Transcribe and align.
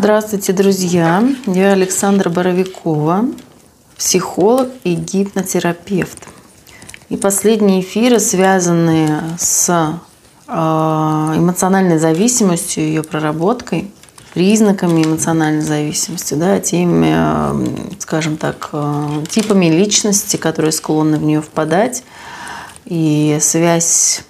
Здравствуйте, 0.00 0.52
друзья! 0.52 1.24
Я 1.46 1.72
Александра 1.72 2.30
Боровикова, 2.30 3.24
психолог 3.96 4.68
и 4.84 4.94
гипнотерапевт. 4.94 6.28
И 7.08 7.16
последние 7.16 7.80
эфиры, 7.80 8.20
связанные 8.20 9.20
с 9.40 9.68
э, 10.46 10.52
эмоциональной 10.52 11.98
зависимостью, 11.98 12.84
ее 12.84 13.02
проработкой, 13.02 13.90
признаками 14.34 15.02
эмоциональной 15.02 15.62
зависимости, 15.62 16.34
да, 16.34 16.60
теми, 16.60 17.12
э, 17.12 17.98
скажем 17.98 18.36
так, 18.36 18.68
э, 18.72 19.24
типами 19.28 19.66
личности, 19.66 20.36
которые 20.36 20.70
склонны 20.70 21.16
в 21.16 21.24
нее 21.24 21.42
впадать, 21.42 22.04
и 22.84 23.36
связь 23.40 24.20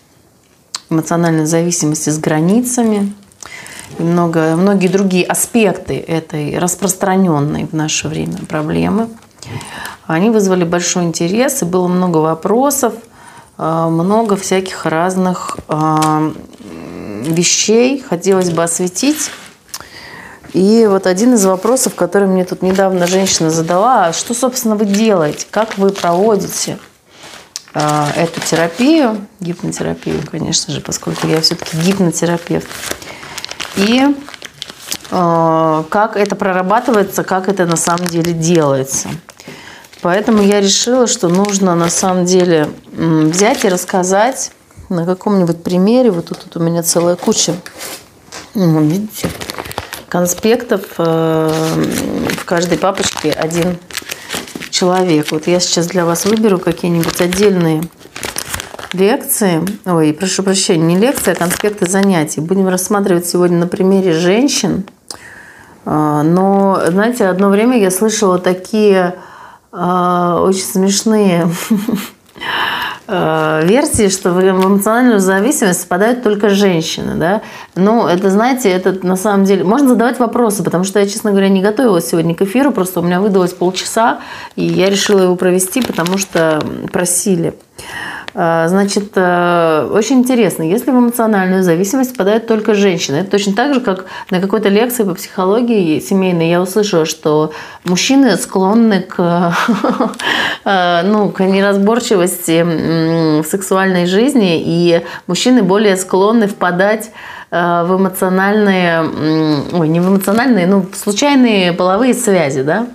эмоциональной 0.88 1.44
зависимости 1.44 2.08
с 2.08 2.18
границами– 2.18 3.12
много, 3.98 4.56
многие 4.56 4.88
другие 4.88 5.24
аспекты 5.24 5.98
этой 5.98 6.58
распространенной 6.58 7.66
в 7.66 7.72
наше 7.72 8.08
время 8.08 8.38
проблемы. 8.48 9.08
Они 10.06 10.30
вызвали 10.30 10.64
большой 10.64 11.04
интерес, 11.04 11.62
и 11.62 11.64
было 11.64 11.88
много 11.88 12.18
вопросов, 12.18 12.94
а, 13.56 13.88
много 13.88 14.36
всяких 14.36 14.86
разных 14.86 15.58
а, 15.68 16.32
вещей 17.22 18.00
хотелось 18.00 18.50
бы 18.50 18.62
осветить. 18.62 19.30
И 20.54 20.86
вот 20.88 21.06
один 21.06 21.34
из 21.34 21.44
вопросов, 21.44 21.94
который 21.94 22.26
мне 22.26 22.44
тут 22.44 22.62
недавно 22.62 23.06
женщина 23.06 23.50
задала, 23.50 24.06
а 24.06 24.12
что, 24.12 24.32
собственно, 24.32 24.76
вы 24.76 24.86
делаете, 24.86 25.46
как 25.50 25.76
вы 25.76 25.90
проводите 25.90 26.78
эту 27.74 28.40
терапию, 28.40 29.26
гипнотерапию, 29.40 30.22
конечно 30.28 30.72
же, 30.72 30.80
поскольку 30.80 31.28
я 31.28 31.42
все-таки 31.42 31.76
гипнотерапевт 31.76 32.66
и 33.78 34.14
э, 35.10 35.84
как 35.88 36.16
это 36.16 36.36
прорабатывается, 36.36 37.24
как 37.24 37.48
это 37.48 37.64
на 37.64 37.76
самом 37.76 38.06
деле 38.06 38.32
делается. 38.32 39.08
Поэтому 40.02 40.42
я 40.42 40.60
решила, 40.60 41.06
что 41.06 41.28
нужно 41.28 41.74
на 41.74 41.88
самом 41.88 42.24
деле 42.24 42.68
взять 42.92 43.64
и 43.64 43.68
рассказать 43.68 44.52
на 44.88 45.04
каком-нибудь 45.04 45.62
примере. 45.62 46.10
Вот 46.10 46.26
тут, 46.26 46.38
тут 46.44 46.56
у 46.56 46.60
меня 46.60 46.82
целая 46.82 47.16
куча, 47.16 47.54
ну, 48.54 48.82
видите, 48.82 49.28
конспектов. 50.08 50.82
Э, 50.98 51.50
в 52.38 52.44
каждой 52.44 52.78
папочке 52.78 53.30
один 53.30 53.78
человек. 54.70 55.30
Вот 55.30 55.46
я 55.46 55.60
сейчас 55.60 55.86
для 55.86 56.04
вас 56.04 56.24
выберу 56.24 56.58
какие-нибудь 56.58 57.20
отдельные 57.20 57.82
лекции, 58.92 59.62
ой, 59.84 60.12
прошу 60.12 60.42
прощения, 60.42 60.84
не 60.84 60.98
лекции, 60.98 61.32
а 61.32 61.34
конспекты 61.34 61.86
занятий. 61.88 62.40
Будем 62.40 62.68
рассматривать 62.68 63.26
сегодня 63.26 63.58
на 63.58 63.66
примере 63.66 64.12
женщин. 64.12 64.84
А, 65.84 66.22
но, 66.22 66.80
знаете, 66.88 67.26
одно 67.26 67.48
время 67.48 67.78
я 67.78 67.90
слышала 67.90 68.38
такие 68.38 69.14
э, 69.72 70.38
очень 70.40 70.64
смешные 70.64 71.48
э, 73.06 73.60
версии, 73.66 74.08
что 74.08 74.32
в 74.32 74.40
эмоциональную 74.40 75.20
зависимость 75.20 75.88
попадают 75.88 76.22
только 76.22 76.50
женщины. 76.50 77.14
Да? 77.14 77.42
Ну, 77.74 78.06
это, 78.06 78.28
знаете, 78.30 78.70
это 78.70 79.06
на 79.06 79.16
самом 79.16 79.44
деле... 79.44 79.64
Можно 79.64 79.88
задавать 79.88 80.18
вопросы, 80.18 80.62
потому 80.62 80.84
что 80.84 80.98
я, 80.98 81.06
честно 81.06 81.30
говоря, 81.30 81.48
не 81.48 81.62
готовилась 81.62 82.08
сегодня 82.08 82.34
к 82.34 82.42
эфиру, 82.42 82.70
просто 82.70 83.00
у 83.00 83.02
меня 83.02 83.20
выдалось 83.20 83.52
полчаса, 83.52 84.20
и 84.56 84.64
я 84.64 84.90
решила 84.90 85.20
его 85.20 85.36
провести, 85.36 85.80
потому 85.80 86.18
что 86.18 86.62
просили. 86.92 87.54
А, 88.34 88.68
значит, 88.68 89.12
э, 89.14 89.90
очень 89.92 90.18
интересно, 90.18 90.62
если 90.62 90.90
в 90.90 90.94
эмоциональную 90.94 91.62
зависимость 91.62 92.12
попадают 92.12 92.46
только 92.46 92.74
женщины, 92.74 93.16
это 93.16 93.30
точно 93.30 93.54
так 93.54 93.74
же, 93.74 93.80
как 93.80 94.04
на 94.30 94.40
какой-то 94.40 94.68
лекции 94.68 95.04
по 95.04 95.14
психологии 95.14 95.98
семейной 95.98 96.50
я 96.50 96.60
услышала, 96.60 97.04
что 97.04 97.52
мужчины 97.84 98.36
склонны 98.36 99.00
к, 99.00 99.54
э, 100.64 101.02
ну, 101.04 101.30
к 101.30 101.40
неразборчивости 101.40 102.62
в 103.42 103.44
сексуальной 103.44 104.06
жизни, 104.06 104.62
и 104.64 105.02
мужчины 105.26 105.62
более 105.62 105.96
склонны 105.96 106.48
впадать 106.48 107.10
Э, 107.50 107.84
в 107.86 107.96
эмоциональные, 107.96 109.00
ой, 109.72 109.88
не 109.88 110.00
в 110.00 110.08
эмоциональные, 110.08 110.66
ну, 110.66 110.84
случайные 110.92 111.72
половые 111.72 112.12
связи, 112.12 112.62
да. 112.62 112.88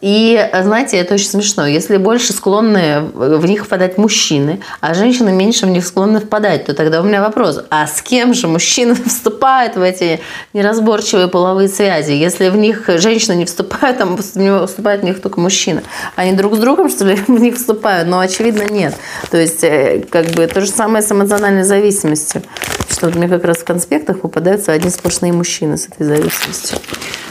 И, 0.00 0.48
знаете, 0.62 0.96
это 0.96 1.14
очень 1.14 1.26
смешно. 1.26 1.66
Если 1.66 1.98
больше 1.98 2.32
склонны 2.32 3.02
в 3.12 3.44
них 3.46 3.64
впадать 3.64 3.98
мужчины, 3.98 4.60
а 4.80 4.94
женщины 4.94 5.30
меньше 5.30 5.66
в 5.66 5.68
них 5.68 5.86
склонны 5.86 6.20
впадать, 6.20 6.64
то 6.64 6.74
тогда 6.74 7.00
у 7.00 7.04
меня 7.04 7.20
вопрос, 7.20 7.60
а 7.70 7.86
с 7.86 8.00
кем 8.00 8.32
же 8.32 8.48
мужчины 8.48 8.94
вступают 9.06 9.76
в 9.76 9.82
эти 9.82 10.20
неразборчивые 10.54 11.28
половые 11.28 11.68
связи? 11.68 12.12
Если 12.12 12.48
в 12.48 12.56
них 12.56 12.88
женщины 12.96 13.34
не 13.34 13.44
вступают, 13.44 13.98
там 13.98 14.16
вступают 14.16 15.02
в 15.02 15.04
них 15.04 15.20
только 15.20 15.38
мужчины. 15.38 15.82
Они 16.16 16.32
друг 16.32 16.56
с 16.56 16.58
другом, 16.58 16.88
что 16.88 17.04
ли, 17.04 17.16
в 17.26 17.40
них 17.40 17.56
вступают? 17.56 18.08
Но, 18.08 18.20
очевидно, 18.20 18.62
нет. 18.70 18.94
То 19.30 19.36
есть, 19.36 19.62
э, 19.64 20.04
как 20.08 20.26
бы, 20.30 20.46
то 20.46 20.62
же 20.62 20.68
самое 20.68 21.02
с 21.02 21.12
эмоциональной 21.12 21.64
зависимостью. 21.64 22.42
Что 22.90 23.10
мне 23.10 23.28
как 23.28 23.44
раз 23.44 23.58
в 23.58 23.64
конспектах 23.64 24.20
попадаются 24.20 24.72
одни 24.72 24.90
сплошные 24.90 25.32
мужчины 25.32 25.76
с 25.76 25.86
этой 25.86 26.06
зависимостью. 26.06 26.78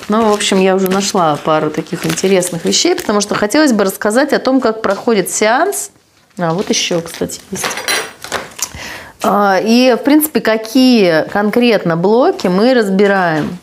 Ну, 0.07 0.29
в 0.29 0.33
общем, 0.33 0.59
я 0.59 0.75
уже 0.75 0.89
нашла 0.89 1.35
пару 1.35 1.69
таких 1.69 2.05
интересных 2.05 2.18
вещей, 2.65 2.95
потому 2.95 3.21
что 3.21 3.35
хотелось 3.35 3.73
бы 3.73 3.83
рассказать 3.83 4.33
о 4.33 4.39
том, 4.39 4.61
как 4.61 4.81
проходит 4.81 5.29
сеанс. 5.29 5.91
А 6.37 6.53
вот 6.53 6.69
еще, 6.69 7.01
кстати, 7.01 7.41
есть. 7.51 7.65
А, 9.21 9.59
и, 9.61 9.95
в 9.99 10.03
принципе, 10.03 10.39
какие 10.39 11.27
конкретно 11.29 11.97
блоки 11.97 12.47
мы 12.47 12.73
разбираем 12.73 13.57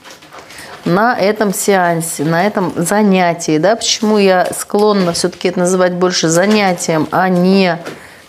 на 0.84 1.17
этом 1.17 1.53
сеансе, 1.53 2.25
на 2.25 2.47
этом 2.47 2.72
занятии. 2.77 3.59
Да? 3.59 3.77
Почему 3.77 4.19
я 4.19 4.49
склонна 4.56 5.12
все-таки 5.12 5.49
это 5.49 5.61
называть 5.61 5.94
больше 5.94 6.28
занятием, 6.28 7.09
а 7.11 7.28
не 7.28 7.78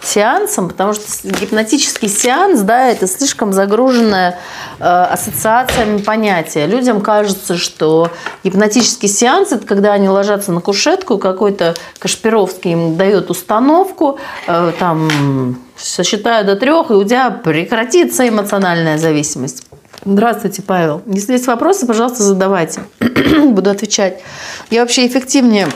сеансом, 0.08 0.70
потому 0.70 0.94
что 0.94 1.04
гипнотический 1.24 2.08
сеанс, 2.08 2.62
да, 2.62 2.88
это 2.88 3.08
слишком 3.08 3.54
загруженное 3.54 4.40
э, 4.80 4.84
ассоциациями 4.84 6.00
понятие. 6.00 6.68
Людям 6.68 7.02
кажется, 7.02 7.58
что 7.58 8.10
гипнотический 8.44 9.10
сеанс– 9.10 9.52
это 9.52 9.66
когда 9.66 9.94
они 9.94 10.10
ложатся 10.10 10.52
на 10.52 10.62
кушетку, 10.62 11.18
какой-то 11.18 11.76
Кашпировский 12.00 12.72
им 12.72 12.98
дает 12.98 13.30
установку, 13.30 14.20
э, 14.48 14.72
там, 14.80 15.60
сосчитаю 15.78 16.46
до 16.46 16.56
трех, 16.56 16.90
и 16.90 16.94
у 16.94 17.04
тебя 17.04 17.30
прекратится 17.30 18.28
эмоциональная 18.28 18.98
зависимость. 18.98 19.64
Здравствуйте, 20.06 20.62
Павел. 20.62 21.02
Если 21.06 21.34
есть 21.34 21.48
вопросы, 21.48 21.86
пожалуйста, 21.86 22.24
задавайте. 22.24 22.82
Буду 23.00 23.70
отвечать. 23.70 24.22
Я 24.70 24.82
вообще 24.82 25.06
эффективнее 25.08 25.68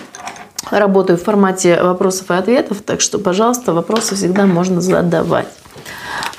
работаю 0.70 1.18
в 1.18 1.24
формате 1.24 1.82
вопросов 1.82 2.30
и 2.32 2.34
ответов, 2.34 2.82
так 2.82 3.02
что, 3.02 3.20
пожалуйста, 3.20 3.74
вопросы 3.74 4.16
всегда 4.16 4.46
можно 4.46 4.82
задавать. 4.82 5.48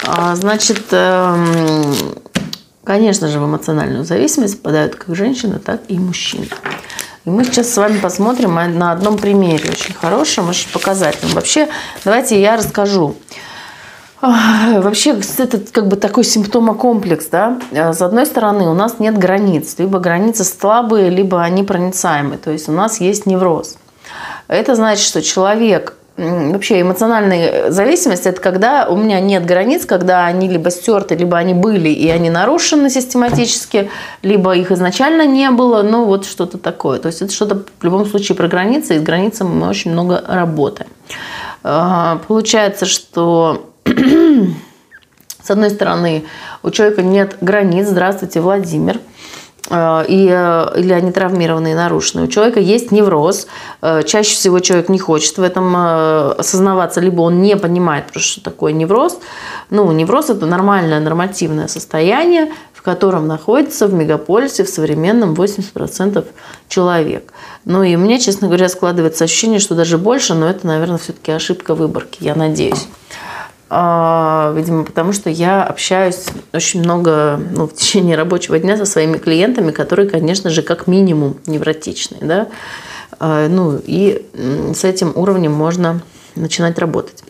А, 0.05 0.35
значит, 0.37 0.85
эм, 0.91 1.95
конечно 2.85 3.29
же, 3.29 3.39
в 3.39 3.45
эмоциональную 3.45 4.05
зависимость 4.05 4.63
попадают 4.63 4.95
как 4.97 5.15
женщины, 5.15 5.59
так 5.59 5.83
и 5.89 5.99
мужчины. 5.99 6.49
И 7.25 7.31
мы 7.31 7.45
сейчас 7.45 7.73
с 7.73 7.77
вами 7.77 7.99
посмотрим 7.99 8.55
на 8.55 8.91
одном 8.93 9.17
примере, 9.17 9.71
очень 9.71 9.95
хорошем, 9.95 10.49
очень 10.49 10.71
показательном. 10.71 11.35
Вообще, 11.35 11.69
давайте 12.05 12.41
я 12.41 12.57
расскажу. 12.57 13.15
Вообще, 14.21 15.17
это 15.39 15.59
как 15.59 15.89
бы 15.89 15.97
такой 15.97 16.23
симптомокомплекс, 16.25 17.27
да. 17.27 17.59
С 17.73 18.01
одной 18.03 18.27
стороны, 18.27 18.69
у 18.69 18.75
нас 18.75 19.01
нет 19.01 19.19
границ. 19.19 19.75
Либо 19.79 19.99
границы 19.99 20.45
слабые, 20.45 21.11
либо 21.11 21.43
они 21.43 21.65
проницаемые. 21.65 22.39
То 22.39 22.53
есть 22.53 22.69
у 22.69 22.73
нас 22.73 23.01
есть 23.01 23.27
невроз. 23.27 23.77
Это 24.49 24.75
значит, 24.75 25.05
что 25.05 25.23
человек 25.23 25.95
Вообще 26.19 26.83
эмоциональная 26.83 27.71
зависимость– 27.71 28.27
это 28.27 28.39
когда 28.39 28.87
у 28.87 28.97
меня 28.97 29.19
нет 29.19 29.47
границ, 29.47 29.87
когда 29.87 30.27
они 30.27 30.47
либо 30.47 30.71
стерты, 30.71 31.15
либо 31.15 31.39
они 31.39 31.55
были, 31.55 31.89
и 31.89 32.07
они 32.11 32.29
нарушены 32.29 32.91
систематически, 32.91 33.91
либо 34.21 34.55
их 34.55 34.71
изначально 34.71 35.25
не 35.27 35.51
было, 35.51 35.83
ну 35.83 36.05
вот 36.05 36.27
что-то 36.27 36.59
такое. 36.59 36.99
То 36.99 37.07
есть 37.07 37.23
это 37.23 37.33
что-то 37.33 37.63
в 37.79 37.85
любом 37.85 38.05
случае 38.05 38.37
про 38.37 38.47
границы, 38.47 38.97
и 38.97 38.99
с 38.99 39.03
границами 39.03 39.49
мы 39.49 39.69
очень 39.69 39.93
много 39.93 40.23
работаем. 40.29 40.91
А, 41.65 42.21
получается, 42.29 42.85
что 42.85 43.71
с 43.87 45.51
одной 45.51 45.71
стороны 45.71 46.25
у 46.63 46.71
человека 46.71 47.01
нет 47.01 47.39
границ. 47.41 47.87
Здравствуйте, 47.89 48.43
Владимир– 48.43 49.01
и, 49.73 50.29
э, 50.31 50.81
или 50.81 50.93
они 50.93 51.13
травмированные, 51.13 51.75
нарушенные. 51.75 52.27
У 52.27 52.31
человека 52.31 52.61
есть 52.61 52.93
невроз. 52.93 53.47
Э, 53.81 54.03
чаще 54.03 54.35
всего 54.35 54.61
человек 54.61 54.89
не 54.89 54.99
хочет 54.99 55.39
в 55.39 55.43
этом 55.43 55.75
осознаваться, 55.77 57.01
либо 57.01 57.23
он 57.23 57.41
не 57.41 57.57
понимает, 57.57 58.05
что 58.17 58.43
такое 58.43 58.73
невроз. 58.73 59.19
Ну, 59.71 59.91
невроз– 59.93 60.31
это 60.31 60.47
нормальное, 60.47 61.01
нормативное 61.01 61.69
состояние, 61.69 62.53
в 62.75 62.83
котором 62.83 63.27
находится 63.29 63.87
в 63.87 63.95
мегаполисе 63.95 64.65
в 64.65 64.69
современном 64.69 65.35
80% 65.35 66.27
человек. 66.69 67.33
Ну 67.65 67.83
и 67.83 67.97
мне, 67.97 68.19
честно 68.19 68.49
говоря, 68.49 68.69
складывается 68.69 69.25
ощущение, 69.25 69.61
что 69.61 69.75
даже 69.75 69.99
больше, 69.99 70.35
но 70.35 70.51
это, 70.51 70.67
наверное, 70.67 70.99
все-таки 70.99 71.31
ошибка 71.31 71.75
выборки, 71.75 72.19
я 72.21 72.35
надеюсь. 72.35 72.89
А, 73.75 74.53
видимо, 74.55 74.85
потому 74.85 75.15
что 75.15 75.31
я 75.31 75.65
общаюсь 75.65 76.27
очень 76.53 76.81
много 76.81 77.41
ну, 77.57 77.67
в 77.67 77.75
течение 77.75 78.19
рабочего 78.19 78.59
дня 78.59 78.77
со 78.77 78.85
своими 78.85 79.17
клиентами, 79.17 79.71
которые, 79.71 80.11
конечно 80.11 80.51
же, 80.51 80.61
как 80.61 80.87
минимум 80.87 81.39
невротичные. 81.47 82.21
Да? 82.21 82.49
А, 83.19 83.49
ну 83.49 83.81
и 83.83 84.27
с 84.75 84.85
этим 84.85 85.13
уровнем 85.15 85.53
можно 85.53 86.03
начинать 86.35 86.79
работать. 86.79 87.25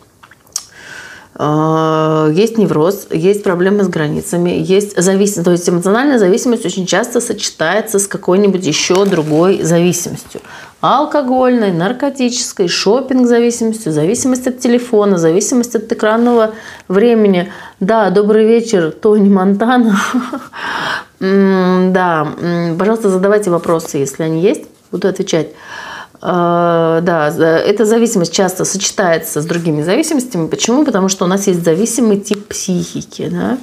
А, 1.35 2.29
есть 2.33 2.57
невроз, 2.57 3.07
есть 3.09 3.41
проблемы 3.41 3.85
с 3.85 3.87
границами, 3.87 4.49
есть 4.49 5.01
зависимость. 5.01 5.45
То 5.45 5.51
есть 5.51 5.69
эмоциональная 5.69 6.19
зависимость 6.19 6.65
очень 6.65 6.85
часто 6.85 7.21
сочетается 7.21 7.99
с 7.99 8.07
какой-нибудь 8.07 8.65
еще 8.65 9.05
другой 9.05 9.61
зависимостью 9.61 10.41
алкогольной, 10.83 11.71
наркотической, 11.71 12.67
шопинг 12.67 13.25
зависимостью, 13.25 13.93
зависимость 13.93 14.47
от 14.47 14.59
телефона, 14.59 15.17
зависимость 15.17 15.75
от 15.75 15.89
экранного 15.89 16.55
времени. 16.89 17.53
Да, 17.79 18.09
добрый 18.09 18.45
вечер, 18.45 18.91
Тони 18.91 19.29
Монтана. 19.29 19.97
Да, 21.19 22.27
пожалуйста, 22.77 23.07
задавайте 23.07 23.49
вопросы, 23.49 23.97
если 23.97 24.23
они 24.23 24.41
есть, 24.41 24.65
буду 24.91 25.07
отвечать. 25.07 25.51
А, 26.19 26.99
да, 26.99 27.29
эта 27.29 27.85
зависимость 27.85 28.33
часто 28.33 28.65
сочетается 28.65 29.41
с 29.41 29.45
другими 29.45 29.83
зависимостями. 29.83 30.47
Почему? 30.47 30.83
Потому 30.83 31.07
что 31.07 31.23
у 31.23 31.27
нас 31.29 31.47
есть 31.47 31.63
зависимый 31.63 32.19
тип 32.19 32.45
психики. 32.49 33.29
Да? 33.31 33.57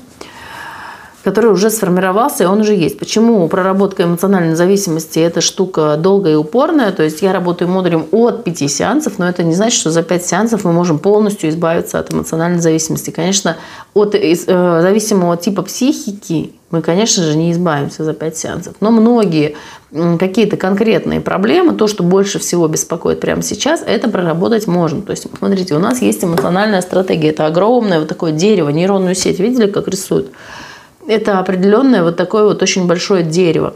Который 1.23 1.51
уже 1.51 1.71
сформировался, 1.71 2.45
и 2.45 2.47
он 2.47 2.61
уже 2.61 2.75
есть. 2.75 2.99
Почему 2.99 3.47
проработка 3.49 4.05
эмоциональной 4.05 4.55
зависимости– 4.55 5.19
это 5.21 5.41
штука 5.41 5.97
долгая 5.99 6.35
и 6.35 6.37
упорная? 6.37 6.93
То 6.93 7.03
есть 7.03 7.21
я 7.23 7.33
работаю 7.33 7.69
модулем 7.69 8.07
от 8.11 8.45
5 8.45 8.71
сеансов, 8.71 9.19
но 9.19 9.29
это 9.29 9.43
не 9.43 9.55
значит, 9.55 9.79
что 9.79 9.91
за 9.91 10.03
5 10.03 10.25
сеансов 10.25 10.65
мы 10.65 10.73
можем 10.73 10.99
полностью 10.99 11.51
избавиться 11.51 11.99
от 11.99 12.13
эмоциональной 12.13 12.61
зависимости. 12.61 13.11
Конечно, 13.11 13.57
от 13.93 14.15
э, 14.15 14.35
зависимого 14.37 15.37
типа 15.37 15.63
психики 15.63 16.53
мы, 16.71 16.83
конечно 16.83 17.25
же, 17.25 17.37
не 17.37 17.51
избавимся 17.53 18.05
за 18.05 18.15
5 18.15 18.37
сеансов. 18.37 18.75
Но 18.81 18.91
многие 18.91 19.57
какие-то 20.19 20.57
конкретные 20.57 21.21
проблемы, 21.21 21.75
то, 21.75 21.89
что 21.89 22.05
больше 22.05 22.39
всего 22.39 22.69
беспокоит 22.69 23.21
прямо 23.21 23.43
сейчас, 23.43 23.83
это 23.85 24.09
проработать 24.09 24.69
можно. 24.69 25.03
То 25.03 25.11
есть, 25.11 25.27
смотрите, 25.37 25.75
у 25.75 25.81
нас 25.81 26.01
есть 26.01 26.23
эмоциональная 26.23 26.81
стратегия. 26.81 27.31
Это 27.31 27.47
огромное 27.47 27.99
вот 27.99 28.09
такое 28.09 28.33
дерево, 28.33 28.69
нейронную 28.69 29.17
сеть. 29.17 29.41
Видели, 29.41 29.67
как 29.67 29.89
рисуют? 29.89 30.31
Это 31.07 31.39
определенное 31.39 32.03
вот 32.03 32.17
такое 32.17 32.45
вот 32.45 32.63
очень 32.63 32.87
большое 32.87 33.23
дерево 33.23 33.75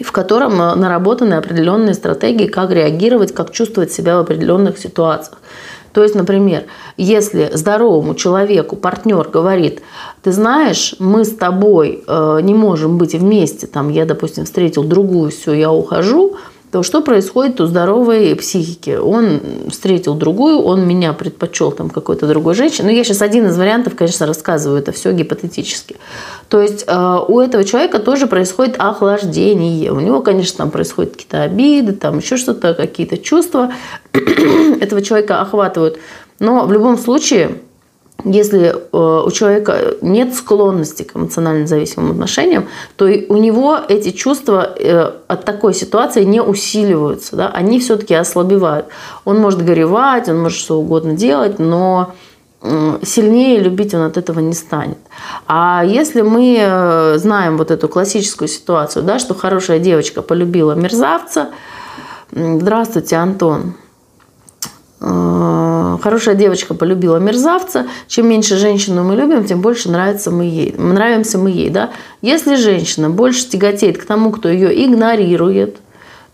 в 0.00 0.10
котором 0.10 0.60
э, 0.60 0.74
наработаны 0.74 1.34
определенные 1.34 1.94
стратегии, 1.94 2.46
как 2.46 2.70
реагировать, 2.70 3.34
как 3.34 3.50
чувствовать 3.50 3.92
себя 3.92 4.16
в 4.16 4.20
определенных 4.20 4.78
ситуациях. 4.78 5.38
То 5.92 6.02
есть, 6.02 6.14
например, 6.14 6.64
если 6.96 7.50
здоровому 7.52 8.14
человеку 8.14 8.76
партнер 8.76 9.28
говорит, 9.28 9.82
ты 10.22 10.32
знаешь, 10.32 10.94
мы 10.98 11.24
с 11.24 11.34
тобой 11.34 12.02
э, 12.06 12.38
не 12.42 12.54
можем 12.54 12.96
быть 12.96 13.14
вместе, 13.14 13.66
там, 13.66 13.90
я, 13.90 14.06
допустим, 14.06 14.46
встретил 14.46 14.84
другую, 14.84 15.30
все, 15.30 15.52
я 15.52 15.70
ухожу, 15.70 16.36
то 16.72 16.82
что 16.82 17.02
происходит 17.02 17.60
у 17.60 17.66
здоровой 17.66 18.34
психики? 18.34 18.96
Он 18.96 19.42
встретил 19.68 20.14
другую, 20.14 20.58
он 20.58 20.88
меня 20.88 21.12
предпочел 21.12 21.70
там 21.70 21.90
какой-то 21.90 22.26
другой 22.26 22.54
женщине. 22.54 22.88
Ну, 22.88 22.94
я 22.96 23.04
сейчас 23.04 23.20
один 23.20 23.46
из 23.46 23.58
вариантов, 23.58 23.94
конечно, 23.94 24.26
рассказываю, 24.26 24.80
это 24.80 24.90
все 24.90 25.12
гипотетически. 25.12 25.96
То 26.48 26.62
есть 26.62 26.84
э, 26.86 27.18
у 27.28 27.40
этого 27.40 27.64
человека 27.64 27.98
тоже 27.98 28.26
происходит 28.26 28.76
охлаждение. 28.78 29.92
У 29.92 30.00
него, 30.00 30.22
конечно, 30.22 30.56
там 30.56 30.70
происходят 30.70 31.12
какие-то 31.12 31.42
обиды, 31.42 31.92
там 31.92 32.18
еще 32.18 32.38
что-то, 32.38 32.72
какие-то 32.72 33.18
чувства 33.18 33.70
этого 34.80 35.02
человека 35.02 35.42
охватывают. 35.42 35.98
Но 36.38 36.64
в 36.64 36.72
любом 36.72 36.96
случае 36.96 37.58
если 38.24 38.74
э, 38.74 39.22
у 39.26 39.30
человека 39.30 39.94
нет 40.00 40.34
склонности 40.34 41.02
к 41.02 41.16
эмоционально 41.16 41.66
зависимым 41.66 42.12
отношениям, 42.12 42.68
то 42.96 43.04
у 43.04 43.36
него 43.36 43.78
эти 43.88 44.10
чувства 44.10 44.74
э, 44.78 45.12
от 45.28 45.44
такой 45.44 45.74
ситуации 45.74 46.24
не 46.24 46.40
усиливаются, 46.40 47.36
да? 47.36 47.48
они 47.48 47.80
все-таки 47.80 48.14
ослабевают. 48.14 48.86
Он 49.24 49.38
может 49.38 49.64
горевать, 49.64 50.28
он 50.28 50.40
может 50.40 50.58
что 50.58 50.80
угодно 50.80 51.14
делать, 51.14 51.58
но 51.58 52.14
сильнее 53.02 53.58
любить 53.58 53.92
он 53.92 54.02
от 54.02 54.16
этого 54.16 54.38
не 54.38 54.54
станет. 54.54 54.98
А 55.48 55.82
если 55.84 56.22
мы 56.22 56.58
э, 56.60 57.18
знаем 57.18 57.58
вот 57.58 57.70
эту 57.70 57.88
классическую 57.88 58.48
ситуацию, 58.48 59.02
да, 59.02 59.18
что 59.18 59.34
хорошая 59.34 59.80
девочка 59.80 60.22
полюбила 60.22 60.74
мерзавца, 60.74 61.48
здравствуйте, 62.30 63.16
Антон, 63.16 63.74
хорошая 65.02 66.36
девочка 66.36 66.74
полюбила 66.74 67.16
мерзавца, 67.16 67.86
чем 68.06 68.28
меньше 68.28 68.56
женщину 68.56 69.02
мы 69.02 69.16
любим, 69.16 69.44
тем 69.44 69.60
больше 69.60 69.90
нравится 69.90 70.30
мы 70.30 70.44
ей, 70.44 70.74
нравимся 70.78 71.38
мы 71.38 71.50
ей. 71.50 71.70
Да? 71.70 71.90
Если 72.20 72.54
женщина 72.54 73.10
больше 73.10 73.48
тяготеет 73.48 73.98
к 73.98 74.04
тому, 74.04 74.30
кто 74.30 74.48
ее 74.48 74.84
игнорирует, 74.84 75.78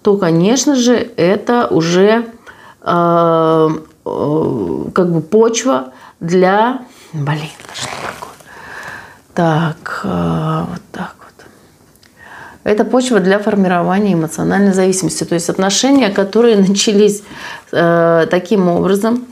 то, 0.02 0.16
конечно 0.16 0.74
же, 0.74 1.10
это 1.16 1.66
уже 1.68 2.26
э, 2.82 3.68
э, 4.04 4.84
как 4.94 5.12
бы 5.12 5.20
почва 5.22 5.92
для... 6.20 6.82
Блин, 7.12 7.50
что 7.72 7.88
такое? 8.02 8.34
Так, 9.34 10.00
э, 10.04 10.64
вот 10.70 10.82
так. 10.92 11.17
Это 12.68 12.84
почва 12.84 13.18
для 13.20 13.38
формирования 13.38 14.12
эмоциональной 14.12 14.74
зависимости. 14.74 15.24
То 15.24 15.34
есть 15.34 15.48
отношения, 15.48 16.10
которые 16.10 16.56
начались 16.68 17.22
э, 17.72 18.26
таким 18.30 18.68
образом, 18.68 19.24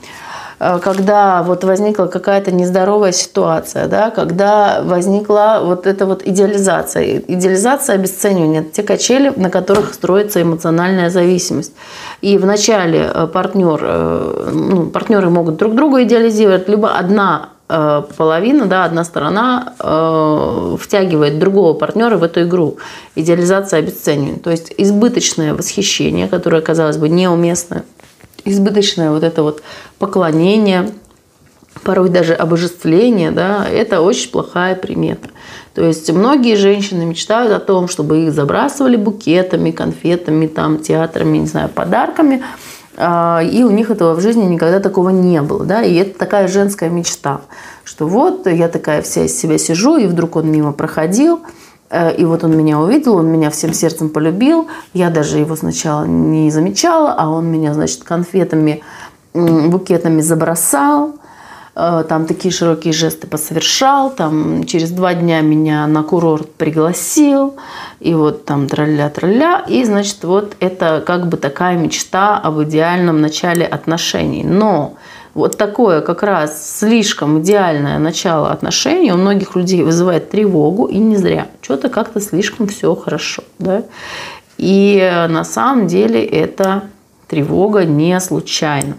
э, 0.59 0.79
когда 0.83 1.43
вот 1.43 1.63
возникла 1.63 2.07
какая-то 2.07 2.51
нездоровая 2.51 3.13
ситуация, 3.13 3.89
да, 3.89 4.11
когда 4.11 4.81
возникла 4.83 5.61
вот 5.63 5.87
эта 5.87 6.07
вот 6.07 6.23
идеализация. 6.27 7.19
Идеализация 7.29 7.97
обесценивания– 7.97 8.65
те 8.73 8.83
качели, 8.83 9.31
на 9.37 9.51
которых 9.51 9.93
строится 9.93 10.41
эмоциональная 10.41 11.11
зависимость. 11.11 11.75
И 12.23 12.39
вначале 12.39 13.11
э, 13.13 13.27
партнер, 13.27 13.81
э, 13.83 14.51
ну, 14.55 14.87
партнеры 14.87 15.29
могут 15.29 15.57
друг 15.57 15.75
друга 15.75 16.03
идеализировать, 16.05 16.71
либо 16.71 16.97
одна 16.97 17.51
половина, 17.69 18.67
да, 18.67 18.85
одна 18.85 19.05
сторона 19.05 19.75
э, 19.79 20.77
втягивает 20.81 21.39
другого 21.39 21.75
партнера 21.75 22.17
в 22.17 22.23
эту 22.23 22.43
игру. 22.43 22.79
Идеализация 23.17 23.81
обесценивания. 23.81 24.39
То 24.39 24.51
есть 24.51 24.73
избыточное 24.79 25.55
восхищение, 25.55 26.29
которое, 26.29 26.63
казалось 26.63 26.97
бы, 26.97 27.09
неуместное, 27.09 27.85
избыточное 28.45 29.11
вот 29.11 29.25
это 29.25 29.43
вот 29.43 29.63
поклонение, 29.99 30.91
порой 31.83 32.09
даже 32.09 32.35
обожествление, 32.35 33.33
да, 33.33 33.67
это 33.69 34.01
очень 34.01 34.31
плохая 34.31 34.77
примета. 34.77 35.31
То 35.75 35.85
есть 35.85 36.11
многие 36.11 36.55
женщины 36.55 37.05
мечтают 37.05 37.53
о 37.53 37.59
том, 37.59 37.89
чтобы 37.89 38.25
их 38.25 38.33
забрасывали 38.33 38.97
букетами, 38.97 39.73
конфетами, 39.73 40.47
там, 40.47 40.79
театрами, 40.79 41.39
не 41.39 41.47
знаю, 41.47 41.69
подарками– 41.69 42.45
и 42.97 43.63
у 43.63 43.71
них 43.71 43.91
этого 43.91 44.15
в 44.15 44.21
жизни 44.21 44.45
никогда 44.45 44.81
такого 44.81 45.11
не 45.11 45.43
было. 45.43 45.65
Да? 45.65 45.83
И 45.83 45.95
это 45.95 46.19
такая 46.19 46.49
женская 46.49 46.89
мечта, 46.89 47.43
что 47.85 48.07
вот 48.07 48.47
я 48.47 48.69
такая 48.69 49.03
вся 49.03 49.25
из 49.25 49.39
себя 49.39 49.59
сижу, 49.59 49.97
и 49.97 50.07
вдруг 50.07 50.37
он 50.37 50.51
мимо 50.51 50.73
проходил, 50.73 51.41
э, 51.91 52.17
и 52.17 52.25
вот 52.25 52.43
он 52.45 52.57
меня 52.57 52.81
увидел, 52.81 53.17
он 53.17 53.27
меня 53.29 53.51
всем 53.51 53.75
сердцем 53.75 54.09
полюбил. 54.09 54.69
Я 54.95 55.11
даже 55.11 55.39
его 55.39 55.57
сначала 55.57 56.05
не 56.05 56.51
замечала, 56.51 57.15
а 57.17 57.29
он 57.29 57.47
меня, 57.47 57.75
значит, 57.75 58.03
конфетами, 58.03 58.83
букетами 59.35 60.23
забросал. 60.23 61.17
Э, 61.77 62.05
там 62.09 62.25
такие 62.25 62.53
широкие 62.53 62.95
жесты 62.95 63.27
посовершал, 63.27 64.11
там 64.11 64.65
через 64.65 64.91
два 64.91 65.15
дня 65.15 65.43
меня 65.43 65.87
на 65.87 66.03
курорт 66.03 66.51
пригласил, 66.55 67.57
и 68.01 68.15
вот 68.15 68.47
там 68.47 68.67
тролля-тролля, 68.67 69.63
и 69.69 69.85
значит 69.85 70.25
вот 70.25 70.57
это 70.59 71.05
как 71.07 71.29
бы 71.29 71.37
такая 71.37 71.77
мечта 71.77 72.39
об 72.39 72.63
идеальном 72.63 73.21
начале 73.21 73.67
отношений. 73.67 74.43
Но 74.43 74.95
вот 75.35 75.59
такое 75.59 76.01
как 76.01 76.23
раз 76.23 76.79
слишком 76.79 77.43
идеальное 77.43 77.99
начало 77.99 78.51
отношений 78.51 79.13
у 79.13 79.19
многих 79.19 79.55
людей 79.55 79.83
вызывает 79.83 80.31
тревогу, 80.31 80.87
и 80.87 80.97
не 80.97 81.17
зря. 81.17 81.49
Что-то 81.61 81.91
как-то 81.91 82.23
слишком 82.23 82.69
все 82.69 82.95
хорошо. 82.95 83.45
Да? 83.59 83.83
И 84.57 85.27
на 85.29 85.45
самом 85.45 85.89
деле 85.89 86.25
эта 86.25 86.85
тревога 87.29 87.85
не 87.85 88.19
случайна. 88.21 88.95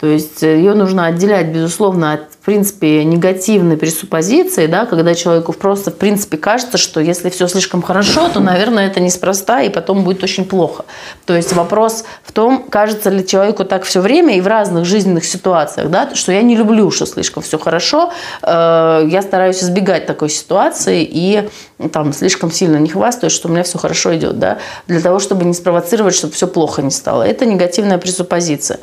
То 0.00 0.06
есть 0.06 0.42
э, 0.42 0.56
ее 0.56 0.72
нужно 0.72 1.04
отделять, 1.06 1.48
безусловно, 1.48 2.14
от, 2.14 2.20
в 2.32 2.38
принципе, 2.38 3.04
негативной 3.04 3.76
пресуппозиции, 3.76 4.66
да, 4.66 4.86
когда 4.86 5.14
человеку 5.14 5.52
просто, 5.52 5.90
в 5.90 5.96
принципе, 5.96 6.38
кажется, 6.38 6.78
что 6.78 7.00
если 7.00 7.28
все 7.28 7.46
слишком 7.48 7.82
хорошо, 7.82 8.30
то, 8.32 8.40
наверное, 8.40 8.86
это 8.86 8.98
неспроста, 9.00 9.60
и 9.60 9.68
потом 9.68 10.02
будет 10.02 10.24
очень 10.24 10.46
плохо. 10.46 10.86
То 11.26 11.36
есть 11.36 11.52
вопрос 11.52 12.04
в 12.24 12.32
том, 12.32 12.64
кажется 12.70 13.10
ли 13.10 13.26
человеку 13.26 13.66
так 13.66 13.84
все 13.84 14.00
время 14.00 14.38
и 14.38 14.40
в 14.40 14.46
разных 14.46 14.86
жизненных 14.86 15.26
ситуациях, 15.26 15.90
да, 15.90 16.14
что 16.14 16.32
я 16.32 16.40
не 16.40 16.56
люблю, 16.56 16.90
что 16.90 17.04
слишком 17.04 17.42
все 17.42 17.58
хорошо, 17.58 18.10
э, 18.42 19.06
я 19.06 19.20
стараюсь 19.20 19.62
избегать 19.62 20.06
такой 20.06 20.30
ситуации 20.30 21.06
и 21.06 21.46
там 21.92 22.14
слишком 22.14 22.50
сильно 22.50 22.78
не 22.78 22.88
хвастаюсь, 22.88 23.34
что 23.34 23.48
у 23.48 23.50
меня 23.50 23.64
все 23.64 23.76
хорошо 23.76 24.16
идет, 24.16 24.38
да, 24.38 24.58
для 24.86 25.00
того, 25.00 25.18
чтобы 25.18 25.44
не 25.44 25.52
спровоцировать, 25.52 26.14
чтобы 26.14 26.32
все 26.32 26.46
плохо 26.46 26.80
не 26.80 26.90
стало. 26.90 27.22
Это 27.22 27.44
негативная 27.44 27.98
пресуппозиция. 27.98 28.80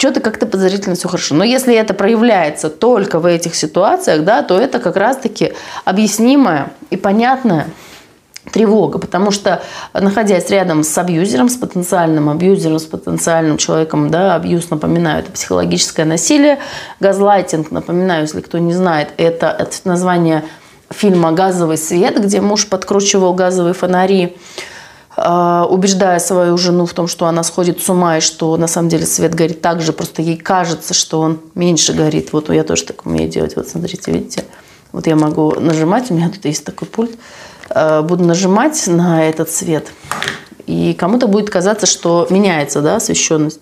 Что-то 0.00 0.20
как-то 0.20 0.46
подозрительно 0.46 0.96
все 0.96 1.08
хорошо. 1.08 1.34
Но 1.34 1.44
если 1.44 1.74
это 1.74 1.92
проявляется 1.92 2.70
только 2.70 3.18
в 3.18 3.26
этих 3.26 3.54
ситуациях, 3.54 4.24
да, 4.24 4.42
то 4.42 4.58
это 4.58 4.78
как 4.78 4.96
раз-таки 4.96 5.52
объяснимое 5.84 6.72
и 6.88 6.96
понятное 6.96 7.66
тревога, 8.50 8.98
потому 8.98 9.30
что 9.30 9.62
находясь 9.92 10.48
рядом 10.48 10.82
с 10.84 10.96
абьюзером, 10.96 11.50
с 11.50 11.56
потенциальным 11.56 12.30
абьюзером, 12.30 12.78
с 12.78 12.86
потенциальным 12.86 13.58
человеком, 13.58 14.10
да, 14.10 14.34
абьюз, 14.34 14.70
напоминаю, 14.70 15.20
это 15.20 15.30
психологическое 15.32 16.06
насилие, 16.06 16.58
газлайтинг, 16.98 17.70
напоминаю, 17.70 18.22
если 18.22 18.40
кто 18.40 18.56
не 18.56 18.72
знает, 18.72 19.10
это, 19.18 19.48
это 19.48 19.76
название 19.84 20.44
фильма 20.90 21.32
«Газовый 21.32 21.76
свет», 21.76 22.18
где 22.18 22.40
муж 22.40 22.66
подкручивал 22.66 23.34
газовые 23.34 23.74
фонари, 23.74 24.38
убеждая 25.22 26.18
свою 26.18 26.56
жену 26.56 26.86
в 26.86 26.94
том, 26.94 27.06
что 27.06 27.26
она 27.26 27.42
сходит 27.42 27.82
с 27.82 27.88
ума 27.88 28.18
и 28.18 28.20
что 28.20 28.56
на 28.56 28.66
самом 28.66 28.88
деле 28.88 29.04
свет 29.04 29.34
горит 29.34 29.60
так 29.60 29.82
же, 29.82 29.92
просто 29.92 30.22
ей 30.22 30.36
кажется, 30.36 30.94
что 30.94 31.20
он 31.20 31.40
меньше 31.54 31.92
горит. 31.92 32.32
Вот 32.32 32.48
я 32.50 32.64
тоже 32.64 32.84
так 32.84 33.04
умею 33.04 33.28
делать. 33.28 33.56
Вот 33.56 33.68
смотрите, 33.68 34.12
видите? 34.12 34.44
Вот 34.92 35.06
я 35.06 35.16
могу 35.16 35.52
нажимать, 35.60 36.10
у 36.10 36.14
меня 36.14 36.30
тут 36.30 36.44
есть 36.44 36.64
такой 36.64 36.88
пульт. 36.88 37.18
Э, 37.70 38.02
буду 38.02 38.24
нажимать 38.24 38.86
на 38.86 39.28
этот 39.28 39.50
свет, 39.50 39.88
и 40.66 40.94
кому-то 40.94 41.26
будет 41.26 41.50
казаться, 41.50 41.86
что 41.86 42.26
меняется 42.30 42.80
да, 42.80 42.96
освещенность. 42.96 43.60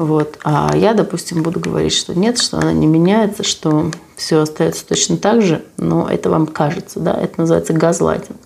Вот. 0.00 0.38
А 0.44 0.74
я, 0.74 0.94
допустим, 0.94 1.42
буду 1.42 1.60
говорить, 1.60 1.92
что 1.92 2.14
нет, 2.14 2.38
что 2.38 2.56
она 2.56 2.72
не 2.72 2.86
меняется, 2.86 3.42
что 3.42 3.90
все 4.16 4.40
остается 4.40 4.86
точно 4.86 5.18
так 5.18 5.42
же, 5.42 5.62
но 5.76 6.08
это 6.08 6.30
вам 6.30 6.46
кажется, 6.46 7.00
да, 7.00 7.12
это 7.12 7.38
называется 7.38 7.74
газлайтинг. 7.74 8.38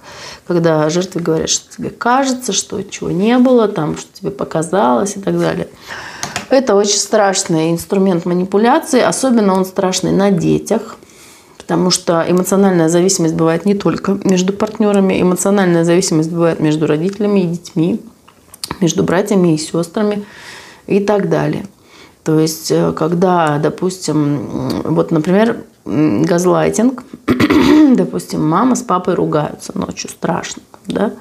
Когда 0.48 0.90
жертвы 0.90 1.20
говорят, 1.20 1.48
что 1.48 1.72
тебе 1.72 1.90
кажется, 1.90 2.52
что 2.52 2.82
чего 2.82 3.12
не 3.12 3.38
было, 3.38 3.68
там, 3.68 3.96
что 3.96 4.08
тебе 4.12 4.32
показалось 4.32 5.16
и 5.16 5.20
так 5.20 5.38
далее. 5.38 5.68
Это 6.50 6.74
очень 6.74 6.98
страшный 6.98 7.70
инструмент 7.70 8.24
манипуляции, 8.24 9.00
особенно 9.00 9.54
он 9.54 9.64
страшный 9.64 10.10
на 10.10 10.32
детях, 10.32 10.96
Потому 11.56 11.90
что 11.90 12.22
эмоциональная 12.28 12.90
зависимость 12.90 13.34
бывает 13.34 13.64
не 13.64 13.74
только 13.74 14.18
между 14.24 14.52
партнерами, 14.52 15.22
эмоциональная 15.22 15.84
зависимость 15.84 16.30
бывает 16.30 16.60
между 16.60 16.86
родителями 16.86 17.40
и 17.40 17.46
детьми, 17.46 18.02
между 18.80 19.02
братьями 19.02 19.54
и 19.54 19.56
сестрами 19.56 20.26
и 20.86 21.00
так 21.00 21.28
далее. 21.28 21.66
То 22.22 22.38
есть, 22.38 22.70
э, 22.70 22.92
когда, 22.92 23.58
допустим, 23.58 24.82
вот, 24.84 25.10
например, 25.10 25.64
газлайтинг, 25.84 27.02
допустим, 27.96 28.48
мама 28.48 28.76
с 28.76 28.82
папой 28.82 29.14
ругаются 29.14 29.76
ночью, 29.78 30.10
страшно, 30.10 30.62
да, 30.86 31.12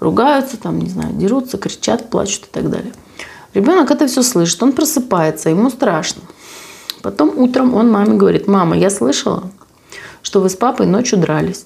ругаются, 0.00 0.56
там, 0.56 0.78
не 0.78 0.88
знаю, 0.88 1.12
дерутся, 1.14 1.58
кричат, 1.58 2.08
плачут 2.10 2.44
и 2.44 2.48
так 2.52 2.70
далее. 2.70 2.92
Ребенок 3.54 3.90
это 3.90 4.06
все 4.06 4.22
слышит, 4.22 4.62
он 4.62 4.72
просыпается, 4.72 5.50
ему 5.50 5.70
страшно. 5.70 6.22
Потом 7.02 7.36
утром 7.36 7.74
он 7.74 7.90
маме 7.90 8.16
говорит, 8.16 8.48
мама, 8.48 8.76
я 8.76 8.90
слышала, 8.90 9.50
что 10.22 10.40
вы 10.40 10.48
с 10.48 10.56
папой 10.56 10.86
ночью 10.86 11.18
дрались. 11.18 11.64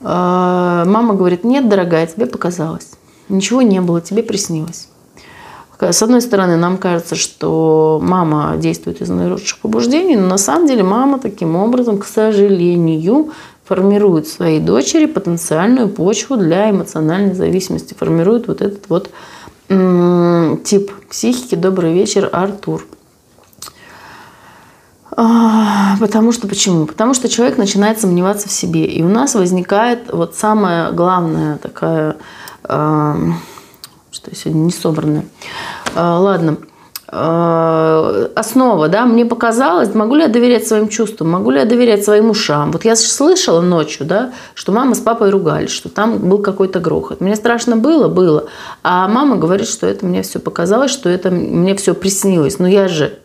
А, 0.00 0.84
мама 0.84 1.14
говорит, 1.14 1.44
нет, 1.44 1.68
дорогая, 1.68 2.06
тебе 2.06 2.26
показалось. 2.26 2.88
Ничего 3.28 3.62
не 3.62 3.80
было, 3.80 4.00
тебе 4.00 4.22
приснилось. 4.22 4.88
С 5.80 6.02
одной 6.02 6.20
стороны, 6.20 6.56
нам 6.56 6.76
кажется, 6.76 7.14
что 7.14 8.00
мама 8.02 8.56
действует 8.56 9.00
из 9.00 9.08
наилучших 9.10 9.58
побуждений, 9.58 10.16
но 10.16 10.26
на 10.26 10.38
самом 10.38 10.66
деле 10.66 10.82
мама 10.82 11.18
таким 11.18 11.54
образом, 11.54 11.98
к 11.98 12.04
сожалению, 12.04 13.30
формирует 13.64 14.26
своей 14.26 14.60
дочери 14.60 15.06
потенциальную 15.06 15.88
почву 15.88 16.36
для 16.36 16.70
эмоциональной 16.70 17.34
зависимости, 17.34 17.94
формирует 17.94 18.48
вот 18.48 18.60
этот 18.60 18.88
вот 18.88 19.10
тип 20.64 20.90
психики 21.10 21.54
«Добрый 21.54 21.92
вечер, 21.92 22.28
Артур». 22.32 22.84
А, 25.20 25.96
потому 25.98 26.32
что 26.32 26.46
почему? 26.48 26.86
Потому 26.86 27.12
что 27.12 27.28
человек 27.28 27.58
начинает 27.58 28.00
сомневаться 28.00 28.48
в 28.48 28.52
себе. 28.52 28.84
И 28.84 29.02
у 29.02 29.08
нас 29.08 29.34
возникает 29.34 30.12
вот 30.12 30.36
самая 30.36 30.92
главная 30.92 31.58
такая, 31.58 32.16
э, 32.64 33.16
что 34.18 34.30
я 34.30 34.36
сегодня 34.36 34.60
не 34.62 34.72
собранная. 34.72 35.24
Э, 35.94 36.00
ладно, 36.00 36.56
э, 37.10 38.28
основа, 38.34 38.88
да, 38.88 39.06
мне 39.06 39.24
показалось, 39.24 39.94
могу 39.94 40.16
ли 40.16 40.22
я 40.22 40.28
доверять 40.28 40.66
своим 40.66 40.88
чувствам, 40.88 41.30
могу 41.30 41.50
ли 41.50 41.60
я 41.60 41.66
доверять 41.66 42.04
своим 42.04 42.30
ушам. 42.30 42.72
Вот 42.72 42.84
я 42.84 42.96
слышала 42.96 43.60
ночью, 43.60 44.06
да, 44.06 44.32
что 44.54 44.72
мама 44.72 44.96
с 44.96 44.98
папой 44.98 45.30
ругались, 45.30 45.70
что 45.70 45.88
там 45.88 46.18
был 46.18 46.38
какой-то 46.38 46.80
грохот. 46.80 47.20
Мне 47.20 47.36
страшно 47.36 47.76
было, 47.76 48.08
было. 48.08 48.48
А 48.82 49.06
мама 49.06 49.36
говорит, 49.36 49.68
что 49.68 49.86
это 49.86 50.04
мне 50.04 50.22
все 50.22 50.40
показалось, 50.40 50.90
что 50.90 51.08
это 51.08 51.30
мне 51.30 51.76
все 51.76 51.94
приснилось. 51.94 52.58
Но 52.58 52.66
я 52.66 52.88
же 52.88 53.20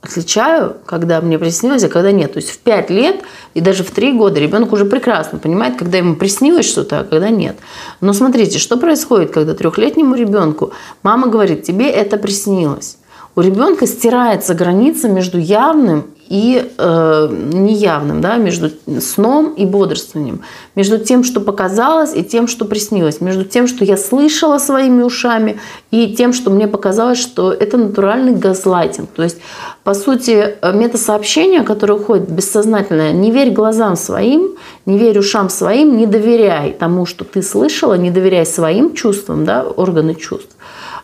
отличаю, 0.00 0.76
когда 0.86 1.20
мне 1.20 1.38
приснилось, 1.38 1.84
а 1.84 1.88
когда 1.88 2.12
нет. 2.12 2.32
То 2.32 2.38
есть 2.38 2.50
в 2.50 2.58
5 2.58 2.90
лет 2.90 3.22
и 3.54 3.60
даже 3.60 3.84
в 3.84 3.90
3 3.90 4.12
года 4.12 4.40
ребенок 4.40 4.72
уже 4.72 4.84
прекрасно 4.84 5.38
понимает, 5.38 5.76
когда 5.76 5.98
ему 5.98 6.16
приснилось 6.16 6.68
что-то, 6.68 7.00
а 7.00 7.04
когда 7.04 7.30
нет. 7.30 7.56
Но 8.00 8.12
смотрите, 8.12 8.58
что 8.58 8.76
происходит, 8.76 9.30
когда 9.30 9.54
трехлетнему 9.54 10.14
ребенку 10.14 10.72
мама 11.02 11.28
говорит, 11.28 11.64
тебе 11.64 11.90
это 11.90 12.16
приснилось. 12.16 12.98
У 13.34 13.40
ребенка 13.40 13.86
стирается 13.86 14.54
граница 14.54 15.08
между 15.08 15.38
явным 15.38 16.06
и 16.28 16.70
э, 16.76 17.28
неявным, 17.52 18.20
да, 18.20 18.36
между 18.36 18.70
сном 19.00 19.54
и 19.54 19.64
бодрствованием, 19.64 20.42
между 20.74 20.98
тем, 20.98 21.24
что 21.24 21.40
показалось, 21.40 22.14
и 22.14 22.22
тем, 22.22 22.48
что 22.48 22.64
приснилось, 22.64 23.20
между 23.20 23.44
тем, 23.44 23.66
что 23.66 23.84
я 23.84 23.96
слышала 23.96 24.58
своими 24.58 25.02
ушами, 25.02 25.58
и 25.90 26.14
тем, 26.14 26.32
что 26.32 26.50
мне 26.50 26.68
показалось, 26.68 27.18
что 27.18 27.52
это 27.52 27.78
натуральный 27.78 28.34
газлайтинг. 28.34 29.08
То 29.10 29.22
есть, 29.22 29.38
по 29.84 29.94
сути, 29.94 30.56
метасообщение, 30.62 31.62
которое 31.62 31.94
уходит 31.94 32.30
бессознательное, 32.30 33.12
не 33.12 33.30
верь 33.30 33.50
глазам 33.50 33.96
своим, 33.96 34.56
не 34.84 34.98
верь 34.98 35.18
ушам 35.18 35.48
своим, 35.48 35.96
не 35.96 36.06
доверяй 36.06 36.72
тому, 36.72 37.06
что 37.06 37.24
ты 37.24 37.42
слышала, 37.42 37.94
не 37.94 38.10
доверяй 38.10 38.44
своим 38.44 38.94
чувствам, 38.94 39.44
да, 39.44 39.64
органы 39.64 40.14
чувств, 40.14 40.54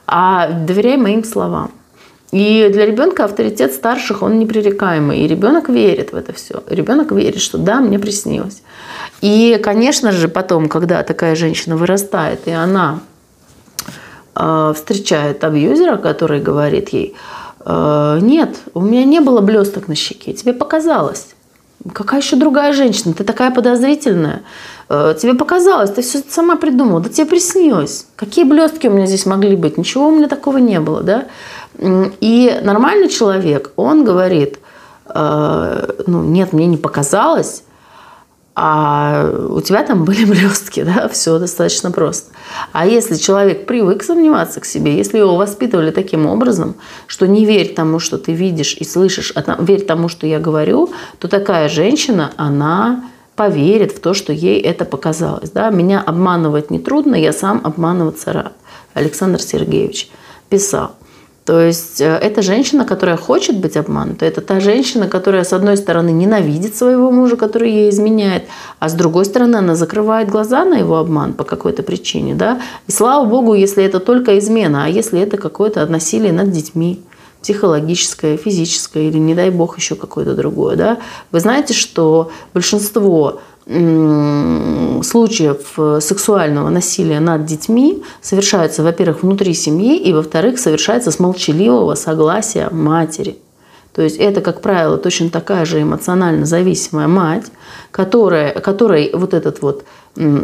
а 0.07 0.50
доверяй 0.50 0.99
моим 0.99 1.25
словам. 1.25 1.71
И 2.35 2.69
для 2.69 2.85
ребенка 2.85 3.26
авторитет 3.26 3.73
старших, 3.73 4.23
он 4.23 4.41
непререкаемый. 4.41 5.21
И 5.21 5.29
ребенок 5.29 5.69
верит 5.69 6.12
в 6.12 6.17
это 6.17 6.33
все. 6.33 6.64
Ребенок 6.69 7.12
верит, 7.12 7.41
что 7.41 7.59
да, 7.59 7.81
мне 7.81 7.97
приснилось. 8.00 8.62
И, 9.21 9.61
конечно 9.62 10.11
же, 10.11 10.26
потом, 10.26 10.69
когда 10.69 11.05
такая 11.05 11.37
женщина 11.37 11.76
вырастает, 11.76 12.41
и 12.47 12.50
она 12.50 12.99
э, 14.35 14.73
встречает 14.75 15.45
абьюзера, 15.45 15.97
который 15.97 16.41
говорит 16.41 16.88
ей, 16.88 17.14
э, 17.64 18.19
нет, 18.21 18.57
у 18.75 18.81
меня 18.81 19.05
не 19.05 19.21
было 19.21 19.41
блесток 19.41 19.87
на 19.87 19.95
щеке, 19.95 20.33
тебе 20.33 20.55
показалось. 20.55 21.29
Какая 21.93 22.21
еще 22.21 22.35
другая 22.35 22.73
женщина? 22.73 23.14
Ты 23.14 23.23
такая 23.23 23.53
подозрительная. 23.53 24.43
Э, 24.88 25.14
тебе 25.21 25.35
показалось, 25.35 25.91
ты 25.91 26.03
все 26.03 26.21
сама 26.29 26.57
придумала. 26.57 27.00
Да 27.00 27.09
тебе 27.09 27.26
приснилось. 27.26 28.07
Какие 28.17 28.45
блестки 28.45 28.88
у 28.88 28.91
меня 28.91 29.07
здесь 29.07 29.25
могли 29.25 29.55
быть? 29.55 29.79
Ничего 29.79 30.09
у 30.09 30.11
меня 30.11 30.26
такого 30.26 30.59
не 30.59 30.81
было. 30.81 31.03
Да? 31.03 31.26
И 31.78 32.61
нормальный 32.62 33.09
человек, 33.09 33.73
он 33.76 34.04
говорит, 34.04 34.59
э, 35.07 35.88
ну 36.07 36.23
нет, 36.23 36.52
мне 36.52 36.66
не 36.66 36.76
показалось, 36.76 37.64
а 38.57 39.28
у 39.49 39.61
тебя 39.61 39.83
там 39.83 40.04
были 40.04 40.25
блестки, 40.31 40.83
да, 40.83 41.09
все 41.09 41.38
достаточно 41.38 41.90
просто. 41.90 42.31
А 42.73 42.87
если 42.87 43.16
человек 43.16 43.66
привык 43.66 44.04
сомневаться 44.04 44.61
к 44.61 44.64
себе, 44.64 44.97
если 44.97 45.19
его 45.19 45.37
воспитывали 45.37 45.90
таким 45.90 46.26
образом, 46.26 46.76
что 47.07 47.26
не 47.26 47.45
верь 47.45 47.75
тому, 47.75 47.99
что 47.99 48.19
ты 48.19 48.33
видишь 48.33 48.76
и 48.78 48.85
слышишь, 48.85 49.33
а 49.35 49.62
верь 49.62 49.85
тому, 49.85 50.09
что 50.09 50.26
я 50.26 50.38
говорю, 50.38 50.90
то 51.19 51.26
такая 51.26 51.69
женщина, 51.69 52.33
она 52.37 53.04
поверит 53.35 53.90
в 53.90 53.99
то, 53.99 54.14
что 54.14 54.33
ей 54.33 54.61
это 54.61 54.85
показалось. 54.85 55.50
Да? 55.50 55.71
Меня 55.71 56.00
обманывать 56.00 56.71
нетрудно, 56.71 57.16
я 57.16 57.33
сам 57.33 57.61
обманываться 57.64 58.33
рад. 58.33 58.52
Александр 58.95 59.40
Сергеевич 59.40 60.11
писал. 60.49 60.95
То 61.45 61.61
есть 61.61 62.01
э, 62.01 62.07
это 62.07 62.41
женщина, 62.41 62.85
которая 62.87 63.17
хочет 63.17 63.59
быть 63.59 63.77
обманута. 63.77 64.25
Это 64.25 64.41
та 64.41 64.61
женщина, 64.61 65.09
которая, 65.09 65.45
с 65.45 65.53
одной 65.53 65.77
стороны, 65.77 66.11
ненавидит 66.11 66.75
своего 66.75 67.11
мужа, 67.11 67.37
который 67.37 67.71
ей 67.71 67.91
изменяет, 67.91 68.45
а 68.79 68.89
с 68.89 68.95
другой 68.95 69.27
стороны, 69.27 69.57
она 69.57 69.75
закрывает 69.75 70.31
глаза 70.31 70.65
на 70.65 70.77
его 70.77 70.97
обман 70.97 71.35
по 71.35 71.45
какой-то 71.45 71.83
причине. 71.83 72.35
Да? 72.35 72.63
И 72.87 72.93
слава 72.93 73.27
богу, 73.27 73.55
если 73.55 73.85
это 73.85 74.01
только 74.01 74.39
измена, 74.39 74.87
а 74.87 74.89
если 74.89 75.21
это 75.21 75.37
какое-то 75.37 75.85
насилие 75.87 76.33
над 76.33 76.51
детьми 76.51 77.03
психологическое, 77.43 78.39
физическое 78.39 79.09
или, 79.09 79.19
не 79.19 79.35
дай 79.35 79.51
бог, 79.51 79.77
еще 79.77 79.97
какое-то 79.97 80.35
другое. 80.35 80.77
Да? 80.77 80.99
Вы 81.31 81.41
знаете, 81.41 81.75
что 81.75 82.31
большинство 82.55 83.43
случаев 83.66 85.59
э, 85.78 86.00
сексуального 86.00 86.68
насилия 86.68 87.21
над 87.21 87.47
детьми 87.47 88.02
совершаются, 88.21 88.83
во-первых, 88.83 89.23
внутри 89.23 89.54
семьи, 89.54 89.97
и, 89.97 90.12
во-вторых, 90.12 90.59
совершается 90.59 91.11
с 91.11 91.18
молчаливого 91.18 91.94
согласия 91.94 92.68
матери. 92.71 93.38
То 93.94 94.02
есть 94.02 94.16
это, 94.16 94.40
как 94.40 94.61
правило, 94.61 94.99
точно 94.99 95.30
такая 95.30 95.64
же 95.64 95.80
эмоционально 95.80 96.47
зависимая 96.47 97.06
мать, 97.06 97.47
которая, 97.90 98.52
которой 98.52 99.11
вот 99.14 99.33
этот 99.33 99.62
вот 99.62 99.85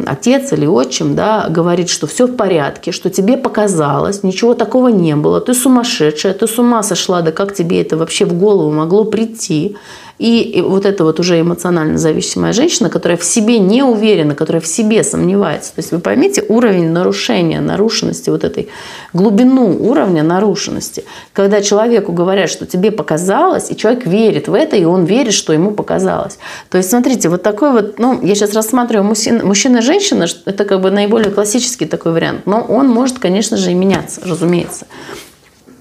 отец 0.07 0.53
или 0.53 0.67
отчим, 0.67 1.15
да, 1.15 1.47
говорит, 1.49 1.89
что 1.89 2.07
все 2.07 2.27
в 2.27 2.37
порядке, 2.37 2.93
что 2.93 3.11
тебе 3.11 3.37
показалось, 3.37 4.23
ничего 4.23 4.55
такого 4.55 4.89
не 4.89 5.17
было, 5.17 5.41
ты 5.41 5.55
сумасшедшая, 5.55 6.33
ты 6.33 6.47
с 6.47 6.59
ума 6.59 6.83
сошла, 6.83 7.23
да 7.23 7.33
как 7.33 7.55
тебе 7.55 7.83
это 7.83 7.97
вообще 7.97 8.25
в 8.25 8.35
голову 8.35 8.73
могло 8.73 9.05
прийти? 9.05 9.77
И 10.21 10.61
вот 10.61 10.85
эта 10.85 11.03
вот 11.05 11.19
уже 11.19 11.41
эмоционально 11.41 11.97
зависимая 11.97 12.53
женщина, 12.53 12.91
которая 12.91 13.17
в 13.17 13.25
себе 13.25 13.59
не 13.59 13.83
уверена, 13.83 14.35
которая 14.35 14.61
в 14.61 14.67
себе 14.67 15.03
сомневается. 15.03 15.75
То 15.75 15.79
есть 15.79 15.93
вы 15.93 15.99
поймите 15.99 16.45
уровень 16.47 16.91
нарушения, 16.91 17.59
нарушенности, 17.61 18.29
вот 18.29 18.45
этой 18.45 18.69
глубину 19.15 19.75
уровня 19.83 20.23
нарушенности. 20.23 21.05
Когда 21.33 21.63
человеку 21.63 22.13
говорят, 22.13 22.51
что 22.51 22.67
тебе 22.67 22.91
показалось, 22.91 23.71
и 23.71 23.77
человек 23.77 24.05
верит 24.05 24.49
в 24.49 24.53
это, 24.53 24.77
и 24.77 24.85
он 24.85 25.07
верит, 25.07 25.33
что 25.33 25.55
ему 25.55 25.71
показалось. 25.71 26.39
То 26.69 26.77
есть 26.77 26.91
смотрите, 26.91 27.31
вот 27.31 27.43
такой 27.43 27.73
вот, 27.73 27.99
ну, 27.99 28.21
я 28.23 28.35
сейчас 28.35 28.53
рассматриваю 28.53 29.07
мужчина, 29.07 29.43
мужчина 29.43 29.79
и 29.79 29.81
женщина, 29.81 30.27
это 30.45 30.67
как 30.67 30.83
бы 30.83 30.91
наиболее 30.91 31.31
классический 31.31 31.87
такой 31.87 32.13
вариант, 32.13 32.43
но 32.45 32.61
он 32.61 32.89
может, 32.89 33.19
конечно 33.19 33.57
же, 33.57 33.71
и 33.71 33.75
меняться, 33.75 34.21
разумеется. 34.23 34.87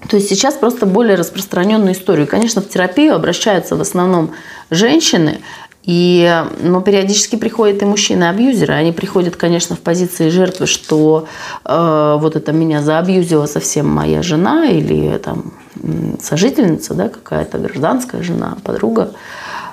То 0.08 0.16
есть 0.16 0.28
сейчас 0.28 0.54
просто 0.54 0.86
более 0.86 1.16
распространенную 1.16 1.92
историю. 1.92 2.26
Конечно, 2.26 2.62
в 2.62 2.68
терапию 2.68 3.14
обращаются 3.14 3.76
в 3.76 3.80
основном 3.80 4.30
женщины, 4.70 5.40
и, 5.82 6.44
но 6.62 6.80
периодически 6.80 7.36
приходят 7.36 7.82
и 7.82 7.86
мужчины-абьюзеры. 7.86 8.74
Они 8.74 8.92
приходят, 8.92 9.36
конечно, 9.36 9.76
в 9.76 9.80
позиции 9.80 10.28
жертвы, 10.28 10.66
что 10.66 11.26
э, 11.64 12.16
вот 12.18 12.36
это 12.36 12.52
меня 12.52 12.82
заабьюзила 12.82 13.46
совсем 13.46 13.88
моя 13.88 14.22
жена 14.22 14.66
или 14.66 15.16
там 15.18 15.54
сожительница, 16.20 16.94
да, 16.94 17.08
какая-то 17.08 17.58
гражданская 17.58 18.22
жена, 18.22 18.58
подруга. 18.62 19.12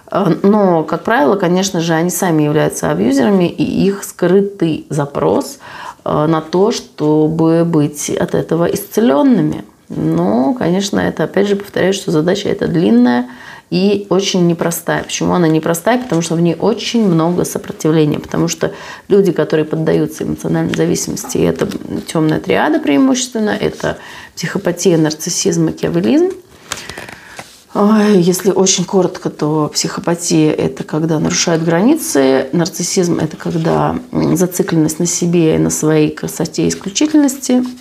Э, 0.10 0.34
но, 0.44 0.84
как 0.84 1.04
правило, 1.04 1.36
конечно 1.36 1.82
же, 1.82 1.94
они 1.94 2.10
сами 2.10 2.44
являются 2.44 2.90
абьюзерами, 2.90 3.50
и 3.50 3.64
их 3.64 4.04
скрытый 4.06 4.86
запрос 4.90 5.60
э, 6.06 6.26
на 6.26 6.40
то, 6.40 6.72
чтобы 6.72 7.66
быть 7.66 8.10
от 8.10 8.34
этого 8.34 8.66
исцеленными– 8.66 9.66
но, 9.90 10.54
конечно, 10.54 11.00
это, 11.00 11.24
опять 11.24 11.48
же, 11.48 11.56
повторяю, 11.56 11.94
что 11.94 12.12
задача 12.12 12.50
эта 12.50 12.68
длинная 12.68 13.30
и 13.70 14.06
очень 14.10 14.46
непростая. 14.48 15.04
Почему 15.04 15.34
она 15.34 15.48
непростая? 15.48 15.98
Потому 15.98 16.22
что 16.22 16.36
в 16.36 16.42
ней 16.42 16.56
очень 16.60 17.08
много 17.08 17.46
сопротивления. 17.46 18.20
Потому 18.20 18.48
что 18.48 18.74
люди, 19.08 19.32
которые 19.32 19.66
поддаются 19.66 20.24
эмоциональной 20.24 20.76
зависимости, 20.76 21.38
это 21.38 21.68
темная 22.06 22.40
триада 22.40 22.80
преимущественно, 22.80 23.50
это 23.50 23.98
психопатия, 24.36 24.98
нарциссизм, 24.98 25.66
макиавелизм. 25.66 26.32
Если 28.16 28.52
очень 28.52 28.86
коротко, 28.86 29.30
то 29.30 29.70
психопатия– 29.74 30.52
это 30.54 30.84
когда 30.84 31.20
нарушают 31.20 31.64
границы, 31.64 32.48
нарциссизм– 32.52 33.20
это 33.22 33.38
когда 33.38 34.00
зацикленность 34.12 35.00
на 35.00 35.06
себе 35.06 35.56
и 35.56 35.60
на 35.60 35.70
своей 35.70 36.10
красоте 36.10 36.64
и 36.66 36.70
исключительности– 36.70 37.64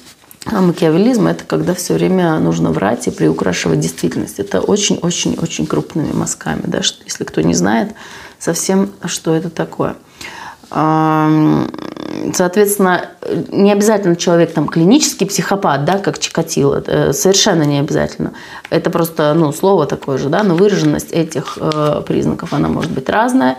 а 0.46 0.60
макиавелизм– 0.60 1.26
это 1.28 1.44
когда 1.44 1.74
все 1.74 1.94
время 1.94 2.38
нужно 2.38 2.70
врать 2.70 3.08
и 3.08 3.10
приукрашивать 3.10 3.80
действительность. 3.80 4.38
Это 4.38 4.60
очень-очень-очень 4.60 5.66
крупными 5.66 6.12
мазками. 6.12 6.62
Да? 6.64 6.82
Если 7.04 7.24
кто 7.24 7.40
не 7.40 7.54
знает 7.54 7.94
совсем, 8.38 8.92
что 9.06 9.34
это 9.34 9.50
такое. 9.50 9.96
Соответственно, 12.32 13.08
не 13.50 13.72
обязательно 13.72 14.16
человек 14.16 14.52
там 14.52 14.68
клинический 14.68 15.26
психопат, 15.26 15.84
да, 15.84 15.98
как 15.98 16.18
Чикатило, 16.18 16.82
совершенно 17.12 17.62
не 17.62 17.78
обязательно. 17.78 18.32
Это 18.70 18.90
просто 18.90 19.34
ну, 19.34 19.52
слово 19.52 19.86
такое 19.86 20.18
же, 20.18 20.28
да, 20.28 20.42
но 20.42 20.54
выраженность 20.54 21.12
этих 21.12 21.58
э, 21.60 22.02
признаков, 22.06 22.52
она 22.52 22.68
может 22.68 22.90
быть 22.90 23.08
разная. 23.08 23.58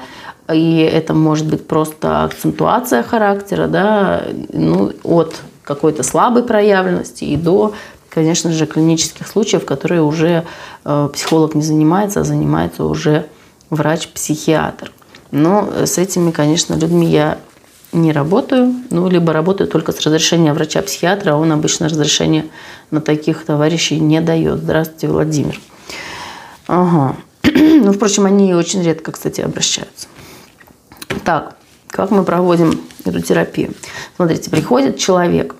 И 0.52 0.80
это 0.80 1.14
может 1.14 1.46
быть 1.48 1.68
просто 1.68 2.24
акцентуация 2.24 3.04
характера, 3.04 3.68
да, 3.68 4.24
ну, 4.52 4.92
от 5.04 5.36
какой-то 5.68 6.02
слабой 6.02 6.44
проявленности 6.44 7.26
и 7.26 7.36
до, 7.36 7.74
конечно 8.10 8.52
же, 8.54 8.66
клинических 8.66 9.28
случаев, 9.28 9.66
которые 9.66 10.02
уже 10.02 10.46
э, 10.86 11.10
психолог 11.14 11.56
не 11.56 11.62
занимается, 11.62 12.22
а 12.22 12.24
занимается 12.24 12.86
уже 12.86 13.26
врач-психиатр. 13.70 14.94
Но 15.32 15.70
с 15.86 15.98
этими, 15.98 16.32
конечно, 16.32 16.76
людьми 16.76 17.08
я 17.08 17.38
не 17.92 18.14
работаю, 18.14 18.74
ну, 18.90 19.10
либо 19.10 19.34
работаю 19.34 19.70
только 19.70 19.92
с 19.92 20.00
разрешения 20.00 20.54
врача-психиатра, 20.54 21.34
а 21.34 21.36
он 21.36 21.52
обычно 21.52 21.90
разрешение 21.90 22.46
на 22.90 23.02
таких 23.02 23.44
товарищей 23.44 24.00
не 24.00 24.22
дает. 24.22 24.60
Здравствуйте, 24.60 25.10
Владимир. 25.10 25.60
Ага. 26.68 27.18
Ну, 27.78 27.94
впрочем, 27.94 28.26
они 28.26 28.54
очень 28.56 28.84
редко, 28.84 29.12
кстати, 29.12 29.42
обращаются. 29.42 30.08
Так, 31.24 31.57
как 31.90 32.12
мы 32.12 32.24
проводим 32.24 32.82
эту 33.06 33.22
терапию? 33.22 33.74
Смотрите, 34.16 34.50
приходит 34.50 34.98
человек, 34.98 35.56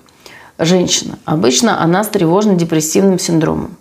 женщина. 0.58 1.18
Обычно 1.24 1.82
она 1.82 2.04
с 2.04 2.08
тревожно-депрессивным 2.08 3.18
синдромом. 3.18 3.76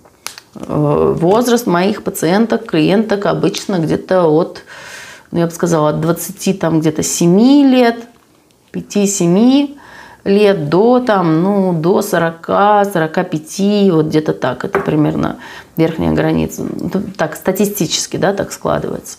Э, 0.55 1.15
возраст 1.17 1.67
моих 1.67 2.03
пациенток, 2.03 2.65
клиенток 2.65 3.25
обычно 3.25 3.79
где-то 3.79 4.23
от, 4.23 4.63
ну, 5.31 5.39
я 5.39 5.45
бы 5.45 5.51
сказала, 5.51 5.89
от 5.89 6.01
20 6.01 6.59
там 6.59 6.79
где-то 6.79 7.03
7 7.03 7.69
лет, 7.69 8.07
5-7 8.73 9.77
лет 10.23 10.69
до 10.69 10.99
там, 10.99 11.41
ну, 11.41 11.73
до 11.73 11.99
40-45, 11.99 13.91
вот 13.91 14.05
где-то 14.07 14.33
так. 14.33 14.65
Это 14.65 14.79
примерно 14.79 15.37
верхняя 15.77 16.11
граница. 16.11 16.63
Так, 17.17 17.35
статистически, 17.35 18.17
да, 18.17 18.33
так 18.33 18.51
складывается. 18.51 19.17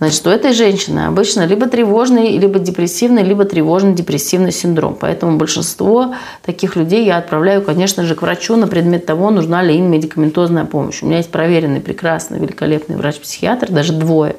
Значит, 0.00 0.26
у 0.26 0.30
этой 0.30 0.52
женщины 0.52 1.06
обычно 1.06 1.46
либо 1.46 1.66
тревожный, 1.66 2.36
либо 2.36 2.58
депрессивный, 2.58 3.22
либо 3.22 3.44
тревожно-депрессивный 3.44 4.50
синдром. 4.50 4.96
Поэтому 5.00 5.38
большинство 5.38 6.14
таких 6.44 6.74
людей 6.74 7.04
я 7.04 7.18
отправляю, 7.18 7.62
конечно 7.62 8.02
же, 8.02 8.16
к 8.16 8.22
врачу 8.22 8.56
на 8.56 8.66
предмет 8.66 9.06
того, 9.06 9.30
нужна 9.30 9.62
ли 9.62 9.76
им 9.76 9.90
медикаментозная 9.90 10.64
помощь. 10.64 11.02
У 11.02 11.06
меня 11.06 11.18
есть 11.18 11.30
проверенный, 11.30 11.80
прекрасный, 11.80 12.40
великолепный 12.40 12.96
врач-психиатр, 12.96 13.70
даже 13.70 13.92
двое 13.92 14.34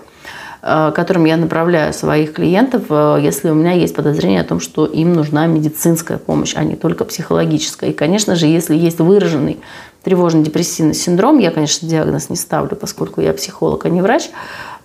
э, 0.62 0.91
которым 0.94 1.24
я 1.24 1.38
направляю 1.38 1.94
своих 1.94 2.34
клиентов, 2.34 2.84
э, 2.89 3.20
если 3.22 3.50
у 3.50 3.54
меня 3.54 3.72
есть 3.72 3.96
подозрение 3.96 4.41
о 4.41 4.46
том, 4.46 4.60
что 4.60 4.86
им 4.86 5.13
нужна 5.13 5.48
медицинская 5.48 6.18
помощь, 6.18 6.54
а 6.58 6.65
не 6.65 6.76
только 6.76 7.06
психологическая. 7.06 7.91
И, 7.91 7.94
конечно 7.94 8.36
же, 8.36 8.48
если 8.48 8.76
есть 8.76 9.00
выраженный 9.00 9.60
тревожно-депрессивный 10.04 10.94
синдром, 10.94 11.39
я, 11.39 11.50
конечно, 11.50 11.88
диагноз 11.88 12.30
не 12.30 12.36
ставлю, 12.36 12.76
поскольку 12.76 13.22
я 13.22 13.34
психолог, 13.34 13.86
а 13.86 13.89
не 13.89 14.02
врач, 14.02 14.30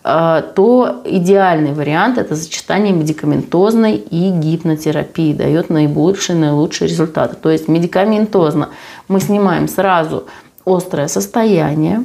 то 0.03 1.03
идеальный 1.05 1.73
вариант– 1.73 2.17
это 2.19 2.35
сочетание 2.35 2.93
медикаментозной 2.93 3.97
и 3.97 4.31
гипнотерапии, 4.31 5.35
дает 5.35 5.69
наибольшие, 5.69 6.37
наилучшие 6.39 6.89
результаты. 6.89 7.37
То 7.37 7.51
есть 7.51 7.69
медикаментозно 7.69 8.71
мы 9.09 9.21
снимаем 9.21 9.69
сразу 9.69 10.27
острое 10.65 11.09
состояние, 11.09 12.05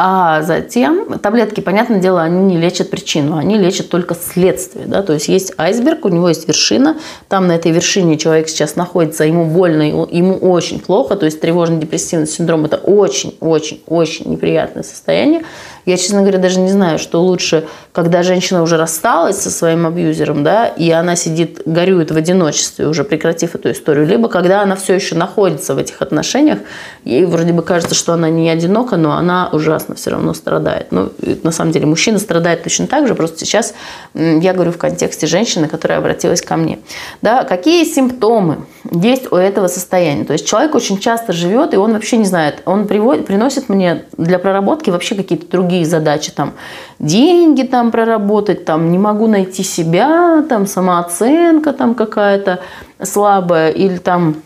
а 0.00 0.42
затем 0.42 1.18
таблетки, 1.18 1.60
понятное 1.60 1.98
дело, 1.98 2.22
они 2.22 2.54
не 2.54 2.56
лечат 2.56 2.88
причину, 2.88 3.36
они 3.36 3.58
лечат 3.58 3.88
только 3.88 4.14
следствие. 4.14 4.86
Да? 4.86 5.02
То 5.02 5.12
есть 5.14 5.26
есть 5.26 5.52
айсберг, 5.58 6.04
у 6.04 6.08
него 6.08 6.28
есть 6.28 6.46
вершина, 6.46 6.98
там 7.28 7.48
на 7.48 7.56
этой 7.56 7.72
вершине 7.72 8.16
человек 8.16 8.48
сейчас 8.48 8.76
находится, 8.76 9.24
ему 9.24 9.46
больно, 9.46 9.82
ему 9.82 10.36
очень 10.36 10.78
плохо, 10.78 11.16
то 11.16 11.26
есть 11.26 11.40
тревожно-депрессивный 11.40 12.28
синдром– 12.28 12.64
это 12.66 12.76
очень-очень-очень 12.76 14.30
неприятное 14.30 14.84
состояние. 14.84 15.42
Я, 15.88 15.96
честно 15.96 16.20
говоря, 16.20 16.36
даже 16.36 16.60
не 16.60 16.70
знаю, 16.70 16.98
что 16.98 17.22
лучше, 17.22 17.64
когда 17.92 18.22
женщина 18.22 18.62
уже 18.62 18.76
рассталась 18.76 19.40
со 19.40 19.50
своим 19.50 19.86
абьюзером, 19.86 20.44
да, 20.44 20.66
и 20.66 20.90
она 20.90 21.16
сидит, 21.16 21.62
горюет 21.64 22.10
в 22.10 22.16
одиночестве, 22.18 22.86
уже 22.86 23.04
прекратив 23.04 23.54
эту 23.54 23.70
историю, 23.70 24.06
либо 24.06 24.28
когда 24.28 24.60
она 24.60 24.76
все 24.76 24.92
еще 24.92 25.14
находится 25.14 25.74
в 25.74 25.78
этих 25.78 26.02
отношениях, 26.02 26.58
ей 27.06 27.24
вроде 27.24 27.54
бы 27.54 27.62
кажется, 27.62 27.94
что 27.94 28.12
она 28.12 28.28
не 28.28 28.50
одинока, 28.50 28.98
но 28.98 29.12
она 29.12 29.48
ужасно 29.50 29.94
все 29.94 30.10
равно 30.10 30.34
страдает. 30.34 30.88
Ну, 30.90 31.10
на 31.42 31.52
самом 31.52 31.72
деле, 31.72 31.86
мужчина 31.86 32.18
страдает 32.18 32.64
точно 32.64 32.86
так 32.86 33.08
же, 33.08 33.14
просто 33.14 33.38
сейчас 33.38 33.72
я 34.12 34.52
говорю 34.52 34.72
в 34.72 34.76
контексте 34.76 35.26
женщины, 35.26 35.68
которая 35.68 36.00
обратилась 36.00 36.42
ко 36.42 36.56
мне. 36.56 36.80
Да, 37.22 37.44
какие 37.44 37.84
симптомы 37.84 38.66
есть 38.92 39.32
у 39.32 39.36
этого 39.36 39.68
состояния? 39.68 40.26
То 40.26 40.34
есть 40.34 40.46
человек 40.46 40.74
очень 40.74 40.98
часто 40.98 41.32
живет, 41.32 41.72
и 41.72 41.78
он 41.78 41.94
вообще 41.94 42.18
не 42.18 42.26
знает, 42.26 42.60
он 42.66 42.86
приводит, 42.86 43.24
приносит 43.24 43.70
мне 43.70 44.04
для 44.18 44.38
проработки 44.38 44.90
вообще 44.90 45.14
какие-то 45.14 45.46
другие 45.48 45.77
другие 45.78 45.86
задачи, 45.86 46.32
там, 46.32 46.54
деньги 46.98 47.62
там 47.62 47.90
проработать, 47.90 48.64
там, 48.64 48.90
не 48.90 48.98
могу 48.98 49.26
найти 49.26 49.62
себя, 49.62 50.42
там, 50.48 50.66
самооценка 50.66 51.72
там 51.72 51.94
какая-то 51.94 52.60
слабая, 53.02 53.70
или 53.70 53.98
там, 53.98 54.36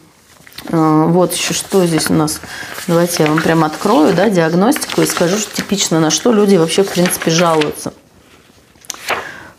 э, 0.69 1.07
вот 1.09 1.33
еще 1.33 1.55
что 1.55 1.87
здесь 1.87 2.11
у 2.11 2.15
нас, 2.15 2.41
давайте 2.89 3.25
я 3.25 3.29
вам 3.29 3.41
прям 3.43 3.65
открою, 3.65 4.15
да, 4.15 4.29
диагностику 4.29 5.03
и 5.03 5.07
скажу, 5.07 5.39
что 5.39 5.55
типично 5.55 6.01
на 6.01 6.11
что 6.11 6.33
люди 6.33 6.57
вообще, 6.57 6.83
в 6.83 6.93
принципе, 6.93 7.31
жалуются. 7.31 7.93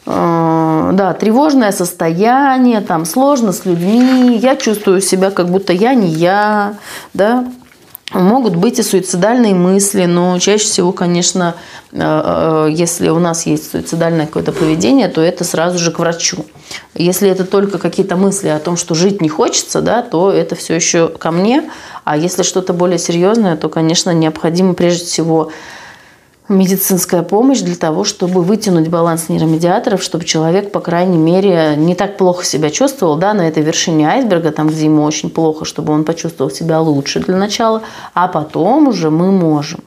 Э, 0.05 0.91
да, 0.93 1.13
тревожное 1.13 1.71
состояние, 1.71 2.81
там 2.81 3.05
сложно 3.05 3.51
с 3.51 3.65
людьми, 3.65 4.38
я 4.38 4.55
чувствую 4.55 5.01
себя, 5.01 5.31
как 5.31 5.49
будто 5.49 5.73
я 5.73 5.95
не 5.95 6.09
я, 6.09 6.75
да, 7.13 7.45
Могут 8.13 8.56
быть 8.56 8.78
и 8.78 8.84
суицидальные 8.84 9.56
мысли, 9.56 10.06
но 10.06 10.38
чаще 10.38 10.65
всего, 10.65 10.91
конечно, 10.91 11.56
э, 11.91 11.97
э, 11.99 12.67
если 12.71 13.10
у 13.10 13.17
нас 13.17 13.47
есть 13.47 13.71
суицидальное 13.71 14.28
какое-то 14.28 14.52
поведение, 14.52 15.08
то 15.08 15.19
это 15.19 15.43
сразу 15.43 15.80
же 15.80 15.91
к 15.91 15.97
врачу. 15.97 16.45
Если 16.93 17.28
это 17.28 17.43
только 17.43 17.80
какие-то 17.80 18.15
мысли 18.15 18.49
о 18.49 18.60
том, 18.60 18.78
что 18.78 18.93
жить 18.93 19.19
не 19.19 19.30
хочется, 19.30 19.82
да, 19.82 20.04
то 20.04 20.32
это 20.32 20.56
все 20.56 20.76
еще 20.76 21.08
ко 21.08 21.32
мне. 21.32 21.69
А 22.04 22.15
если 22.15 22.43
что-то 22.43 22.73
более 22.73 22.99
серьезное, 22.99 23.58
то, 23.58 23.67
конечно, 23.67 24.12
необходимо 24.12 24.76
прежде 24.76 25.06
всего 25.06 25.52
медицинская 26.49 27.23
помощь 27.23 27.62
для 27.62 27.75
того, 27.75 28.03
чтобы 28.03 28.41
вытянуть 28.41 28.89
баланс 28.89 29.29
нейромедиаторов, 29.29 30.03
чтобы 30.03 30.25
человек, 30.25 30.71
по 30.71 30.79
крайней 30.79 31.17
мере, 31.17 31.75
не 31.77 31.95
так 31.95 32.17
плохо 32.17 32.43
себя 32.45 32.69
чувствовал, 32.69 33.15
да, 33.15 33.34
на 33.34 33.47
этой 33.47 33.63
вершине 33.63 34.08
айсберга, 34.08 34.51
там, 34.51 34.67
где 34.67 34.86
ему 34.86 35.03
очень 35.03 35.29
плохо, 35.29 35.65
чтобы 35.65 35.93
он 35.93 36.03
почувствовал 36.03 36.51
себя 36.51 36.79
лучше 36.82 37.19
для 37.19 37.38
начала, 37.38 37.82
а 38.13 38.27
потом 38.27 38.88
уже 38.88 39.10
мы 39.10 39.32
можем 39.32 39.79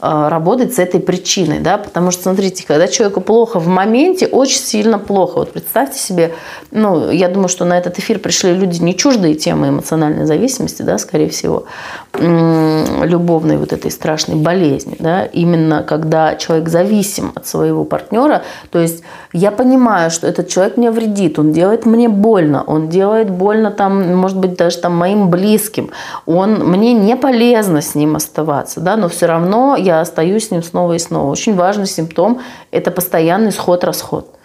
работать 0.00 0.74
с 0.74 0.78
этой 0.78 1.00
причиной, 1.00 1.58
да, 1.60 1.76
потому 1.76 2.10
что, 2.12 2.22
смотрите, 2.24 2.64
когда 2.66 2.86
человеку 2.86 3.20
плохо 3.20 3.58
в 3.58 3.66
моменте, 3.66 4.26
очень 4.26 4.60
сильно 4.60 4.98
плохо. 4.98 5.38
Вот 5.38 5.52
представьте 5.52 5.98
себе, 5.98 6.32
ну, 6.70 7.10
я 7.10 7.28
думаю, 7.28 7.48
что 7.48 7.64
на 7.64 7.76
этот 7.76 7.98
эфир 7.98 8.20
пришли 8.20 8.54
люди 8.54 8.80
не 8.80 8.96
чуждые 8.96 9.34
темы 9.34 9.68
эмоциональной 9.68 10.24
зависимости, 10.24 10.82
да, 10.82 10.98
скорее 10.98 11.28
всего, 11.28 11.64
любовной 12.12 13.56
вот 13.56 13.72
этой 13.72 13.90
страшной 13.90 14.36
болезни, 14.36 14.96
да, 15.00 15.24
именно 15.24 15.82
когда 15.82 16.36
человек 16.36 16.68
зависим 16.68 17.32
от 17.34 17.46
своего 17.46 17.84
партнера, 17.84 18.42
то 18.70 18.78
есть 18.78 19.02
я 19.32 19.50
понимаю, 19.50 20.10
что 20.10 20.26
этот 20.26 20.48
человек 20.48 20.76
мне 20.76 20.90
вредит, 20.90 21.38
он 21.38 21.52
делает 21.52 21.86
мне 21.86 22.08
больно, 22.08 22.62
он 22.62 22.88
делает 22.88 23.30
больно 23.30 23.70
там, 23.70 24.14
может 24.14 24.38
быть, 24.38 24.54
даже 24.54 24.78
там 24.78 24.96
моим 24.96 25.28
близким, 25.28 25.90
он, 26.24 26.54
мне 26.54 26.92
не 26.92 27.16
полезно 27.16 27.82
с 27.82 27.94
ним 27.94 28.16
оставаться, 28.16 28.80
да, 28.80 28.96
но 28.96 29.08
все 29.08 29.26
равно 29.26 29.76
я 29.88 30.00
остаюсь 30.00 30.48
с 30.48 30.50
ним 30.50 30.62
снова 30.62 30.92
и 30.92 30.98
снова. 30.98 31.30
Очень 31.30 31.56
важный 31.56 31.86
симптом– 31.86 32.40
это 32.70 32.90
постоянный 32.90 33.52
сход-расход 33.52 34.38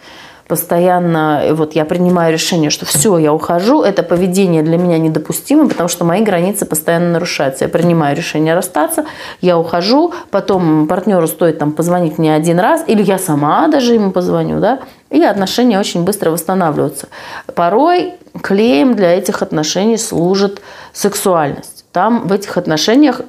постоянно, 0.47 1.41
вот 1.51 1.73
я 1.73 1.85
принимаю 1.85 2.33
решение, 2.33 2.69
что 2.69 2.85
все, 2.85 3.17
я 3.17 3.33
ухожу, 3.33 3.81
это 3.81 4.03
поведение 4.03 4.61
для 4.61 4.77
меня 4.77 4.97
недопустимо, 4.97 5.67
потому 5.67 5.89
что 5.89 6.05
мои 6.05 6.21
границы 6.21 6.65
постоянно 6.65 7.11
нарушаются. 7.11 7.65
Я 7.65 7.69
принимаю 7.69 8.15
решение 8.15 8.53
расстаться, 8.53 9.05
я 9.41 9.57
ухожу, 9.57 10.13
потом 10.31 10.87
партнеру 10.87 11.27
стоит 11.27 11.59
там 11.59 11.71
позвонить 11.71 12.17
мне 12.17 12.35
один 12.35 12.59
раз, 12.59 12.83
или 12.87 13.01
я 13.01 13.17
сама 13.17 13.67
даже 13.67 13.93
ему 13.93 14.11
позвоню, 14.11 14.59
да, 14.59 14.79
и 15.09 15.23
отношения 15.23 15.79
очень 15.79 16.03
быстро 16.03 16.29
восстанавливаются. 16.31 17.07
Порой 17.55 18.13
клеем 18.41 18.95
для 18.95 19.13
этих 19.17 19.41
отношений 19.41 19.97
служит 19.97 20.61
сексуальность. 20.91 21.85
Там 21.91 22.27
в 22.27 22.33
этих 22.33 22.57
отношениях 22.57 23.21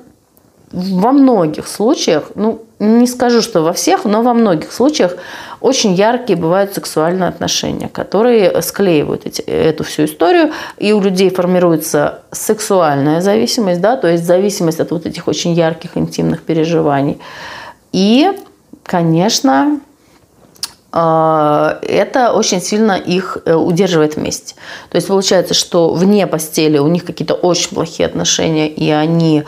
во 0.73 1.13
многих 1.13 1.69
случаях, 1.69 2.33
ну, 2.35 2.63
не 2.79 3.07
скажу, 3.07 3.41
что 3.41 3.63
во 3.63 3.73
всех, 3.73 4.05
но 4.05 4.23
во 4.23 4.35
многих 4.35 4.73
случаях 4.73 5.17
очень 5.61 5.95
яркие 5.95 6.39
бывают 6.39 6.75
сексуальные 6.75 7.29
отношения, 7.29 7.89
которые 7.89 8.61
склеивают 8.61 9.27
эти, 9.27 9.41
эту 9.43 9.85
всю 9.85 10.05
историю, 10.05 10.53
и 10.77 10.93
у 10.93 11.01
людей 11.01 11.31
формируется 11.31 12.21
сексуальная 12.33 13.21
зависимость, 13.21 13.81
да, 13.81 13.97
то 13.97 14.09
есть 14.09 14.25
зависимость 14.25 14.81
от 14.81 14.91
вот 14.91 15.07
этих 15.07 15.29
очень 15.29 15.53
ярких 15.53 15.97
интимных 15.97 16.43
переживаний. 16.43 17.19
И, 17.93 18.31
конечно, 18.83 19.81
а, 20.97 21.81
это 21.83 22.33
очень 22.33 22.63
сильно 22.63 22.93
их 22.93 23.39
э, 23.47 23.53
удерживает 23.53 24.15
вместе. 24.15 24.55
То 24.91 24.97
есть 24.97 25.09
получается, 25.09 25.53
что 25.53 25.93
вне 25.93 26.25
постели 26.29 26.79
у 26.79 26.87
них 26.87 27.05
какие-то 27.05 27.35
очень 27.35 27.71
плохие 27.71 28.07
отношения, 28.07 28.69
и 28.69 28.91
они 28.91 29.43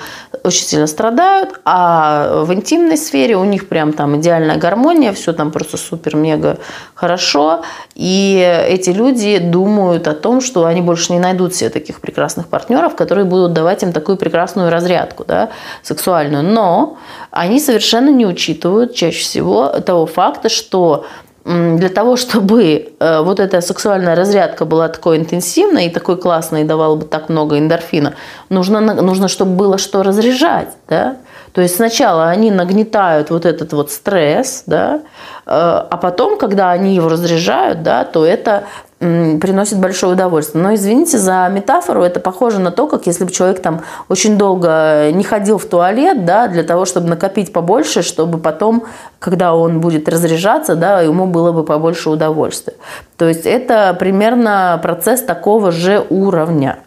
очень 0.47 0.65
сильно 0.65 0.87
страдают, 0.87 1.61
а 1.65 2.45
в 2.45 2.55
интимной 2.55 2.97
сфере 2.97 3.37
у 3.37 3.45
них 3.45 3.69
прям 3.69 3.93
там 3.93 4.17
идеальная 4.19 4.57
гармония, 4.57 5.13
все 5.13 5.33
там 5.33 5.51
просто 5.51 5.77
супер-мега 5.77 6.59
хорошо, 6.95 7.63
и 7.95 8.65
эти 8.69 8.91
люди 8.91 9.39
думают 9.39 10.09
о 10.09 10.15
том, 10.15 10.41
что 10.41 10.65
они 10.65 10.81
больше 10.81 11.13
не 11.13 11.19
найдут 11.19 11.55
себе 11.55 11.71
таких 11.71 12.01
прекрасных 12.01 12.49
партнеров, 12.49 12.95
которые 12.97 13.25
будут 13.25 13.53
давать 13.53 13.83
им 13.83 13.93
такую 13.93 14.17
прекрасную 14.17 14.71
разрядку 14.71 15.25
да, 15.25 15.51
сексуальную. 15.83 16.43
Но 16.43 16.99
они 17.31 17.61
совершенно 17.61 18.11
не 18.11 18.27
учитывают 18.27 18.95
чаще 18.95 19.21
всего 19.21 19.69
того 19.69 20.07
факта, 20.07 20.49
что 20.49 21.07
для 21.47 21.89
того, 21.89 22.17
чтобы 22.17 22.93
э, 22.99 23.21
вот 23.23 23.39
эта 23.39 23.61
сексуальная 23.61 24.17
разрядка 24.17 24.65
была 24.65 24.89
такой 24.89 25.17
интенсивной 25.17 25.87
и 25.87 25.91
такой 25.91 26.17
классной, 26.17 26.63
и 26.63 26.65
давала 26.65 26.97
бы 26.97 27.05
так 27.05 27.29
много 27.29 27.57
эндорфина, 27.57 28.15
нужно, 28.49 28.81
нужно 28.81 29.29
чтобы 29.29 29.53
было 29.53 29.79
что 29.79 30.03
разряжать. 30.03 30.71
Да? 30.89 31.19
То 31.53 31.63
есть 31.63 31.77
сначала 31.77 32.31
они 32.31 32.51
нагнетают 32.51 33.31
вот 33.31 33.47
этот 33.47 33.73
вот 33.73 33.93
стресс, 33.93 34.65
да, 34.67 34.97
э, 34.97 35.01
а 35.47 35.97
потом, 36.03 36.37
когда 36.37 36.73
они 36.73 36.97
его 36.97 37.09
разряжают, 37.09 37.85
да, 37.85 38.05
то 38.05 38.27
это 38.27 38.65
приносит 38.99 39.79
большое 39.79 40.15
удовольствие. 40.15 40.63
Но 40.63 40.75
извините 40.75 41.19
за 41.19 41.49
метафору, 41.49 42.03
это 42.03 42.19
похоже 42.21 42.61
на 42.61 42.71
то, 42.71 42.87
как 42.87 43.07
если 43.07 43.25
бы 43.25 43.31
человек 43.31 43.61
там 43.61 43.83
очень 44.09 44.39
долго 44.39 45.11
не 45.13 45.23
ходил 45.23 45.59
в 45.59 45.67
туалет, 45.67 46.25
да, 46.25 46.49
для 46.49 46.63
того, 46.63 46.85
чтобы 46.87 47.09
накопить 47.09 47.53
побольше, 47.53 48.03
чтобы 48.03 48.39
потом, 48.39 48.85
когда 49.19 49.55
он 49.55 49.81
будет 49.81 50.09
разряжаться, 50.09 50.77
да, 50.77 51.03
ему 51.03 51.27
было 51.27 51.53
бы 51.53 51.65
побольше 51.65 52.11
удовольствия. 52.11 52.75
То 53.17 53.29
есть 53.29 53.45
это 53.45 53.95
примерно 53.99 54.79
процесс 54.83 55.23
такого 55.23 55.73
же 55.73 56.05
уровня. 56.09 56.79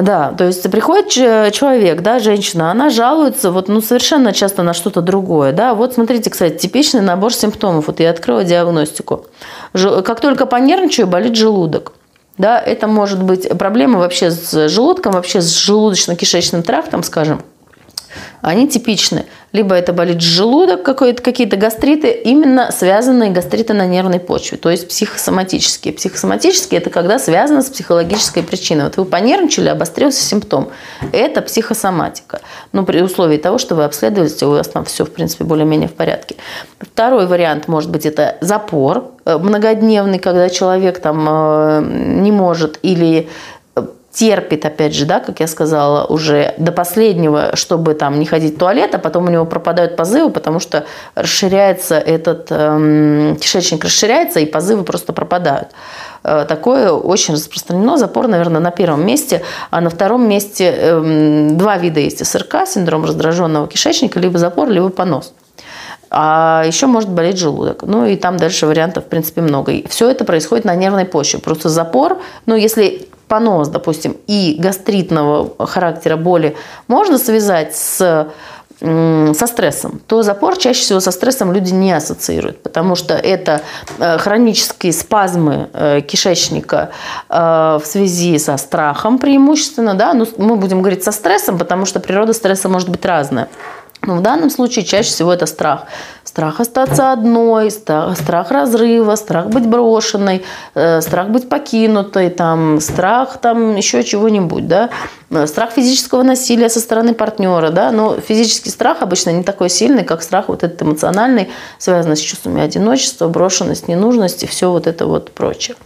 Да, 0.00 0.32
то 0.36 0.44
есть 0.44 0.62
приходит 0.70 1.08
человек, 1.08 2.02
да, 2.02 2.20
женщина, 2.20 2.70
она 2.70 2.88
жалуется 2.88 3.50
вот, 3.50 3.66
ну, 3.68 3.80
совершенно 3.80 4.32
часто 4.32 4.62
на 4.62 4.72
что-то 4.72 5.00
другое, 5.00 5.52
да. 5.52 5.74
Вот 5.74 5.94
смотрите, 5.94 6.30
кстати, 6.30 6.56
типичный 6.56 7.00
набор 7.00 7.34
симптомов. 7.34 7.88
Вот 7.88 7.98
я 7.98 8.10
открыла 8.10 8.44
диагностику. 8.44 9.26
Как 9.72 10.20
только 10.20 10.46
понервничаю, 10.46 11.08
болит 11.08 11.34
желудок. 11.34 11.94
Да, 12.36 12.60
это 12.60 12.86
может 12.86 13.20
быть 13.20 13.48
проблема 13.58 13.98
вообще 13.98 14.30
с 14.30 14.68
желудком, 14.68 15.14
вообще 15.14 15.40
с 15.40 15.68
желудочно-кишечным 15.68 16.62
трактом, 16.62 17.02
скажем 17.02 17.42
они 18.40 18.68
типичны. 18.68 19.26
Либо 19.52 19.74
это 19.74 19.94
болит 19.94 20.20
желудок, 20.20 20.82
какие-то 20.82 21.56
гастриты, 21.56 22.10
именно 22.10 22.70
связанные 22.70 23.30
гастриты 23.30 23.72
на 23.72 23.86
нервной 23.86 24.20
почве, 24.20 24.58
то 24.58 24.68
есть 24.68 24.88
психосоматические. 24.88 25.94
Психосоматические– 25.94 26.80
это 26.82 26.90
когда 26.90 27.18
связано 27.18 27.62
с 27.62 27.70
психологической 27.70 28.42
причиной. 28.42 28.84
Вот 28.84 28.98
вы 28.98 29.06
понервничали, 29.06 29.70
обострился 29.70 30.22
симптом. 30.22 30.68
Это 31.12 31.40
психосоматика. 31.40 32.40
Но 32.72 32.84
при 32.84 33.00
условии 33.00 33.38
того, 33.38 33.56
что 33.56 33.74
вы 33.74 33.84
обследуете, 33.84 34.44
у 34.44 34.50
вас 34.50 34.68
там 34.68 34.84
все, 34.84 35.06
в 35.06 35.10
принципе, 35.10 35.44
более-менее 35.44 35.88
в 35.88 35.94
порядке. 35.94 36.36
Второй 36.78 37.26
вариант 37.26 37.68
может 37.68 37.90
быть 37.90 38.04
это 38.04 38.36
запор 38.42 39.12
э, 39.24 39.38
многодневный, 39.38 40.18
когда 40.18 40.50
человек 40.50 41.00
там 41.00 41.26
э, 41.26 41.82
не 41.82 42.32
может 42.32 42.78
или 42.82 43.28
терпит, 44.12 44.64
опять 44.64 44.94
же, 44.94 45.04
да, 45.04 45.20
как 45.20 45.40
я 45.40 45.46
сказала, 45.46 46.04
уже 46.06 46.54
до 46.58 46.72
последнего, 46.72 47.54
чтобы 47.54 47.94
там 47.94 48.18
не 48.18 48.26
ходить 48.26 48.56
в 48.56 48.58
туалет, 48.58 48.94
а 48.94 48.98
потом 48.98 49.26
у 49.26 49.30
него 49.30 49.44
пропадают 49.44 49.96
позывы, 49.96 50.30
потому 50.30 50.60
что 50.60 50.86
расширяется 51.14 51.96
этот 51.96 52.46
эм, 52.50 53.36
кишечник 53.36 53.84
расширяется, 53.84 54.40
и 54.40 54.46
позывы 54.46 54.82
просто 54.82 55.12
пропадают. 55.12 55.68
Э, 56.24 56.46
такое 56.48 56.90
очень 56.90 57.34
распространено. 57.34 57.98
Запор, 57.98 58.28
наверное, 58.28 58.60
на 58.60 58.70
первом 58.70 59.06
месте, 59.06 59.42
а 59.70 59.80
на 59.80 59.90
втором 59.90 60.26
месте 60.28 60.64
эм, 60.64 61.58
два 61.58 61.76
вида 61.76 62.00
есть 62.00 62.24
СРК, 62.24 62.66
синдром 62.66 63.04
раздраженного 63.04 63.68
кишечника, 63.68 64.18
либо 64.18 64.38
запор, 64.38 64.68
либо 64.68 64.88
понос. 64.88 65.34
А 66.10 66.64
еще 66.66 66.86
может 66.86 67.10
болеть 67.10 67.38
желудок. 67.38 67.82
Ну 67.82 68.06
и 68.06 68.16
там 68.16 68.38
дальше 68.38 68.66
вариантов, 68.66 69.04
в 69.04 69.08
принципе, 69.08 69.42
много. 69.42 69.72
И 69.72 69.88
все 69.88 70.08
это 70.08 70.24
происходит 70.24 70.64
на 70.64 70.74
нервной 70.74 71.04
почве. 71.04 71.38
Просто 71.38 71.68
запор, 71.68 72.18
ну 72.46 72.54
если 72.54 73.07
понос, 73.28 73.68
допустим, 73.68 74.16
и 74.26 74.56
гастритного 74.58 75.66
характера 75.66 76.16
боли 76.16 76.56
можно 76.88 77.18
связать 77.18 77.76
с 77.76 78.28
со 78.80 79.46
стрессом, 79.48 80.00
то 80.06 80.22
запор 80.22 80.56
чаще 80.56 80.82
всего 80.82 81.00
со 81.00 81.10
стрессом 81.10 81.52
люди 81.52 81.72
не 81.72 81.92
ассоциируют, 81.92 82.62
потому 82.62 82.94
что 82.94 83.14
это 83.14 83.62
э, 83.98 84.18
хронические 84.18 84.92
спазмы 84.92 85.68
э, 85.72 86.00
кишечника 86.00 86.90
э, 87.28 87.80
в 87.82 87.84
связи 87.84 88.38
со 88.38 88.56
страхом 88.56 89.18
преимущественно, 89.18 89.94
да, 89.94 90.14
ну, 90.14 90.28
мы 90.36 90.54
будем 90.54 90.80
говорить 90.80 91.02
со 91.02 91.10
стрессом, 91.10 91.58
потому 91.58 91.86
что 91.86 91.98
природа 91.98 92.32
стресса 92.32 92.68
может 92.68 92.88
быть 92.88 93.04
разная. 93.04 93.48
Но 94.02 94.16
в 94.16 94.22
данном 94.22 94.50
случае 94.50 94.84
чаще 94.84 95.10
всего 95.10 95.32
это 95.32 95.46
страх. 95.46 95.84
Страх 96.24 96.60
остаться 96.60 97.12
одной, 97.12 97.70
страх 97.70 98.50
разрыва, 98.50 99.16
страх 99.16 99.48
быть 99.48 99.66
брошенной, 99.66 100.44
э, 100.74 101.00
страх 101.00 101.28
быть 101.28 101.48
покинутой, 101.48 102.30
там, 102.30 102.80
страх 102.80 103.38
там, 103.38 103.76
еще 103.76 104.04
чего-нибудь. 104.04 104.68
Да? 104.68 104.90
Э, 105.30 105.46
страх 105.46 105.70
физического 105.72 106.22
насилия 106.22 106.68
со 106.68 106.80
стороны 106.80 107.14
партнера. 107.14 107.70
Да? 107.70 107.90
Но 107.90 108.16
физический 108.20 108.70
страх 108.70 109.02
обычно 109.02 109.30
не 109.30 109.42
такой 109.42 109.68
сильный, 109.68 110.04
как 110.04 110.22
страх 110.22 110.48
вот 110.48 110.62
этот 110.62 110.80
эмоциональный, 110.82 111.48
связанный 111.78 112.16
с 112.16 112.20
чувствами 112.20 112.62
одиночества, 112.62 113.28
брошенности, 113.28 113.90
ненужности, 113.90 114.46
все 114.46 114.70
вот 114.70 114.86
это 114.86 115.06
вот 115.06 115.32
прочее. 115.32 115.76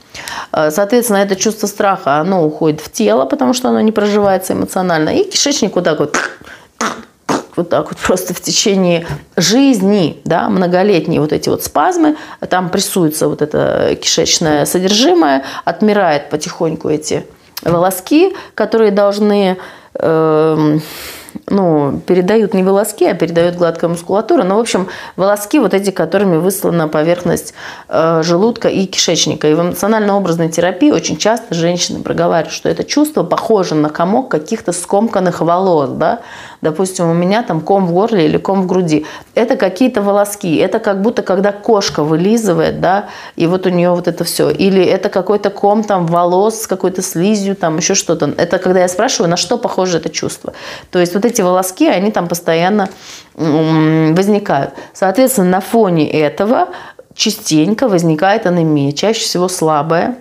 Э, 0.52 0.70
соответственно, 0.70 1.18
это 1.18 1.34
чувство 1.34 1.66
страха, 1.66 2.18
оно 2.18 2.44
уходит 2.44 2.80
в 2.80 2.90
тело, 2.92 3.24
потому 3.24 3.54
что 3.54 3.68
оно 3.68 3.80
не 3.80 3.92
проживается 3.92 4.52
эмоционально. 4.52 5.10
И 5.10 5.24
кишечник 5.24 5.74
вот 5.74 5.84
так 5.84 5.98
вот 5.98 6.18
вот 7.56 7.68
так 7.68 7.90
вот 7.90 7.98
просто 7.98 8.34
в 8.34 8.40
течение 8.40 9.06
жизни, 9.36 10.20
да, 10.24 10.48
многолетние 10.48 11.20
вот 11.20 11.32
эти 11.32 11.48
вот 11.48 11.62
спазмы, 11.62 12.16
там 12.48 12.70
прессуется 12.70 13.28
вот 13.28 13.42
это 13.42 13.96
кишечное 14.00 14.64
содержимое, 14.64 15.44
отмирает 15.64 16.30
потихоньку 16.30 16.88
эти 16.88 17.26
волоски, 17.62 18.34
которые 18.54 18.90
должны 18.90 19.56
э, 19.94 20.78
ну, 21.48 22.00
передают 22.06 22.54
не 22.54 22.62
волоски, 22.62 23.06
а 23.06 23.14
передают 23.14 23.56
гладкая 23.56 23.90
мускулатура. 23.90 24.42
Но, 24.42 24.56
в 24.56 24.60
общем, 24.60 24.88
волоски 25.16 25.58
вот 25.58 25.74
эти, 25.74 25.90
которыми 25.90 26.36
выслана 26.36 26.88
поверхность 26.88 27.54
э, 27.88 28.22
желудка 28.24 28.68
и 28.68 28.86
кишечника. 28.86 29.48
И 29.48 29.54
в 29.54 29.60
эмоционально-образной 29.60 30.48
терапии 30.50 30.90
очень 30.90 31.16
часто 31.16 31.54
женщины 31.54 32.02
проговаривают, 32.02 32.54
что 32.54 32.68
это 32.68 32.84
чувство 32.84 33.22
похоже 33.22 33.74
на 33.74 33.88
комок 33.88 34.30
каких-то 34.30 34.72
скомканных 34.72 35.40
волос. 35.40 35.90
Да? 35.90 36.20
Допустим, 36.62 37.10
у 37.10 37.12
меня 37.12 37.42
там 37.42 37.60
ком 37.60 37.86
в 37.86 37.92
горле 37.92 38.24
или 38.24 38.38
ком 38.38 38.62
в 38.62 38.66
груди. 38.66 39.04
Это 39.34 39.56
какие-то 39.56 40.00
волоски. 40.00 40.56
Это 40.56 40.78
как 40.78 41.02
будто 41.02 41.22
когда 41.22 41.50
кошка 41.50 42.04
вылизывает, 42.04 42.80
да, 42.80 43.06
и 43.34 43.48
вот 43.48 43.66
у 43.66 43.70
нее 43.70 43.90
вот 43.90 44.06
это 44.06 44.22
все. 44.22 44.48
Или 44.48 44.82
это 44.84 45.08
какой-то 45.08 45.50
ком 45.50 45.82
там 45.82 46.06
волос 46.06 46.62
с 46.62 46.66
какой-то 46.68 47.02
слизью, 47.02 47.56
там 47.56 47.78
еще 47.78 47.94
что-то. 47.94 48.32
Это 48.36 48.58
когда 48.58 48.80
я 48.80 48.88
спрашиваю, 48.88 49.28
на 49.28 49.36
что 49.36 49.58
похоже 49.58 49.98
это 49.98 50.08
чувство. 50.08 50.52
То 50.92 51.00
есть 51.00 51.14
вот 51.14 51.24
эти 51.24 51.42
волоски, 51.42 51.88
они 51.88 52.12
там 52.12 52.28
постоянно 52.28 52.88
возникают. 53.34 54.70
Соответственно, 54.92 55.50
на 55.50 55.60
фоне 55.60 56.08
этого 56.10 56.68
частенько 57.14 57.88
возникает 57.88 58.46
анемия, 58.46 58.92
чаще 58.92 59.20
всего 59.20 59.48
слабая, 59.48 60.16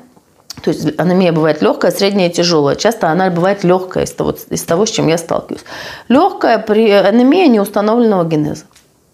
то 0.61 0.69
есть 0.71 0.99
анемия 0.99 1.31
бывает 1.31 1.61
легкая, 1.61 1.91
средняя, 1.91 2.29
тяжелая. 2.29 2.75
Часто 2.75 3.09
она 3.09 3.29
бывает 3.29 3.63
легкая 3.63 4.05
из 4.05 4.11
того, 4.11 4.35
из 4.49 4.63
того, 4.63 4.85
с 4.85 4.91
чем 4.91 5.07
я 5.07 5.17
сталкиваюсь. 5.17 5.63
Легкая 6.07 6.59
при 6.59 6.89
анемия 6.91 7.47
неустановленного 7.47 8.25
генеза. 8.25 8.65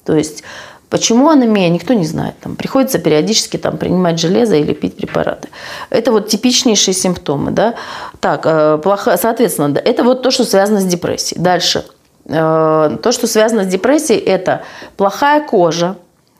То 0.03 0.15
есть 0.15 0.43
Почему 0.89 1.29
анемия, 1.29 1.69
никто 1.69 1.93
не 1.93 2.05
знает. 2.05 2.35
Там, 2.39 2.55
приходится 2.55 2.97
периодически 2.97 3.57
там, 3.57 3.77
принимать 3.77 4.19
железо 4.19 4.55
или 4.55 4.73
пить 4.73 4.95
препараты. 4.95 5.49
Это 5.89 6.13
вот 6.13 6.29
типичнейшие 6.29 6.93
симптомы. 6.93 7.51
Да? 7.51 7.75
Так, 8.21 8.45
э, 8.45 8.77
плохо, 8.81 9.17
соответственно, 9.17 9.77
это 9.77 10.03
вот 10.03 10.23
то, 10.23 10.31
что 10.31 10.45
связано 10.45 10.79
с 10.79 10.85
депрессией. 10.85 11.41
Дальше. 11.41 11.83
Э, 12.25 12.97
то, 13.03 13.11
что 13.11 13.27
связано 13.27 13.65
с 13.65 13.67
депрессией, 13.67 14.19
это 14.19 14.61
плохая 14.95 15.45
кожа, 15.45 15.97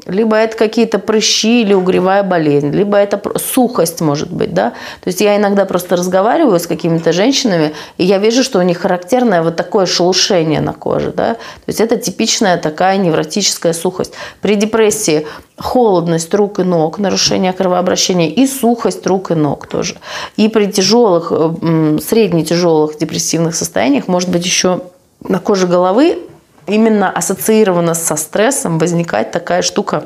либо 0.08 0.36
это 0.36 0.58
какие-то 0.58 1.00
прыщи 1.00 1.62
или 1.62 1.74
угревая 1.74 2.24
болезнь, 2.24 2.72
либо 2.72 2.98
это 2.98 3.22
сухость 3.38 4.02
может 4.02 4.32
быть, 4.32 4.54
да. 4.54 4.72
То 5.02 5.08
есть 5.08 5.22
я 5.22 5.36
иногда 5.36 5.66
просто 5.66 5.96
разговариваю 5.96 6.60
с 6.60 6.68
какими-то 6.68 7.12
женщинами, 7.12 7.74
и 7.98 8.06
я 8.06 8.18
вижу, 8.18 8.44
что 8.44 8.60
у 8.60 8.62
них 8.62 8.80
характерное 8.80 9.42
вот 9.42 9.56
такое 9.56 9.86
шелушение 9.86 10.62
на 10.62 10.74
коже, 10.74 11.12
да. 11.12 11.34
То 11.34 11.68
есть 11.68 11.82
это 11.82 11.98
типичная 11.98 12.58
такая 12.58 12.98
невротическая 12.98 13.74
сухость. 13.74 14.14
При 14.42 14.56
депрессии 14.56 15.28
холодность 15.58 16.34
рук 16.34 16.60
и 16.60 16.64
ног, 16.64 17.00
нарушение 17.00 17.52
кровообращения 17.52 18.30
и 18.30 18.48
сухость 18.48 19.06
рук 19.08 19.32
и 19.32 19.36
ног 19.36 19.68
тоже. 19.68 19.96
И 20.38 20.48
при 20.48 20.68
тяжелых, 20.68 21.32
средне-тяжелых 21.32 22.98
депрессивных 22.98 23.56
состояниях 23.56 24.08
может 24.08 24.30
быть 24.30 24.46
еще 24.46 24.82
на 25.22 25.40
коже 25.40 25.68
головы 25.68 26.20
именно 26.68 27.10
ассоциировано 27.10 27.94
со 27.94 28.16
стрессом 28.16 28.78
возникает 28.78 29.32
такая 29.32 29.62
штука, 29.62 30.06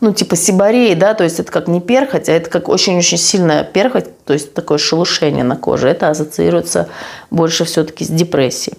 ну, 0.00 0.12
типа 0.12 0.36
сибарей, 0.36 0.94
да, 0.94 1.14
то 1.14 1.24
есть 1.24 1.40
это 1.40 1.52
как 1.52 1.68
не 1.68 1.80
перхоть, 1.80 2.28
а 2.28 2.32
это 2.32 2.48
как 2.48 2.68
очень-очень 2.68 3.18
сильная 3.18 3.64
перхоть, 3.64 4.24
то 4.24 4.32
есть 4.32 4.54
такое 4.54 4.78
шелушение 4.78 5.44
на 5.44 5.56
коже. 5.56 5.88
Это 5.88 6.08
ассоциируется 6.08 6.88
больше 7.30 7.64
все-таки 7.64 8.04
с 8.04 8.08
депрессией. 8.08 8.78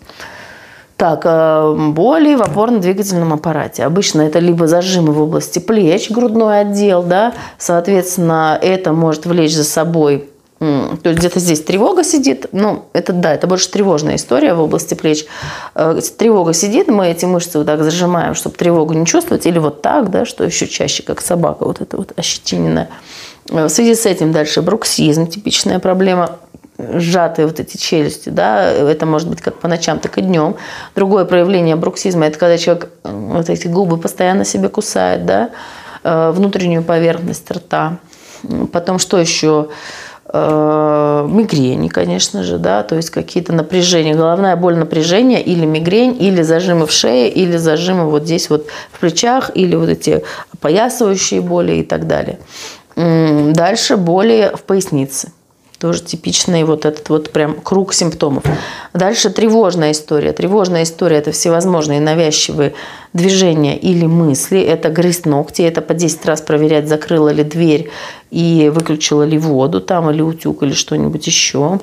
Так, 0.98 1.22
э, 1.26 1.76
боли 1.90 2.36
в 2.36 2.44
опорно-двигательном 2.44 3.34
аппарате. 3.34 3.86
Обычно 3.86 4.22
это 4.22 4.38
либо 4.38 4.68
зажимы 4.68 5.14
в 5.14 5.22
области 5.22 5.58
плеч, 5.58 6.12
грудной 6.12 6.62
отдел, 6.62 7.02
да, 7.02 7.34
соответственно, 7.58 8.58
это 8.62 8.92
может 8.92 9.26
влечь 9.26 9.56
за 9.56 9.64
собой 9.64 10.31
то 10.62 11.10
есть 11.10 11.18
где-то 11.18 11.40
здесь 11.40 11.62
тревога 11.64 12.04
сидит. 12.04 12.46
Ну, 12.52 12.86
это 12.94 13.14
да, 13.14 13.34
это 13.34 13.48
больше 13.48 13.72
тревожная 13.72 14.18
история 14.18 14.54
в 14.54 14.62
области 14.62 14.94
плеч. 14.94 15.26
Э, 15.74 16.00
тревога 16.16 16.54
сидит, 16.54 16.88
мы 16.88 17.08
эти 17.08 17.26
мышцы 17.26 17.58
вот 17.58 17.66
так 17.66 17.84
зажимаем, 17.84 18.36
чтобы 18.36 18.56
тревогу 18.56 18.94
не 18.94 19.08
чувствовать. 19.08 19.48
Или 19.48 19.58
вот 19.58 19.82
так, 19.82 20.12
да, 20.12 20.24
что 20.24 20.44
еще 20.44 20.68
чаще, 20.68 21.02
как 21.02 21.20
собака, 21.22 21.66
вот 21.66 21.82
это 21.82 21.98
вот 21.98 22.14
ощетиненная. 22.16 22.90
Э, 23.50 23.66
в 23.66 23.70
связи 23.70 23.96
с 23.96 24.06
этим 24.06 24.32
дальше 24.32 24.62
бруксизм, 24.62 25.26
типичная 25.26 25.80
проблема 25.80 26.38
сжатые 26.78 27.48
вот 27.48 27.60
эти 27.60 27.78
челюсти, 27.78 28.30
да, 28.30 28.64
это 28.64 29.08
может 29.08 29.30
быть 29.30 29.42
как 29.42 29.60
по 29.60 29.68
ночам, 29.68 29.98
так 29.98 30.20
и 30.20 30.22
днем. 30.22 30.58
Другое 30.96 31.26
проявление 31.26 31.76
бруксизма– 31.76 32.26
это 32.28 32.38
когда 32.38 32.60
человек 32.60 32.90
вот 33.04 33.50
эти 33.50 33.68
губы 33.68 33.98
постоянно 33.98 34.46
себе 34.46 34.70
кусает, 34.70 35.26
да, 35.26 35.50
э, 36.04 36.32
внутреннюю 36.32 36.84
поверхность 36.84 37.50
рта. 37.50 37.98
Потом 38.72 39.00
что 39.00 39.18
еще? 39.18 39.70
Э, 40.34 41.28
мигрени, 41.30 41.90
конечно 41.90 42.44
же, 42.44 42.58
да, 42.58 42.84
то 42.84 42.96
есть 42.96 43.10
какие-то 43.10 43.52
напряжения, 43.52 44.16
головная 44.16 44.56
боль, 44.56 44.78
напряжение 44.78 45.42
или 45.42 45.66
мигрень, 45.66 46.16
или 46.22 46.42
зажимы 46.42 46.86
в 46.86 46.92
шее, 46.92 47.30
или 47.30 47.58
зажимы 47.58 48.10
вот 48.10 48.24
здесь 48.24 48.50
вот 48.50 48.68
в 48.94 49.00
плечах, 49.00 49.52
или 49.56 49.76
вот 49.76 49.90
эти 49.90 50.24
опоясывающие 50.54 51.42
боли 51.42 51.74
и 51.74 51.84
так 51.84 52.08
далее. 52.08 52.40
Дальше 52.96 53.98
боли 53.98 54.52
в 54.54 54.62
пояснице. 54.62 55.34
Тоже 55.82 56.04
типичный 56.04 56.64
вот 56.64 56.86
этот 56.86 57.10
вот 57.10 57.32
прям 57.32 57.60
круг 57.60 57.96
симптомов. 57.96 58.44
Дальше 58.94 59.32
тревожная 59.32 59.94
история. 59.94 60.32
Тревожная 60.32 60.84
история– 60.84 61.18
это 61.18 61.32
всевозможные 61.32 62.00
навязчивые 62.00 62.76
движения 63.14 63.76
или 63.80 64.06
мысли. 64.06 64.62
Это 64.62 64.92
грызть 64.92 65.26
ногти, 65.26 65.64
это 65.64 65.82
по 65.82 65.96
10 65.96 66.24
раз 66.28 66.42
проверять, 66.42 66.88
закрыла 66.88 67.30
ли 67.30 67.44
дверь 67.44 67.90
и 68.30 68.72
выключила 68.72 69.24
ли 69.24 69.40
воду 69.40 69.82
там, 69.82 70.12
или 70.12 70.22
утюг, 70.22 70.62
или 70.62 70.74
что-нибудь 70.74 71.26
еще. 71.26 71.80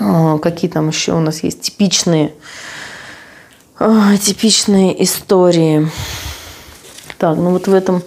А, 0.00 0.38
какие 0.38 0.70
там 0.70 0.88
еще 0.88 1.12
у 1.12 1.20
нас 1.20 1.42
есть 1.42 1.60
типичные, 1.60 2.32
а, 3.78 4.16
типичные 4.16 5.04
истории. 5.04 5.86
Так, 7.18 7.36
ну 7.36 7.50
вот 7.50 7.66
в 7.66 7.74
этом 7.74 8.02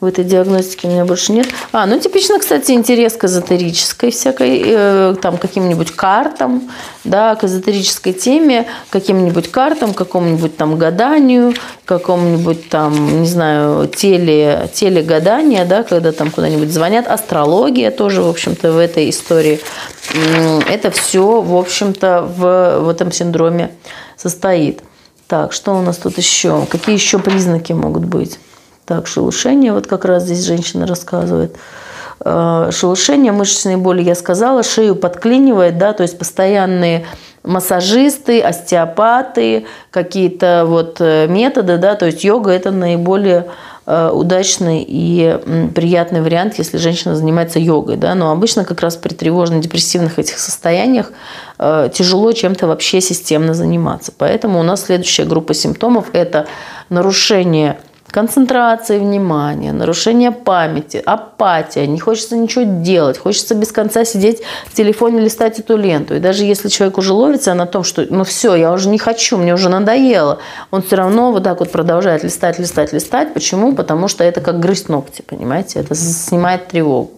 в 0.00 0.04
этой 0.04 0.24
диагностике 0.24 0.86
у 0.86 0.90
меня 0.92 1.04
больше 1.04 1.32
нет. 1.32 1.48
А, 1.72 1.84
ну 1.86 1.98
типично, 1.98 2.38
кстати, 2.38 2.70
интерес 2.70 3.14
к 3.14 3.24
эзотерической 3.24 4.12
всякой, 4.12 4.62
э, 4.64 5.16
там, 5.20 5.38
каким-нибудь 5.38 5.90
картам, 5.90 6.70
да, 7.02 7.34
к 7.34 7.42
эзотерической 7.44 8.12
теме, 8.12 8.66
каким-нибудь 8.90 9.50
картам, 9.50 9.94
какому-нибудь 9.94 10.56
там 10.56 10.78
гаданию, 10.78 11.54
какому-нибудь 11.84 12.68
там, 12.68 13.22
не 13.22 13.26
знаю, 13.26 13.88
теле, 13.88 14.70
телегадания, 14.72 15.64
да, 15.64 15.82
когда 15.82 16.12
там 16.12 16.30
куда-нибудь 16.30 16.70
звонят, 16.70 17.08
астрология 17.08 17.90
тоже, 17.90 18.22
в 18.22 18.28
общем-то, 18.28 18.72
в 18.72 18.78
этой 18.78 19.10
истории. 19.10 19.60
Это 20.68 20.92
все, 20.92 21.40
в 21.40 21.56
общем-то, 21.56 22.22
в, 22.22 22.80
в 22.82 22.88
этом 22.88 23.10
синдроме 23.10 23.72
состоит. 24.16 24.80
Так, 25.26 25.52
что 25.52 25.74
у 25.76 25.82
нас 25.82 25.96
тут 25.98 26.16
еще? 26.18 26.66
Какие 26.70 26.94
еще 26.94 27.18
признаки 27.18 27.72
могут 27.72 28.04
быть? 28.04 28.38
Так, 28.88 29.06
шелушение, 29.06 29.74
вот 29.74 29.86
как 29.86 30.06
раз 30.06 30.22
здесь 30.22 30.46
женщина 30.46 30.86
рассказывает. 30.86 31.54
Э, 32.24 32.70
шелушение, 32.72 33.32
мышечные 33.32 33.76
боли, 33.76 34.00
я 34.00 34.14
сказала, 34.14 34.62
шею 34.62 34.96
подклинивает, 34.96 35.76
да, 35.76 35.92
то 35.92 36.04
есть 36.04 36.18
постоянные 36.18 37.04
массажисты, 37.44 38.40
остеопаты, 38.40 39.66
какие-то 39.90 40.64
вот 40.66 41.02
э, 41.02 41.26
методы, 41.28 41.76
да, 41.76 41.96
то 41.96 42.06
есть 42.06 42.24
йога– 42.24 42.50
это 42.52 42.70
наиболее 42.70 43.48
э, 43.84 44.10
удачный 44.10 44.86
и 44.88 45.38
приятный 45.74 46.22
вариант, 46.22 46.54
если 46.56 46.78
женщина 46.78 47.14
занимается 47.14 47.58
йогой, 47.58 47.98
да, 47.98 48.14
но 48.14 48.30
обычно 48.30 48.64
как 48.64 48.80
раз 48.80 48.96
при 48.96 49.12
тревожно-депрессивных 49.12 50.18
этих 50.18 50.38
состояниях 50.38 51.12
тяжело 51.58 52.32
чем-то 52.32 52.68
вообще 52.68 53.02
системно 53.02 53.52
заниматься. 53.52 54.12
Поэтому 54.16 54.60
у 54.60 54.62
нас 54.62 54.86
следующая 54.86 55.24
группа 55.24 55.52
симптомов– 55.52 56.06
это 56.14 56.46
нарушение 56.88 57.78
концентрация 58.10 58.98
внимания, 58.98 59.72
нарушение 59.72 60.30
памяти, 60.30 61.02
апатия, 61.04 61.86
не 61.86 62.00
хочется 62.00 62.36
ничего 62.36 62.64
делать, 62.82 63.18
хочется 63.18 63.54
без 63.54 63.72
конца 63.72 64.04
сидеть 64.04 64.42
в 64.66 64.74
телефоне, 64.74 65.20
листать 65.20 65.58
эту 65.58 65.76
ленту. 65.76 66.16
И 66.16 66.20
даже 66.20 66.44
если 66.44 66.68
человек 66.68 66.98
уже 66.98 67.12
ловится 67.12 67.54
на 67.54 67.66
том, 67.66 67.84
что 67.84 68.06
ну 68.08 68.24
все, 68.24 68.54
я 68.54 68.72
уже 68.72 68.88
не 68.88 68.98
хочу, 68.98 69.36
мне 69.36 69.54
уже 69.54 69.68
надоело, 69.68 70.38
он 70.70 70.82
все 70.82 70.96
равно 70.96 71.32
вот 71.32 71.44
так 71.44 71.60
вот 71.60 71.70
продолжает 71.70 72.24
листать, 72.24 72.58
листать, 72.58 72.92
листать. 72.92 73.34
Почему? 73.34 73.74
Потому 73.74 74.08
что 74.08 74.24
это 74.24 74.40
как 74.40 74.60
грызть 74.60 74.88
ногти, 74.88 75.22
понимаете? 75.22 75.80
Это 75.80 75.94
снимает 75.94 76.68
тревогу. 76.68 77.17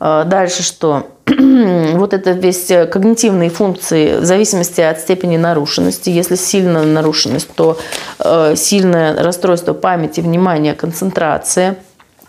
А, 0.00 0.24
дальше 0.24 0.62
что? 0.62 1.08
вот 1.26 2.14
это 2.14 2.32
весь 2.32 2.70
э, 2.70 2.86
когнитивные 2.86 3.50
функции 3.50 4.16
в 4.16 4.24
зависимости 4.24 4.80
от 4.80 4.98
степени 4.98 5.36
нарушенности. 5.36 6.08
Если 6.08 6.34
сильная 6.36 6.84
нарушенность, 6.84 7.50
то 7.54 7.78
э, 8.18 8.54
сильное 8.56 9.22
расстройство 9.22 9.74
памяти, 9.74 10.20
внимания, 10.20 10.74
концентрация 10.74 11.76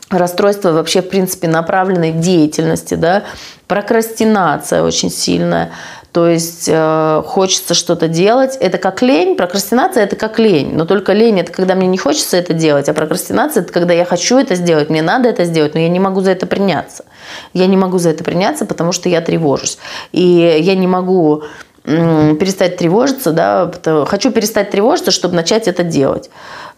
расстройство 0.09 0.73
вообще, 0.73 1.01
в 1.01 1.09
принципе, 1.09 1.47
направленной 1.47 2.11
деятельности, 2.11 2.95
да, 2.95 3.23
прокрастинация 3.67 4.83
очень 4.83 5.09
сильная, 5.09 5.71
то 6.11 6.27
есть 6.27 6.65
э, 6.67 7.23
хочется 7.25 7.73
что-то 7.73 8.09
делать. 8.09 8.57
Это 8.59 8.77
как 8.77 9.01
лень. 9.01 9.37
Прокрастинация– 9.37 10.03
это 10.05 10.17
как 10.17 10.39
лень. 10.39 10.75
Но 10.75 10.85
только 10.85 11.13
лень– 11.13 11.39
это 11.41 11.53
когда 11.53 11.73
мне 11.73 11.87
не 11.87 11.97
хочется 11.97 12.35
это 12.35 12.53
делать. 12.53 12.89
А 12.89 12.93
прокрастинация– 12.93 13.63
это 13.63 13.71
когда 13.71 13.93
я 13.93 14.03
хочу 14.03 14.37
это 14.37 14.55
сделать, 14.55 14.89
мне 14.89 15.01
надо 15.01 15.29
это 15.29 15.45
сделать, 15.45 15.73
но 15.73 15.79
я 15.79 15.87
не 15.87 15.99
могу 15.99 16.19
за 16.19 16.31
это 16.31 16.47
приняться. 16.47 17.05
Я 17.53 17.67
не 17.67 17.77
могу 17.77 17.97
за 17.97 18.09
это 18.09 18.25
приняться, 18.25 18.65
потому 18.65 18.91
что 18.91 19.07
я 19.07 19.21
тревожусь. 19.21 19.77
И 20.11 20.59
я 20.61 20.75
не 20.75 20.87
могу 20.87 21.43
перестать 21.83 22.77
тревожиться, 22.77 23.31
да, 23.31 23.71
хочу 24.05 24.31
перестать 24.31 24.69
тревожиться, 24.69 25.09
чтобы 25.09 25.35
начать 25.35 25.67
это 25.67 25.83
делать. 25.83 26.29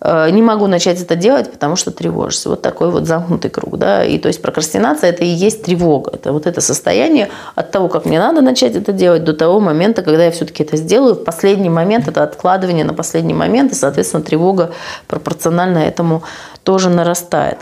Э, 0.04 0.30
не 0.30 0.42
могу 0.42 0.68
начать 0.68 1.02
это 1.02 1.16
делать, 1.16 1.50
потому 1.50 1.78
что 1.78 1.92
тревожусь. 1.92 2.46
Вот 2.46 2.62
такой 2.62 2.92
вот 2.92 3.06
замкнутый 3.06 3.50
круг, 3.50 3.78
да, 3.78 4.04
и 4.04 4.18
то 4.18 4.28
есть 4.28 4.42
прокрастинация 4.42 5.10
это 5.10 5.24
и 5.24 5.28
есть 5.28 5.63
тревога, 5.63 6.12
это 6.13 6.34
вот 6.34 6.46
это 6.46 6.60
состояние 6.60 7.30
от 7.56 7.72
того, 7.72 7.88
как 7.88 8.06
мне 8.06 8.20
надо 8.20 8.42
начать 8.42 8.76
это 8.76 8.92
делать, 8.92 9.24
до 9.24 9.34
того 9.34 9.62
момента, 9.62 10.02
когда 10.02 10.26
я 10.26 10.32
все-таки 10.32 10.63
это 10.63 10.76
сделаю. 10.76 11.16
В 11.16 11.24
последний 11.24 11.70
момент 11.70 12.10
это 12.10 12.24
откладывание 12.24 12.84
на 12.84 12.94
последний 12.94 13.34
момент, 13.34 13.72
и, 13.72 13.76
соответственно, 13.76 14.24
тревога 14.24 14.72
пропорционально 15.08 15.78
этому 15.78 16.24
тоже 16.63 16.89
нарастает. 16.89 17.60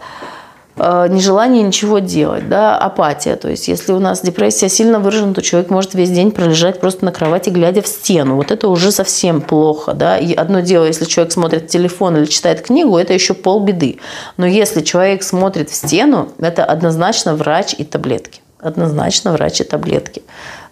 Э, 0.84 1.06
нежелание 1.08 1.62
ничего 1.62 2.00
делать, 2.00 2.50
да, 2.50 2.76
апатия. 2.76 3.36
То 3.36 3.50
есть, 3.50 3.67
если 3.67 3.94
у 3.94 4.00
нас 4.00 4.22
депрессия 4.22 4.67
сильно 4.67 5.00
выражена, 5.00 5.36
то 5.36 5.44
человек 5.44 5.70
может 5.70 5.94
весь 5.94 6.10
день 6.10 6.32
пролежать 6.32 6.80
просто 6.80 7.06
на 7.06 7.12
кровати, 7.12 7.52
глядя 7.52 7.84
в 7.84 7.88
стену. 7.88 8.36
Вот 8.36 8.50
это 8.50 8.67
уже 8.67 8.91
совсем 8.91 9.41
плохо, 9.41 9.94
да. 9.94 10.17
И 10.17 10.34
одно 10.34 10.62
дело, 10.62 10.86
если 10.86 11.06
человек 11.06 11.34
смотрит 11.34 11.67
телефон 11.67 12.17
или 12.17 12.26
читает 12.26 12.62
книгу, 12.62 12.98
это 12.98 13.13
еще 13.13 13.36
полбеды. 13.36 14.00
Но 14.38 14.48
если 14.48 14.82
человек 14.82 15.22
смотрит 15.22 15.70
в 15.70 15.76
стену, 15.76 16.30
это 16.39 16.65
однозначно 16.65 17.36
врач 17.36 17.76
и 17.78 17.84
таблетки. 17.84 18.41
Однозначно 18.58 19.34
врач 19.34 19.62
и 19.62 19.63
таблетки. 19.63 20.24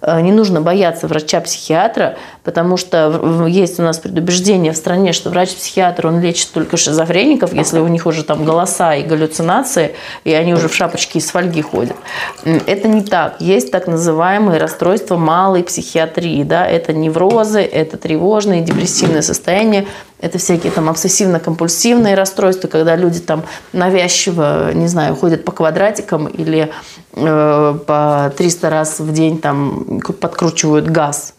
Э, 0.10 0.22
не 0.22 0.32
нужно 0.32 0.62
бояться 0.62 1.08
врача-психиатра, 1.08 2.18
потому 2.44 2.78
что 2.78 3.46
есть 3.48 3.80
у 3.80 3.84
нас 3.84 4.00
предубеждение 4.00 4.72
в 4.72 4.78
стране, 4.78 5.14
что 5.14 5.30
врач-психиатр, 5.30 6.08
он 6.08 6.20
лечит 6.20 6.52
только 6.52 6.78
шизофреников, 6.78 7.54
если 7.54 7.80
у 7.80 7.88
них 7.88 8.06
уже 8.06 8.24
там 8.24 8.46
голоса 8.46 8.96
и 8.96 9.04
галлюцинации, 9.04 9.96
и 10.24 10.34
они 10.34 10.54
уже 10.54 10.68
в 10.68 10.76
шапочке 10.76 11.20
из 11.20 11.30
фольги 11.30 11.62
ходят. 11.62 11.96
Это 12.44 12.88
не 12.88 13.02
так. 13.02 13.36
Есть 13.40 13.72
так 13.72 13.88
называемые 13.88 14.60
расстройства 14.60 15.18
малой 15.18 15.64
психиатрии. 15.64 16.44
Да? 16.44 16.66
Это 16.66 16.94
неврозы, 16.94 17.62
это 17.62 17.98
тревожные, 17.98 18.62
депрессивные 18.62 19.22
состояния, 19.22 19.86
это 20.22 20.38
всякие 20.38 20.72
там 20.72 20.90
обсессивно-компульсивные 20.90 22.14
расстройства, 22.16 22.68
когда 22.68 22.96
люди 22.98 23.20
там 23.20 23.44
навязчиво, 23.72 24.74
не 24.74 24.88
знаю, 24.88 25.16
ходят 25.16 25.46
по 25.46 25.54
квадратикам 25.54 26.28
или 26.28 26.72
э, 27.14 27.78
по 27.88 28.34
300 28.38 28.70
раз 28.70 29.00
в 29.00 29.14
день 29.14 29.40
там 29.40 29.99
подкручивают 30.00 30.88
газ. 30.88 31.34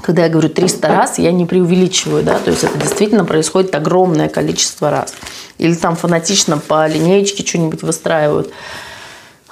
Когда 0.00 0.22
я 0.24 0.28
говорю 0.28 0.48
300 0.48 0.88
раз, 0.88 1.18
я 1.18 1.32
не 1.32 1.44
преувеличиваю, 1.44 2.22
да, 2.22 2.38
то 2.38 2.50
есть 2.50 2.64
это 2.64 2.78
действительно 2.78 3.24
происходит 3.24 3.74
огромное 3.74 4.28
количество 4.28 4.90
раз. 4.90 5.12
Или 5.58 5.74
там 5.74 5.96
фанатично 5.96 6.58
по 6.58 6.86
линеечке 6.86 7.44
что-нибудь 7.44 7.82
выстраивают. 7.82 8.52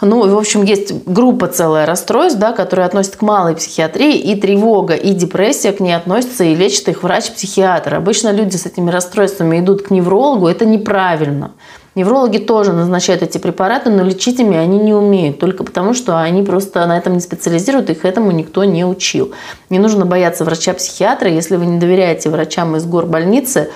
Ну, 0.02 0.28
в 0.28 0.38
общем, 0.38 0.62
есть 0.62 0.92
группа 1.06 1.48
целая 1.48 1.86
расстройств, 1.86 2.38
да, 2.38 2.52
которые 2.52 2.86
относятся 2.86 3.18
к 3.18 3.22
малой 3.22 3.56
психиатрии, 3.56 4.18
и 4.18 4.38
тревога, 4.38 4.94
и 4.94 5.12
депрессия 5.14 5.72
к 5.72 5.80
ней 5.80 5.96
относятся, 5.96 6.44
и 6.44 6.54
лечит 6.54 6.88
их 6.88 7.02
врач-психиатр. 7.02 7.94
Обычно 7.94 8.30
люди 8.30 8.56
с 8.56 8.66
этими 8.66 8.90
расстройствами 8.90 9.58
идут 9.58 9.82
к 9.82 9.90
неврологу, 9.90 10.48
это 10.48 10.66
неправильно. 10.66 11.52
Неврологи 11.96 12.36
тоже 12.36 12.74
назначают 12.74 13.22
эти 13.22 13.38
препараты, 13.38 13.88
но 13.88 14.02
лечить 14.02 14.38
ими 14.38 14.54
они 14.54 14.78
не 14.78 14.92
умеют, 14.92 15.38
только 15.38 15.64
потому 15.64 15.94
что 15.94 16.20
они 16.20 16.42
просто 16.42 16.86
на 16.86 16.98
этом 16.98 17.14
не 17.14 17.20
специализируют, 17.20 17.88
их 17.88 18.04
этому 18.04 18.32
никто 18.32 18.64
не 18.64 18.84
учил. 18.84 19.32
Не 19.70 19.78
нужно 19.78 20.04
бояться 20.04 20.44
врача-психиатра, 20.44 21.30
если 21.30 21.56
вы 21.56 21.64
не 21.64 21.78
доверяете 21.78 22.28
врачам 22.28 22.76
из 22.76 22.84
горбольницы, 22.84 23.70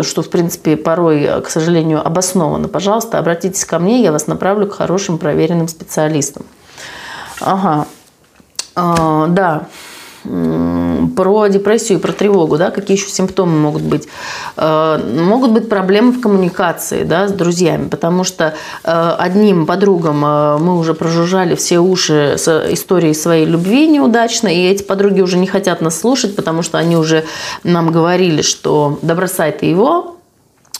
что, 0.00 0.22
в 0.22 0.30
принципе, 0.30 0.78
порой, 0.78 1.42
к 1.42 1.50
сожалению, 1.50 2.04
обосновано, 2.04 2.68
пожалуйста, 2.68 3.18
обратитесь 3.18 3.66
ко 3.66 3.78
мне, 3.78 4.02
я 4.02 4.12
вас 4.12 4.26
направлю 4.28 4.66
к 4.66 4.72
хорошим 4.72 5.18
проверенным 5.18 5.68
специалистам. 5.68 6.46
Ага, 7.42 7.86
а, 8.74 9.26
да 9.26 9.68
про 11.16 11.48
депрессию 11.48 11.98
и 11.98 12.00
про 12.00 12.12
тревогу, 12.12 12.58
да, 12.58 12.70
какие 12.70 12.96
еще 12.96 13.08
симптомы 13.08 13.58
могут 13.58 13.82
быть. 13.82 14.08
Э, 14.56 14.98
могут 14.98 15.52
быть 15.52 15.68
проблемы 15.68 16.12
в 16.12 16.20
коммуникации 16.20 17.04
да, 17.04 17.28
с 17.28 17.32
друзьями, 17.32 17.88
потому 17.88 18.24
что 18.24 18.54
э, 18.84 19.14
одним 19.18 19.66
подругам 19.66 20.24
э, 20.24 20.58
мы 20.58 20.78
уже 20.78 20.94
прожужжали 20.94 21.54
все 21.54 21.78
уши 21.78 22.34
с 22.36 22.48
историей 22.72 23.14
своей 23.14 23.46
любви 23.46 23.88
неудачно, 23.88 24.48
и 24.48 24.68
эти 24.68 24.82
подруги 24.82 25.20
уже 25.20 25.38
не 25.38 25.46
хотят 25.46 25.80
нас 25.80 25.98
слушать, 26.00 26.36
потому 26.36 26.62
что 26.62 26.78
они 26.78 26.96
уже 26.96 27.24
нам 27.64 27.90
говорили, 27.90 28.42
что 28.42 28.98
да 29.02 29.14
бросай 29.14 29.52
ты 29.52 29.66
его, 29.66 30.17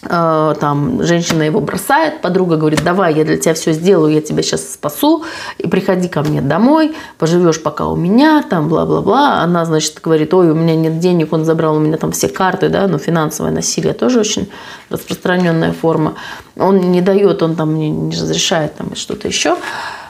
там 0.00 1.02
женщина 1.02 1.42
его 1.42 1.60
бросает, 1.60 2.20
подруга 2.20 2.56
говорит, 2.56 2.84
давай, 2.84 3.14
я 3.14 3.24
для 3.24 3.36
тебя 3.36 3.54
все 3.54 3.72
сделаю, 3.72 4.14
я 4.14 4.20
тебя 4.20 4.42
сейчас 4.42 4.72
спасу, 4.72 5.24
и 5.58 5.66
приходи 5.66 6.08
ко 6.08 6.22
мне 6.22 6.40
домой, 6.40 6.94
поживешь 7.18 7.60
пока 7.60 7.88
у 7.88 7.96
меня, 7.96 8.44
там, 8.48 8.68
бла-бла-бла. 8.68 9.40
Она, 9.42 9.64
значит, 9.64 10.00
говорит, 10.00 10.32
ой, 10.34 10.50
у 10.50 10.54
меня 10.54 10.76
нет 10.76 11.00
денег, 11.00 11.32
он 11.32 11.44
забрал 11.44 11.76
у 11.76 11.80
меня 11.80 11.96
там 11.96 12.12
все 12.12 12.28
карты, 12.28 12.68
да, 12.68 12.86
но 12.86 12.98
финансовое 12.98 13.50
насилие 13.50 13.92
тоже 13.92 14.20
очень 14.20 14.48
распространенная 14.88 15.72
форма. 15.72 16.14
Он 16.56 16.92
не 16.92 17.02
дает, 17.02 17.42
он 17.42 17.56
там 17.56 17.74
не, 17.74 17.90
не 17.90 18.14
разрешает 18.14 18.76
там 18.76 18.94
что-то 18.94 19.26
еще. 19.26 19.56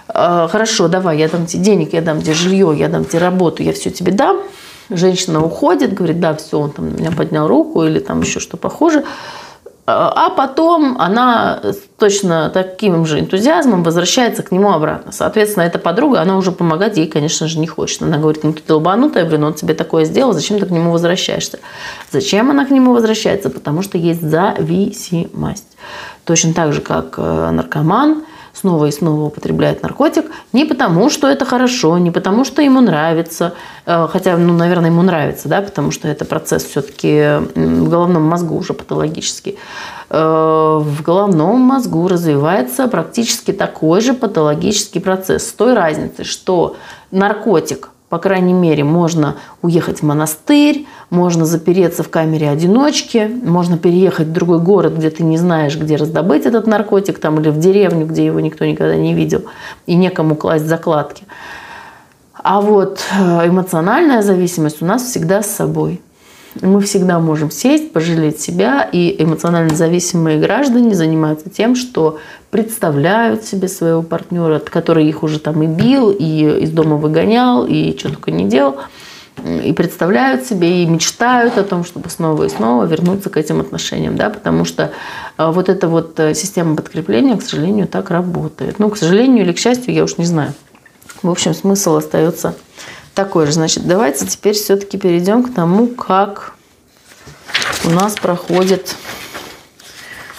Э, 0.08 0.48
хорошо, 0.50 0.88
давай, 0.88 1.18
я 1.18 1.28
дам 1.28 1.46
тебе 1.46 1.62
денег, 1.62 1.92
я 1.94 2.02
дам 2.02 2.20
тебе 2.20 2.34
жилье, 2.34 2.74
я 2.76 2.88
дам 2.88 3.04
тебе 3.04 3.20
работу, 3.20 3.62
я 3.62 3.72
все 3.72 3.90
тебе 3.90 4.12
дам. 4.12 4.38
Женщина 4.90 5.44
уходит, 5.44 5.92
говорит, 5.92 6.18
да, 6.20 6.34
все, 6.34 6.58
он 6.58 6.70
там 6.70 6.96
меня 6.96 7.10
поднял 7.10 7.46
руку 7.46 7.84
или 7.84 7.98
там 7.98 8.22
еще 8.22 8.40
что 8.40 8.56
похоже. 8.56 9.04
А 9.90 10.28
потом 10.28 11.00
она 11.00 11.62
точно 11.98 12.50
таким 12.50 13.06
же 13.06 13.20
энтузиазмом 13.20 13.82
возвращается 13.82 14.42
к 14.42 14.52
нему 14.52 14.70
обратно. 14.70 15.12
Соответственно, 15.12 15.64
эта 15.64 15.78
подруга, 15.78 16.20
она 16.20 16.36
уже 16.36 16.52
помогать 16.52 16.98
ей, 16.98 17.06
конечно 17.06 17.48
же, 17.48 17.58
не 17.58 17.66
хочет. 17.66 18.02
Она 18.02 18.18
говорит, 18.18 18.44
ну 18.44 18.52
ты 18.52 18.60
долбанутая, 18.68 19.24
блин, 19.24 19.44
он 19.44 19.54
тебе 19.54 19.72
такое 19.72 20.04
сделал, 20.04 20.34
зачем 20.34 20.58
ты 20.58 20.66
к 20.66 20.70
нему 20.70 20.92
возвращаешься? 20.92 21.58
Зачем 22.10 22.50
она 22.50 22.66
к 22.66 22.70
нему 22.70 22.92
возвращается? 22.92 23.48
Потому 23.48 23.80
что 23.80 23.96
есть 23.96 24.20
зависимость. 24.20 25.64
Точно 26.24 26.52
так 26.52 26.74
же, 26.74 26.82
как 26.82 27.14
э, 27.16 27.50
наркоман– 27.50 28.24
снова 28.60 28.86
и 28.86 28.90
снова 28.90 29.24
употребляет 29.24 29.82
наркотик 29.82 30.26
не 30.52 30.64
потому, 30.64 31.10
что 31.10 31.28
это 31.28 31.44
хорошо, 31.44 31.98
не 31.98 32.10
потому, 32.10 32.44
что 32.44 32.62
ему 32.62 32.80
нравится, 32.80 33.54
э, 33.86 34.08
хотя, 34.10 34.36
ну, 34.36 34.52
наверное, 34.52 34.90
ему 34.90 35.02
нравится, 35.02 35.48
да, 35.48 35.62
потому 35.62 35.90
что 35.90 36.08
это 36.08 36.24
процесс 36.24 36.64
все-таки 36.64 37.40
в 37.54 37.88
головном 37.88 38.22
мозгу 38.24 38.56
уже 38.56 38.72
патологический. 38.74 39.58
Э, 40.10 40.78
в 40.80 41.02
головном 41.02 41.60
мозгу 41.60 42.08
развивается 42.08 42.88
практически 42.88 43.52
такой 43.52 44.00
же 44.00 44.14
патологический 44.14 45.00
процесс 45.00 45.48
с 45.48 45.52
той 45.52 45.74
разницей, 45.74 46.24
что 46.24 46.76
наркотик– 47.10 47.90
по 48.08 48.18
крайней 48.18 48.54
мере, 48.54 48.84
можно 48.84 49.36
уехать 49.60 50.00
в 50.00 50.02
монастырь, 50.02 50.86
можно 51.10 51.44
запереться 51.44 52.02
в 52.02 52.08
камере 52.08 52.48
одиночки, 52.48 53.30
можно 53.42 53.76
переехать 53.76 54.28
в 54.28 54.32
другой 54.32 54.60
город, 54.60 54.94
где 54.96 55.10
ты 55.10 55.22
не 55.22 55.36
знаешь, 55.36 55.76
где 55.76 55.96
раздобыть 55.96 56.46
этот 56.46 56.66
наркотик, 56.66 57.18
там, 57.18 57.38
или 57.40 57.50
в 57.50 57.58
деревню, 57.58 58.06
где 58.06 58.24
его 58.24 58.40
никто 58.40 58.64
никогда 58.64 58.96
не 58.96 59.14
видел, 59.14 59.44
и 59.86 59.94
некому 59.94 60.36
класть 60.36 60.66
закладки. 60.66 61.24
А 62.34 62.60
вот 62.60 63.00
э, 63.18 63.48
эмоциональная 63.48 64.22
зависимость 64.22 64.80
у 64.80 64.86
нас 64.86 65.02
всегда 65.02 65.42
с 65.42 65.50
собой– 65.50 66.00
мы 66.62 66.80
всегда 66.80 67.18
можем 67.18 67.50
сесть, 67.50 67.92
пожалеть 67.92 68.40
себя, 68.40 68.88
и 68.90 69.14
эмоционально 69.22 69.74
зависимые 69.74 70.38
граждане 70.38 70.94
занимаются 70.94 71.50
тем, 71.50 71.74
что 71.74 72.18
представляют 72.50 73.44
себе 73.44 73.68
своего 73.68 74.02
партнера, 74.02 74.58
который 74.58 75.06
их 75.06 75.22
уже 75.22 75.38
там 75.38 75.62
и 75.62 75.66
бил, 75.66 76.10
и 76.10 76.60
из 76.60 76.70
дома 76.70 76.96
выгонял, 76.96 77.66
и 77.66 77.96
что 77.98 78.10
только 78.10 78.30
не 78.30 78.48
делал. 78.48 78.76
и 79.44 79.72
представляют 79.72 80.44
себе, 80.46 80.82
и 80.82 80.86
мечтают 80.86 81.58
о 81.58 81.62
том, 81.62 81.84
чтобы 81.84 82.10
снова 82.10 82.44
и 82.44 82.48
снова 82.48 82.84
вернуться 82.86 83.30
к 83.30 83.36
этим 83.36 83.60
отношениям, 83.60 84.16
да, 84.16 84.30
потому 84.30 84.64
что 84.64 84.90
э, 85.36 85.50
вот 85.50 85.68
эта 85.68 85.86
вот 85.86 86.18
э, 86.18 86.34
система 86.34 86.74
подкрепления, 86.74 87.36
к 87.36 87.42
сожалению, 87.42 87.86
так 87.86 88.10
работает. 88.10 88.80
Ну, 88.80 88.90
к 88.90 88.96
сожалению 88.96 89.44
или 89.44 89.52
к 89.52 89.58
счастью, 89.58 89.94
я 89.94 90.02
уж 90.02 90.18
не 90.18 90.24
знаю. 90.24 90.54
В 91.22 91.30
общем, 91.30 91.54
смысл 91.54 91.96
остается 91.96 92.56
такой 93.18 93.46
же. 93.46 93.52
Значит, 93.52 93.84
давайте 93.84 94.26
теперь 94.26 94.54
все-таки 94.54 94.96
перейдем 94.96 95.42
к 95.42 95.52
тому, 95.52 95.88
как 95.88 96.54
у 97.84 97.90
нас 97.90 98.14
проходит 98.14 98.94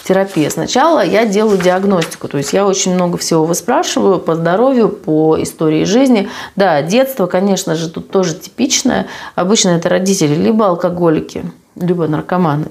терапия. 0.07 0.49
Сначала 0.49 1.03
я 1.03 1.25
делаю 1.25 1.57
диагностику, 1.57 2.29
то 2.29 2.37
есть 2.37 2.53
я 2.53 2.65
очень 2.65 2.93
много 2.93 3.17
всего 3.17 3.43
выспрашиваю 3.43 4.17
по 4.17 4.35
здоровью, 4.35 4.87
по 4.87 5.35
истории 5.41 5.83
жизни. 5.83 6.29
Да, 6.55 6.81
детство, 6.81 7.27
конечно 7.27 7.75
же, 7.75 7.89
тут 7.89 8.11
тоже 8.11 8.33
типичное. 8.33 9.07
Обычно 9.35 9.71
это 9.71 9.89
родители 9.89 10.33
либо 10.33 10.67
алкоголики, 10.67 11.43
либо 11.75 12.07
наркоманы, 12.07 12.67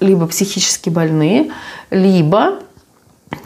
либо 0.00 0.26
психически 0.26 0.90
больные, 0.90 1.52
либо 1.90 2.54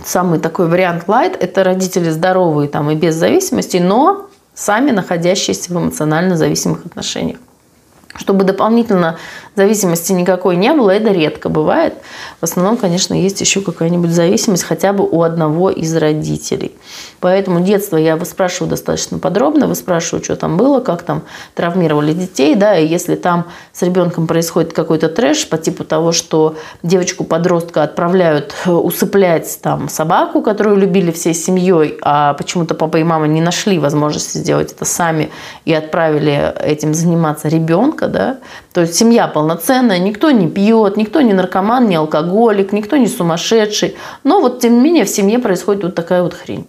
самый 0.02 0.38
такой 0.38 0.66
вариант 0.66 1.04
light– 1.08 1.36
это 1.40 1.62
родители 1.62 2.08
здоровые 2.08 2.70
там 2.70 2.90
и 2.90 2.94
без 2.94 3.16
зависимости, 3.16 3.76
но 3.76 4.30
сами 4.54 4.90
находящиеся 4.90 5.72
в 5.72 5.78
эмоционально 5.78 6.36
зависимых 6.36 6.86
отношениях. 6.86 7.38
Чтобы 8.16 8.44
дополнительно 8.44 9.18
зависимости 9.56 10.12
никакой 10.12 10.56
не 10.56 10.72
было, 10.72 10.90
это 10.90 11.10
редко 11.10 11.48
бывает. 11.48 11.94
В 12.40 12.44
основном, 12.44 12.76
конечно, 12.76 13.14
есть 13.14 13.40
еще 13.40 13.60
какая-нибудь 13.60 14.10
зависимость 14.10 14.64
хотя 14.64 14.92
бы 14.92 15.04
у 15.04 15.22
одного 15.22 15.70
из 15.70 15.94
родителей. 15.96 16.72
Поэтому 17.20 17.60
детство 17.60 17.96
я 17.96 18.16
выспрашиваю 18.16 18.70
достаточно 18.70 19.18
подробно, 19.18 19.66
выспрашиваю, 19.66 20.22
что 20.22 20.36
там 20.36 20.56
было, 20.56 20.80
как 20.80 21.02
там 21.02 21.22
травмировали 21.54 22.12
детей, 22.12 22.54
да, 22.54 22.76
и 22.76 22.86
если 22.86 23.14
там 23.14 23.46
с 23.72 23.82
ребенком 23.82 24.26
происходит 24.26 24.72
какой-то 24.72 25.08
трэш 25.08 25.48
по 25.48 25.56
типу 25.56 25.84
того, 25.84 26.12
что 26.12 26.56
девочку-подростка 26.82 27.82
отправляют 27.82 28.54
э, 28.66 28.70
усыплять 28.70 29.58
там 29.62 29.88
собаку, 29.88 30.42
которую 30.42 30.76
любили 30.76 31.10
всей 31.12 31.34
семьей, 31.34 31.98
а 32.02 32.34
почему-то 32.34 32.74
папа 32.74 32.98
и 32.98 33.04
мама 33.04 33.26
не 33.26 33.40
нашли 33.40 33.78
возможности 33.78 34.38
сделать 34.38 34.72
это 34.72 34.84
сами 34.84 35.30
и 35.64 35.72
отправили 35.72 36.54
этим 36.60 36.94
заниматься 36.94 37.48
ребенка, 37.48 38.03
да, 38.08 38.38
то 38.72 38.82
есть 38.82 38.94
семья 38.94 39.28
полноценная, 39.28 39.98
никто 39.98 40.30
не 40.30 40.48
пьет, 40.48 40.96
никто 40.96 41.20
не 41.20 41.32
наркоман, 41.32 41.88
не 41.88 41.96
алкоголик, 41.96 42.72
никто 42.72 42.96
не 42.96 43.08
сумасшедший. 43.08 43.96
Но 44.22 44.40
вот 44.40 44.60
тем 44.60 44.74
не 44.74 44.80
менее 44.80 45.04
в 45.04 45.10
семье 45.10 45.38
происходит 45.38 45.84
вот 45.84 45.94
такая 45.94 46.22
вот 46.22 46.34
хрень. 46.34 46.66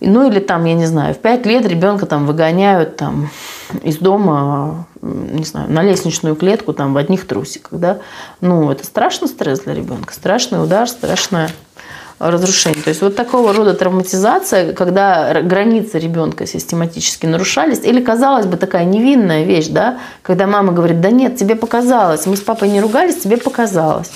Ну 0.00 0.28
или 0.28 0.40
там, 0.40 0.64
я 0.66 0.74
не 0.74 0.86
знаю, 0.86 1.14
в 1.14 1.18
пять 1.18 1.46
лет 1.46 1.66
ребенка 1.66 2.06
там 2.06 2.26
выгоняют 2.26 2.96
там 2.96 3.30
из 3.82 3.96
дома, 3.96 4.86
не 5.00 5.44
знаю, 5.44 5.70
на 5.70 5.82
лестничную 5.82 6.36
клетку 6.36 6.72
там 6.72 6.92
в 6.92 6.96
одних 6.96 7.26
трусиках, 7.26 7.80
да. 7.80 7.98
Ну, 8.40 8.70
это 8.70 8.84
страшный 8.84 9.28
стресс 9.28 9.60
для 9.60 9.74
ребенка, 9.74 10.12
страшный 10.12 10.62
удар, 10.62 10.86
страшная 10.88 11.50
разрушений. 12.18 12.80
То 12.82 12.90
есть 12.90 13.02
вот 13.02 13.16
такого 13.16 13.52
рода 13.52 13.74
травматизация, 13.74 14.72
когда 14.72 15.42
границы 15.42 15.98
ребенка 15.98 16.46
систематически 16.46 17.26
нарушались, 17.26 17.80
или, 17.82 18.00
казалось 18.02 18.46
бы, 18.46 18.56
такая 18.56 18.84
невинная 18.84 19.44
вещь, 19.44 19.68
да, 19.68 19.98
когда 20.22 20.46
мама 20.46 20.72
говорит, 20.72 21.00
да 21.00 21.10
нет, 21.10 21.36
тебе 21.36 21.56
показалось, 21.56 22.26
мы 22.26 22.36
с 22.36 22.40
папой 22.40 22.68
не 22.68 22.80
ругались, 22.80 23.16
тебе 23.16 23.36
показалось. 23.36 24.10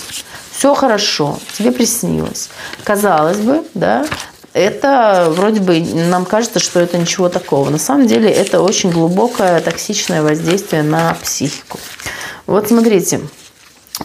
Все 0.52 0.74
хорошо, 0.74 1.38
тебе 1.56 1.72
приснилось. 1.72 2.50
Казалось 2.84 3.38
бы, 3.38 3.62
да, 3.74 4.06
это 4.52 5.28
вроде 5.30 5.60
бы 5.60 5.80
нам 5.80 6.24
кажется, 6.24 6.58
что 6.58 6.80
это 6.80 6.98
ничего 6.98 7.28
такого. 7.28 7.70
На 7.70 7.78
самом 7.78 8.06
деле 8.06 8.30
это 8.30 8.60
очень 8.60 8.90
глубокое 8.90 9.60
токсичное 9.60 10.22
воздействие 10.22 10.82
на 10.82 11.16
психику. 11.22 11.78
Вот 12.46 12.68
смотрите, 12.68 13.20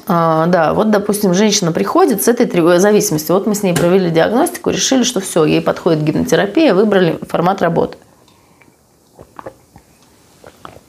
а, 0.07 0.45
да, 0.47 0.73
вот, 0.73 0.91
допустим, 0.91 1.33
женщина 1.33 1.71
приходит 1.71 2.23
с 2.23 2.27
этой 2.27 2.47
зависимостью. 2.79 3.35
Вот 3.35 3.47
мы 3.47 3.55
с 3.55 3.63
ней 3.63 3.73
провели 3.73 4.09
диагностику, 4.09 4.69
решили, 4.69 5.03
что 5.03 5.19
все, 5.19 5.45
ей 5.45 5.61
подходит 5.61 6.03
гипнотерапия, 6.03 6.73
выбрали 6.73 7.19
формат 7.27 7.61
работы. 7.61 7.97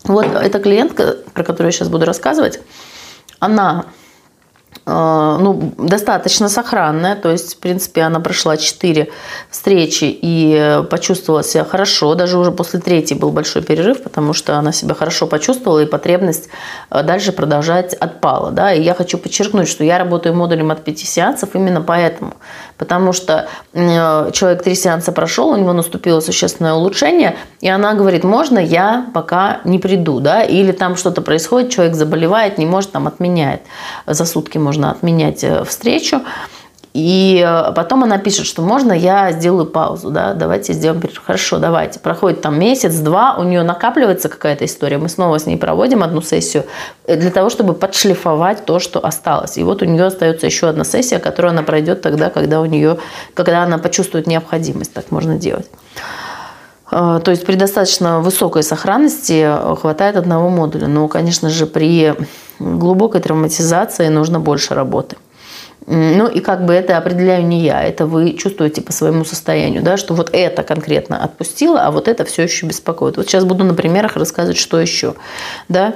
Вот 0.04 0.26
эта 0.26 0.58
клиентка, 0.60 1.16
про 1.34 1.42
которую 1.42 1.68
я 1.68 1.72
сейчас 1.72 1.88
буду 1.88 2.04
рассказывать, 2.04 2.60
она 3.38 3.86
ну, 4.86 5.72
достаточно 5.78 6.48
сохранная, 6.48 7.16
то 7.16 7.30
есть, 7.30 7.54
в 7.54 7.58
принципе, 7.58 8.02
она 8.02 8.20
прошла 8.20 8.56
4 8.56 9.08
встречи 9.50 10.04
и 10.04 10.82
почувствовала 10.88 11.42
себя 11.42 11.64
хорошо, 11.64 12.14
даже 12.14 12.38
уже 12.38 12.52
после 12.52 12.78
третьей 12.78 13.16
был 13.16 13.32
большой 13.32 13.62
перерыв, 13.62 14.02
потому 14.02 14.32
что 14.32 14.56
она 14.56 14.70
себя 14.70 14.94
хорошо 14.94 15.26
почувствовала, 15.26 15.80
и 15.80 15.86
потребность 15.86 16.48
э, 16.90 17.02
дальше 17.02 17.32
продолжать 17.32 17.94
отпала, 17.94 18.52
да, 18.52 18.72
и 18.72 18.80
я 18.80 18.94
хочу 18.94 19.18
подчеркнуть, 19.18 19.68
что 19.68 19.82
я 19.82 19.98
работаю 19.98 20.36
модулем 20.36 20.70
от 20.70 20.84
5 20.84 20.98
сеансов 21.00 21.48
именно 21.54 21.80
поэтому, 21.80 22.34
потому 22.78 23.12
что 23.12 23.48
э, 23.72 24.30
человек 24.32 24.62
3 24.62 24.74
сеанса 24.74 25.12
прошел, 25.12 25.50
у 25.50 25.56
него 25.56 25.72
наступило 25.72 26.20
существенное 26.20 26.74
улучшение, 26.74 27.36
и 27.60 27.68
она 27.68 27.94
говорит, 27.94 28.24
можно 28.24 28.58
я 28.58 29.06
пока 29.14 29.60
не 29.64 29.78
приду, 29.78 30.20
да, 30.20 30.42
или 30.42 30.72
там 30.72 30.96
что-то 30.96 31.22
происходит, 31.22 31.70
человек 31.70 31.94
заболевает, 31.94 32.58
не 32.58 32.66
может, 32.66 32.92
там 32.92 33.06
отменяет, 33.06 33.62
за 34.06 34.24
сутки 34.24 34.58
можно 34.58 34.90
отменять 34.90 35.44
э, 35.44 35.64
встречу. 35.64 36.22
И 36.96 37.44
э, 37.46 37.72
потом 37.74 38.04
она 38.04 38.16
пишет, 38.16 38.46
что 38.46 38.62
можно 38.62 38.90
я 38.94 39.30
сделаю 39.30 39.66
паузу, 39.66 40.10
да, 40.10 40.32
давайте 40.32 40.72
сделаем 40.72 40.98
перерыв. 40.98 41.22
Хорошо, 41.26 41.58
давайте. 41.58 42.00
Проходит 42.00 42.40
там 42.40 42.58
месяц-два, 42.58 43.36
у 43.36 43.42
нее 43.42 43.62
накапливается 43.64 44.30
какая-то 44.30 44.64
история, 44.64 44.96
мы 44.96 45.10
снова 45.10 45.38
с 45.38 45.44
ней 45.44 45.58
проводим 45.58 46.02
одну 46.02 46.22
сессию 46.22 46.64
э, 47.06 47.16
для 47.16 47.30
того, 47.30 47.50
чтобы 47.50 47.74
подшлифовать 47.74 48.64
то, 48.64 48.78
что 48.78 49.04
осталось. 49.04 49.58
И 49.58 49.62
вот 49.62 49.82
у 49.82 49.84
нее 49.84 50.06
остается 50.06 50.46
еще 50.46 50.68
одна 50.68 50.84
сессия, 50.84 51.18
которую 51.18 51.50
она 51.50 51.62
пройдет 51.62 52.00
тогда, 52.00 52.30
когда 52.30 52.62
у 52.62 52.64
нее, 52.64 52.96
когда 53.34 53.62
она 53.62 53.76
почувствует 53.76 54.26
необходимость, 54.26 54.94
так 54.94 55.10
можно 55.10 55.36
делать. 55.36 55.68
То 56.88 57.24
есть 57.26 57.44
при 57.44 57.56
достаточно 57.56 58.20
высокой 58.20 58.62
сохранности 58.62 59.52
хватает 59.80 60.16
одного 60.16 60.48
модуля. 60.48 60.86
Но, 60.86 61.08
конечно 61.08 61.50
же, 61.50 61.66
при 61.66 62.14
глубокой 62.58 63.20
травматизации 63.20 64.08
нужно 64.08 64.38
больше 64.40 64.74
работы. 64.74 65.16
Ну 65.86 66.26
и 66.26 66.40
как 66.40 66.64
бы 66.64 66.72
это 66.72 66.96
определяю 66.98 67.46
не 67.46 67.60
я, 67.60 67.82
это 67.82 68.06
вы 68.06 68.32
чувствуете 68.32 68.82
по 68.82 68.92
своему 68.92 69.24
состоянию, 69.24 69.82
да, 69.82 69.96
что 69.96 70.14
вот 70.14 70.30
это 70.32 70.64
конкретно 70.64 71.22
отпустило, 71.22 71.80
а 71.80 71.92
вот 71.92 72.08
это 72.08 72.24
все 72.24 72.42
еще 72.42 72.66
беспокоит. 72.66 73.16
Вот 73.16 73.26
сейчас 73.26 73.44
буду 73.44 73.62
на 73.62 73.72
примерах 73.72 74.16
рассказывать, 74.16 74.58
что 74.58 74.80
еще. 74.80 75.14
Да. 75.68 75.94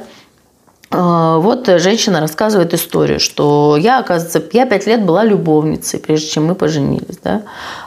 А, 0.93 1.39
вот 1.39 1.67
женщина 1.67 2.21
рассказывает 2.21 2.73
историю, 2.73 3.19
что 3.21 3.77
я, 3.77 3.99
оказывается, 3.99 4.43
я 4.53 4.67
пять 4.67 4.87
лет 4.87 5.05
была 5.05 5.25
любовницей, 5.25 5.99
прежде 5.99 6.29
чем 6.29 6.47
мы 6.47 6.55
поженились. 6.55 7.19
Да? 7.23 7.43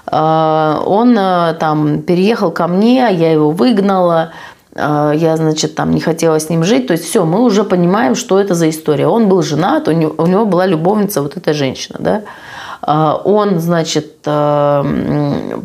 А, 0.06 0.82
он 0.86 1.18
э, 1.18 1.56
там 1.60 2.02
переехал 2.02 2.52
ко 2.52 2.68
мне, 2.68 2.98
я 3.12 3.32
его 3.32 3.52
выгнала, 3.52 4.32
я, 4.76 5.38
значит, 5.38 5.76
там 5.76 5.92
не 5.92 6.02
хотела 6.02 6.40
с 6.40 6.50
ним 6.50 6.64
жить. 6.64 6.88
То 6.88 6.94
есть 6.94 7.06
все, 7.06 7.26
мы 7.26 7.44
уже 7.44 7.64
понимаем, 7.64 8.16
что 8.16 8.40
это 8.40 8.56
за 8.56 8.70
история. 8.70 9.08
Он 9.08 9.30
был 9.30 9.42
женат, 9.44 9.88
у 9.88 9.92
него, 9.92 10.16
у 10.18 10.26
него 10.26 10.46
была 10.46 10.66
любовница 10.66 11.22
вот 11.22 11.38
эта 11.38 11.54
женщина, 11.54 11.98
да. 12.00 12.24
А, 12.86 13.16
он, 13.24 13.60
значит, 13.60 14.18
а, 14.26 14.86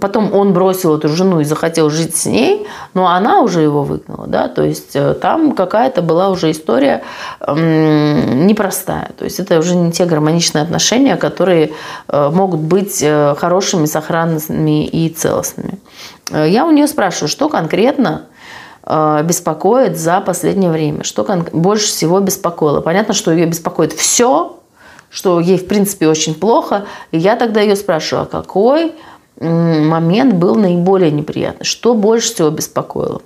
потом 0.01 0.33
он 0.33 0.53
бросил 0.53 0.97
эту 0.97 1.09
жену 1.09 1.41
и 1.41 1.45
захотел 1.45 1.91
жить 1.91 2.17
с 2.17 2.27
ней, 2.27 2.69
но 2.95 3.09
она 3.09 3.41
уже 3.41 3.61
его 3.61 3.83
выгнала, 3.83 4.29
да, 4.29 4.47
то 4.47 4.63
есть 4.63 4.95
э, 4.95 5.15
там 5.15 5.53
какая-то 5.53 6.01
была 6.01 6.29
уже 6.29 6.53
история 6.53 7.03
непростая, 7.45 9.11
то 9.19 9.25
есть 9.25 9.41
это 9.41 9.59
уже 9.59 9.75
не 9.75 9.91
те 9.91 10.05
гармоничные 10.05 10.63
отношения, 10.63 11.17
которые 11.17 11.73
э, 12.07 12.31
могут 12.33 12.61
быть 12.61 13.03
э, 13.03 13.35
хорошими, 13.37 13.87
сохранными 13.87 14.87
и 14.87 15.09
целостными. 15.09 15.81
Я 16.31 16.67
у 16.67 16.71
нее 16.71 16.87
спрашиваю, 16.87 17.29
что 17.29 17.49
конкретно 17.49 18.27
беспокоит 18.89 19.99
за 19.99 20.21
последнее 20.21 20.71
время? 20.71 21.05
Что 21.05 21.25
больше 21.53 21.89
всего 21.89 22.21
беспокоило? 22.21 22.81
Понятно, 22.81 23.13
что 23.13 23.33
ее 23.33 23.47
беспокоит 23.47 23.93
все, 23.93 24.57
что 25.11 25.41
ей, 25.41 25.59
в 25.59 25.67
принципе, 25.67 26.09
очень 26.09 26.35
плохо. 26.35 26.87
И 27.11 27.19
я 27.19 27.37
тогда 27.37 27.61
ее 27.61 27.77
спрашиваю, 27.77 28.25
а 28.25 28.27
какой 28.27 28.95
момент 29.41 30.35
был 30.35 30.55
наиболее 30.55 31.11
неприятный? 31.11 31.65
Что 31.65 31.95
больше 31.95 32.35
всего 32.35 32.51
беспокоило? 32.51 33.21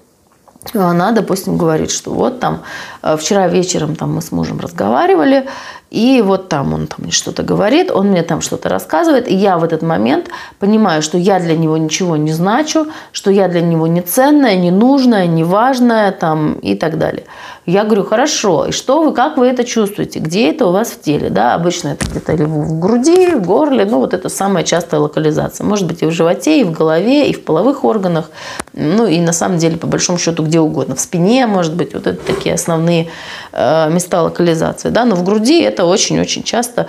она, 0.74 1.12
допустим, 1.12 1.56
говорит, 1.56 1.90
что 1.90 2.12
вот 2.12 2.40
там 2.40 2.62
э, 3.02 3.16
вчера 3.16 3.48
вечером 3.48 3.96
там 3.96 4.14
мы 4.14 4.22
с 4.22 4.30
мужем 4.30 4.60
разговаривали, 4.60 5.48
и 5.92 6.22
вот 6.22 6.48
там 6.48 6.72
он 6.72 6.86
там 6.86 7.10
что-то 7.10 7.42
говорит, 7.42 7.90
он 7.90 8.08
мне 8.08 8.22
там 8.22 8.40
что-то 8.40 8.70
рассказывает, 8.70 9.28
и 9.28 9.34
я 9.34 9.58
в 9.58 9.64
этот 9.64 9.82
момент 9.82 10.30
понимаю, 10.58 11.02
что 11.02 11.18
я 11.18 11.38
для 11.38 11.54
него 11.54 11.76
ничего 11.76 12.16
не 12.16 12.32
значу, 12.32 12.86
что 13.12 13.30
я 13.30 13.46
для 13.46 13.60
него 13.60 13.86
не 13.86 14.00
ценная, 14.00 14.56
не 14.56 14.70
нужная, 14.70 15.26
не 15.26 15.44
важная 15.44 16.10
там 16.12 16.54
и 16.54 16.74
так 16.76 16.96
далее. 16.96 17.24
Я 17.64 17.84
говорю, 17.84 18.02
хорошо, 18.02 18.66
и 18.66 18.72
что 18.72 19.04
вы, 19.04 19.14
как 19.14 19.36
вы 19.36 19.46
это 19.46 19.62
чувствуете? 19.62 20.18
Где 20.18 20.50
это 20.50 20.66
у 20.66 20.72
вас 20.72 20.88
в 20.88 21.00
теле? 21.00 21.30
Да, 21.30 21.54
обычно 21.54 21.90
это 21.90 22.06
где-то 22.10 22.32
или 22.32 22.42
в 22.42 22.80
груди, 22.80 23.36
в 23.36 23.46
горле, 23.46 23.84
ну 23.84 24.00
вот 24.00 24.14
это 24.14 24.28
самая 24.28 24.64
частая 24.64 25.00
локализация. 25.00 25.64
Может 25.64 25.86
быть 25.86 26.02
и 26.02 26.06
в 26.06 26.10
животе, 26.10 26.60
и 26.60 26.64
в 26.64 26.72
голове, 26.72 27.30
и 27.30 27.32
в 27.32 27.44
половых 27.44 27.84
органах, 27.84 28.30
ну 28.72 29.06
и 29.06 29.20
на 29.20 29.32
самом 29.32 29.58
деле 29.58 29.76
по 29.76 29.86
большому 29.86 30.18
счету 30.18 30.42
где 30.42 30.58
угодно. 30.58 30.96
В 30.96 31.00
спине, 31.00 31.46
может 31.46 31.74
быть, 31.74 31.94
вот 31.94 32.08
это 32.08 32.20
такие 32.20 32.56
основные 32.56 33.10
э, 33.52 33.90
места 33.90 34.22
локализации. 34.22 34.88
Да, 34.88 35.04
но 35.04 35.14
в 35.14 35.22
груди 35.22 35.60
это 35.60 35.84
очень-очень 35.84 36.42
часто. 36.42 36.88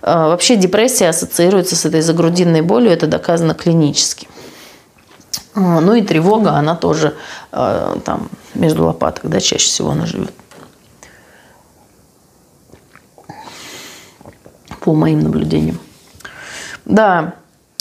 Э, 0.00 0.28
вообще 0.28 0.56
депрессия 0.56 1.10
ассоциируется 1.10 1.76
с 1.76 1.84
этой 1.84 2.00
загрудинной 2.00 2.62
болью, 2.62 2.92
это 2.92 3.06
доказано 3.06 3.52
клинически. 3.52 4.26
А, 5.54 5.80
ну 5.80 5.94
и 5.94 6.02
тревога, 6.02 6.52
она 6.52 6.74
тоже 6.74 7.14
э, 7.52 7.96
там 8.04 8.28
между 8.54 8.84
лопаток, 8.84 9.28
да, 9.28 9.40
чаще 9.40 9.66
всего 9.66 9.90
она 9.90 10.06
живет. 10.06 10.32
По 14.80 14.92
моим 14.92 15.20
наблюдениям. 15.20 15.78
Да, 16.84 17.34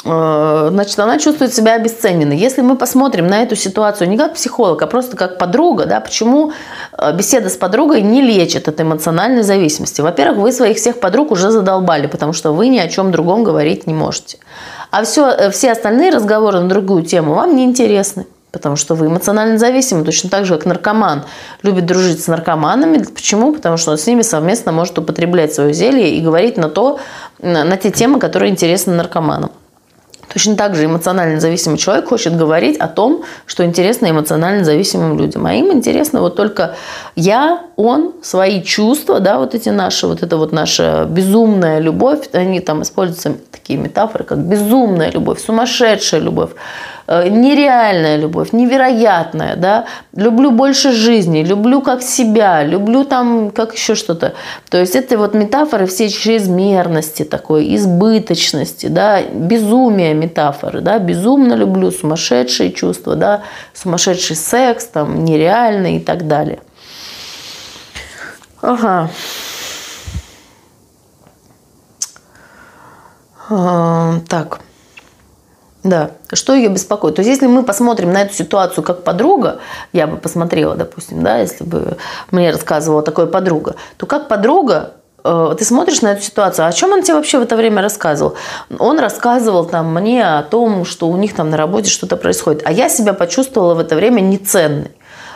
э, 0.05 0.67
значит, 0.71 0.99
она 0.99 1.17
чувствует 1.17 1.53
себя 1.53 1.73
обесцененной. 1.73 2.37
Если 2.37 2.61
мы 2.61 2.77
посмотрим 2.77 3.25
на 3.25 3.41
эту 3.41 3.55
ситуацию 3.55 4.07
не 4.07 4.17
как 4.17 4.35
психолог, 4.35 4.81
а 4.83 4.87
просто 4.87 5.17
как 5.17 5.39
подруга, 5.39 5.85
да, 5.85 5.99
почему 5.99 6.53
э, 6.95 7.17
беседа 7.17 7.49
с 7.49 7.57
подругой 7.57 8.03
не 8.03 8.21
лечит 8.21 8.67
от 8.67 8.79
эмоциональной 8.79 9.41
зависимости? 9.41 9.99
Во-первых, 9.99 10.37
вы 10.37 10.51
своих 10.51 10.77
всех 10.77 10.99
подруг 10.99 11.31
уже 11.31 11.49
задолбали, 11.49 12.05
потому 12.05 12.33
что 12.33 12.53
вы 12.53 12.67
ни 12.67 12.77
о 12.77 12.87
чем 12.87 13.11
другом 13.11 13.43
говорить 13.43 13.87
не 13.87 13.95
можете. 13.95 14.37
А 14.93 15.03
все, 15.05 15.25
э, 15.25 15.49
все 15.49 15.71
остальные 15.71 16.11
разговоры 16.11 16.59
на 16.59 16.69
другую 16.69 17.01
тему 17.01 17.33
вам 17.33 17.55
не 17.55 17.63
интересны. 17.63 18.27
Потому 18.51 18.75
что 18.75 18.93
вы 18.93 19.07
эмоционально 19.07 19.57
зависимы, 19.57 20.05
точно 20.05 20.29
так 20.29 20.45
же, 20.45 20.55
как 20.55 20.67
наркоман 20.67 21.23
любит 21.63 21.87
дружить 21.87 22.23
с 22.23 22.27
наркоманами. 22.27 23.03
Почему? 23.03 23.53
Потому 23.53 23.77
что 23.77 23.89
он 23.89 23.97
с 23.97 24.05
ними 24.05 24.21
совместно 24.21 24.71
может 24.71 24.95
употреблять 24.99 25.51
свое 25.51 25.73
зелье 25.73 26.15
и 26.15 26.21
говорить 26.21 26.57
на, 26.57 26.69
то, 26.69 26.99
на 27.39 27.75
те 27.77 27.89
темы, 27.89 28.19
которые 28.19 28.51
интересны 28.51 28.93
наркоманам. 28.93 29.49
Точно 30.31 30.55
так 30.55 30.75
же 30.75 30.85
эмоционально 30.85 31.39
зависимый 31.39 31.77
человек 31.77 32.09
хочет 32.09 32.35
говорить 32.35 32.77
о 32.77 32.87
том, 32.87 33.23
что 33.47 33.65
интересно 33.65 34.11
эмоционально 34.11 34.63
зависимым 34.63 35.17
людям. 35.17 35.45
А 35.47 35.53
им 35.53 35.71
интересно 35.71 36.21
вот 36.21 36.35
только 36.35 36.75
я, 37.15 37.61
он, 37.75 38.13
свои 38.21 38.63
чувства, 38.63 39.19
да, 39.19 39.37
вот 39.37 39.55
эти 39.55 39.69
наши, 39.69 40.07
вот 40.07 40.23
это 40.23 40.37
вот 40.37 40.51
наша 40.51 41.05
безумная 41.09 41.79
любовь, 41.79 42.29
они 42.33 42.59
там 42.59 42.81
используются 42.81 43.35
такие 43.51 43.77
метафоры, 43.77 44.23
как 44.23 44.39
безумная 44.39 45.11
любовь, 45.11 45.39
сумасшедшая 45.43 46.21
любовь. 46.21 46.51
Э, 47.05 47.27
нереальная 47.27 48.15
любовь, 48.15 48.53
невероятная, 48.53 49.57
да, 49.57 49.85
люблю 50.15 50.51
больше 50.51 50.93
жизни, 50.93 51.43
люблю 51.43 51.81
как 51.81 52.01
себя, 52.01 52.63
люблю 52.63 53.03
там 53.03 53.51
как 53.51 53.73
еще 53.73 53.95
что-то. 53.95 54.33
То 54.69 54.79
есть 54.79 54.95
это 54.95 55.17
вот 55.17 55.33
метафоры 55.33 55.85
всей 55.85 56.07
чрезмерности 56.09 57.23
такой, 57.23 57.75
избыточности, 57.75 58.85
да, 58.85 59.21
безумия 59.21 60.13
метафоры, 60.13 60.79
да, 60.79 60.97
безумно 60.97 61.55
люблю, 61.55 61.91
сумасшедшие 61.91 62.71
чувства, 62.71 63.15
да, 63.15 63.41
сумасшедший 63.73 64.37
секс, 64.37 64.85
там, 64.85 65.25
нереальный 65.25 65.97
и 65.97 65.99
так 65.99 66.27
далее. 66.27 66.59
Ага. 68.63 69.09
А, 73.49 74.19
так. 74.29 74.59
Да, 75.83 76.11
что 76.31 76.53
ее 76.53 76.69
беспокоит? 76.69 77.15
То 77.15 77.19
есть, 77.19 77.29
если 77.29 77.47
мы 77.47 77.63
посмотрим 77.63 78.13
на 78.13 78.21
эту 78.21 78.33
ситуацию 78.33 78.85
как 78.85 79.03
подруга, 79.03 79.59
я 79.91 80.07
бы 80.07 80.15
посмотрела, 80.15 80.75
допустим, 80.75 81.21
да, 81.23 81.39
если 81.39 81.65
бы 81.65 81.97
мне 82.31 82.51
рассказывала 82.51 83.03
такая 83.03 83.25
подруга, 83.25 83.75
то 83.97 84.05
как 84.05 84.29
подруга 84.29 84.93
э, 85.25 85.55
ты 85.59 85.65
смотришь 85.65 86.01
на 86.01 86.13
эту 86.13 86.21
ситуацию, 86.21 86.65
а 86.65 86.69
о 86.69 86.71
чем 86.71 86.93
он 86.93 87.03
тебе 87.03 87.15
вообще 87.15 87.39
в 87.39 87.41
это 87.41 87.57
время 87.57 87.81
рассказывал? 87.81 88.35
Он 88.79 88.97
рассказывал 88.97 89.65
там 89.65 89.93
мне 89.93 90.25
о 90.25 90.41
том, 90.41 90.85
что 90.85 91.09
у 91.09 91.17
них 91.17 91.35
там 91.35 91.49
на 91.49 91.57
работе 91.57 91.89
что-то 91.89 92.15
происходит, 92.15 92.61
а 92.63 92.71
я 92.71 92.87
себя 92.87 93.11
почувствовала 93.11 93.73
в 93.73 93.79
это 93.79 93.97
время 93.97 94.21
неценной. 94.21 94.91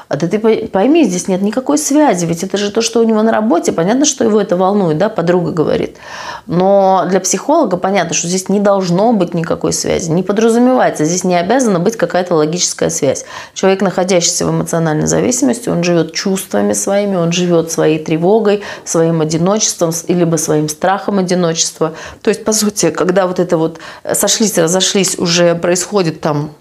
А 0.10 0.16
да 0.16 0.28
ты 0.28 0.40
пойми, 0.40 1.04
здесь 1.04 1.28
нет 1.28 1.42
никакой 1.42 1.78
связи, 1.78 2.26
ведь 2.26 2.42
это 2.42 2.58
же 2.58 2.72
то, 2.72 2.82
что 2.82 3.02
у 3.02 3.04
него 3.04 3.22
на 3.24 3.32
работе. 3.32 3.74
Понятно, 3.74 4.06
что 4.06 4.24
его 4.24 4.40
это 4.40 4.56
волнует, 4.56 4.98
да, 4.98 5.10
подруга 5.10 5.52
говорит. 5.52 5.98
Но 6.46 7.06
для 7.10 7.20
психолога 7.20 7.76
понятно, 7.76 8.14
что 8.14 8.30
здесь 8.30 8.48
не 8.48 8.62
должно 8.62 9.12
быть 9.12 9.34
никакой 9.34 9.74
связи, 9.74 10.10
не 10.10 10.24
подразумевается, 10.24 11.04
здесь 11.04 11.26
не 11.26 11.36
обязана 11.36 11.80
быть 11.80 11.98
какая-то 11.98 12.36
логическая 12.36 12.90
связь. 12.90 13.26
Человек, 13.54 13.82
находящийся 13.82 14.46
в 14.46 14.52
эмоциональной 14.52 15.08
зависимости, 15.08 15.68
он 15.68 15.84
живет 15.84 16.14
чувствами 16.14 16.72
своими, 16.72 17.18
он 17.18 17.34
живет 17.34 17.70
своей 17.74 18.00
тревогой, 18.00 18.64
своим 18.86 19.20
одиночеством, 19.20 19.92
либо 20.08 20.38
своим 20.38 20.70
страхом 20.70 21.20
одиночества. 21.20 21.96
То 22.22 22.30
есть, 22.30 22.46
по 22.46 22.54
сути, 22.54 22.92
когда 22.92 23.28
вот 23.28 23.40
это 23.40 23.58
вот 23.58 23.80
сошлись, 24.14 24.58
разошлись, 24.58 25.20
уже 25.20 25.54
происходит 25.56 26.22
там 26.22 26.52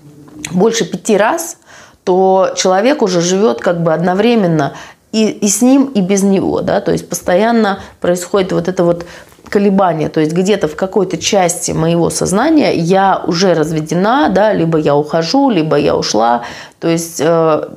больше 0.50 0.84
пяти 0.84 1.16
раз– 1.16 1.58
то 2.06 2.52
человек 2.54 3.02
уже 3.02 3.20
живет 3.20 3.60
как 3.60 3.82
бы 3.82 3.92
одновременно 3.92 4.74
и, 5.10 5.28
и 5.28 5.48
с 5.48 5.60
ним, 5.60 5.86
и 5.86 6.00
без 6.00 6.22
него, 6.22 6.60
да, 6.60 6.80
то 6.80 6.92
есть 6.92 7.08
постоянно 7.08 7.80
происходит 8.00 8.52
вот 8.52 8.68
это 8.68 8.84
вот 8.84 9.04
колебание, 9.48 10.08
то 10.08 10.20
есть 10.20 10.32
где-то 10.32 10.68
в 10.68 10.76
какой-то 10.76 11.18
части 11.18 11.72
моего 11.72 12.10
сознания 12.10 12.74
я 12.74 13.22
уже 13.26 13.54
разведена, 13.54 14.28
да, 14.28 14.52
либо 14.52 14.78
я 14.78 14.94
ухожу, 14.94 15.50
либо 15.50 15.76
я 15.76 15.96
ушла, 15.96 16.42
то 16.78 16.88
есть 16.88 17.20
э, 17.20 17.68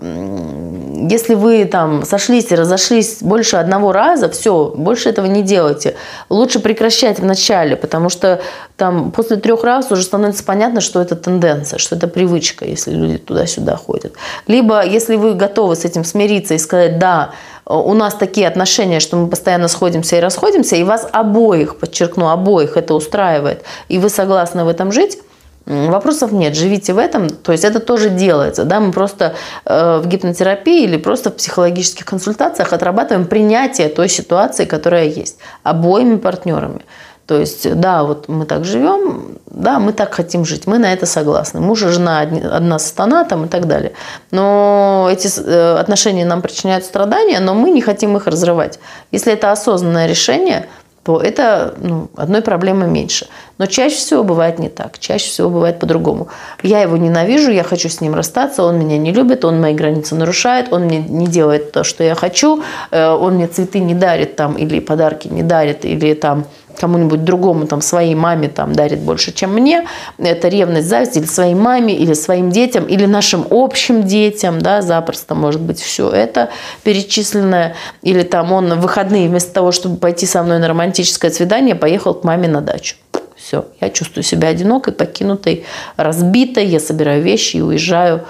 если 1.10 1.34
вы 1.34 1.66
там 1.66 2.04
сошлись 2.06 2.52
и 2.52 2.56
разошлись 2.56 3.20
больше 3.22 3.56
одного 3.56 3.92
раза, 3.94 4.30
все, 4.30 4.74
больше 4.76 5.10
этого 5.10 5.26
не 5.26 5.42
делайте. 5.42 5.96
Лучше 6.30 6.60
прекращать 6.60 7.20
в 7.20 7.26
начале, 7.26 7.78
потому 7.78 8.10
что 8.10 8.42
там 8.76 9.12
после 9.12 9.38
трех 9.38 9.64
раз 9.64 9.92
уже 9.92 10.04
становится 10.04 10.44
понятно, 10.44 10.82
что 10.82 11.02
это 11.02 11.16
тенденция, 11.16 11.80
что 11.80 11.96
это 11.96 12.08
привычка, 12.08 12.66
если 12.66 12.92
люди 12.92 13.18
туда-сюда 13.18 13.78
ходят. 13.78 14.14
Либо 14.48 14.86
если 14.86 15.16
вы 15.16 15.34
готовы 15.34 15.76
с 15.76 15.86
этим 15.86 16.04
смириться 16.04 16.54
и 16.54 16.58
сказать, 16.58 17.00
да, 17.00 17.32
у 17.70 17.94
нас 17.94 18.16
такие 18.16 18.48
отношения, 18.48 19.00
что 19.00 19.16
мы 19.16 19.28
постоянно 19.28 19.68
сходимся 19.68 20.18
и 20.18 20.20
расходимся, 20.20 20.76
и 20.76 20.84
вас 20.84 21.08
обоих, 21.12 21.78
подчеркну, 21.78 22.30
обоих 22.30 22.78
это 22.78 22.96
устраивает, 22.96 23.64
и 23.88 24.00
вы 24.00 24.10
согласны 24.10 24.66
в 24.66 24.68
этом 24.68 24.92
жить, 24.92 25.20
Вопросов 25.66 26.32
нет, 26.32 26.56
живите 26.56 26.94
в 26.94 26.98
этом, 26.98 27.30
то 27.30 27.52
есть 27.52 27.64
это 27.64 27.80
тоже 27.80 28.10
делается, 28.10 28.64
да, 28.64 28.80
мы 28.80 28.92
просто 28.92 29.36
э, 29.66 30.02
в 30.04 30.08
гипнотерапии 30.08 30.84
или 30.84 30.98
просто 30.98 31.30
в 31.30 31.36
психологических 31.36 32.06
консультациях 32.06 32.74
отрабатываем 32.74 33.28
принятие 33.28 33.90
той 33.90 34.10
ситуации, 34.10 34.66
которая 34.66 35.06
есть, 35.06 35.38
обоими 35.62 36.18
партнерами. 36.18 36.82
То 37.30 37.40
есть, 37.40 37.76
да, 37.76 38.04
вот 38.04 38.28
мы 38.28 38.46
так 38.46 38.66
живем, 38.66 39.38
да, 39.46 39.78
мы 39.78 39.94
так 39.94 40.16
хотим 40.16 40.46
жить, 40.46 40.66
мы 40.66 40.80
на 40.80 40.92
это 40.92 41.06
согласны. 41.06 41.60
Муж 41.60 41.84
и 41.84 41.90
жена 41.90 42.22
одна 42.22 42.80
сатана 42.80 43.24
там 43.24 43.46
и 43.46 43.48
так 43.48 43.68
далее. 43.68 43.92
Но 44.32 45.08
эти 45.12 45.30
э, 45.40 45.78
отношения 45.78 46.26
нам 46.26 46.42
причиняют 46.42 46.86
страдания, 46.86 47.40
но 47.40 47.54
мы 47.54 47.70
не 47.70 47.82
хотим 47.82 48.18
их 48.18 48.26
разрывать. 48.26 48.80
Если 49.12 49.32
это 49.32 49.52
осознанное 49.52 50.08
решение– 50.08 50.66
то 51.10 51.20
это 51.20 51.74
ну, 51.78 52.10
одной 52.16 52.42
проблемы 52.42 52.86
меньше. 52.86 53.28
Но 53.58 53.66
чаще 53.66 53.96
всего 53.96 54.24
бывает 54.24 54.60
не 54.60 54.70
так. 54.70 55.00
Чаще 55.00 55.30
всего 55.30 55.50
бывает 55.50 55.80
по-другому. 55.80 56.28
Я 56.62 56.82
его 56.82 56.98
ненавижу, 56.98 57.52
я 57.52 57.64
хочу 57.64 57.90
с 57.90 58.02
ним 58.02 58.16
расстаться, 58.16 58.64
он 58.64 58.78
меня 58.78 58.98
не 58.98 59.12
любит, 59.12 59.46
он 59.46 59.60
мои 59.60 59.74
границы 59.74 60.16
нарушает, 60.16 60.72
он 60.72 60.84
мне 60.84 61.00
не 61.00 61.26
делает 61.26 61.72
то, 61.72 61.84
что 61.84 62.04
я 62.04 62.16
хочу, 62.16 62.62
э, 62.92 63.10
он 63.10 63.36
мне 63.36 63.48
цветы 63.48 63.80
не 63.80 63.96
дарит 63.96 64.36
там, 64.36 64.56
или 64.56 64.80
подарки 64.80 65.28
не 65.30 65.42
дарит, 65.42 65.86
или 65.86 66.14
там 66.14 66.46
кому-нибудь 66.78 67.24
другому, 67.24 67.68
там, 67.68 67.82
своей 67.82 68.16
маме 68.16 68.50
там, 68.50 68.74
дарит 68.74 69.00
больше, 69.00 69.32
чем 69.32 69.54
мне, 69.54 69.88
это 70.18 70.48
ревность, 70.48 70.88
зависть 70.88 71.18
или 71.18 71.26
своей 71.26 71.56
маме, 71.56 71.96
или 71.96 72.14
своим 72.14 72.52
детям, 72.52 72.86
или 72.86 73.06
нашим 73.06 73.46
общим 73.50 74.04
детям, 74.04 74.62
да, 74.62 74.82
запросто 74.82 75.36
может 75.36 75.62
быть 75.62 75.80
все 75.80 76.10
это 76.10 76.50
перечисленное, 76.84 77.76
или 78.02 78.24
там 78.24 78.52
он 78.52 78.74
в 78.74 78.82
выходные 78.82 79.28
вместо 79.28 79.54
того, 79.54 79.72
чтобы 79.72 79.98
пойти 79.98 80.26
со 80.26 80.44
мной 80.44 80.60
на 80.60 80.68
романтическое 80.68 81.32
свидание, 81.32 81.76
поехал 81.76 82.14
к 82.14 82.24
маме 82.24 82.48
на 82.48 82.62
дачу. 82.62 82.96
Все, 83.36 83.66
я 83.80 83.90
чувствую 83.90 84.24
себя 84.24 84.50
одинокой, 84.50 84.94
покинутой, 84.94 85.66
разбитой, 85.96 86.66
я 86.66 86.80
собираю 86.80 87.24
вещи 87.24 87.58
и 87.58 87.62
уезжаю 87.62 88.26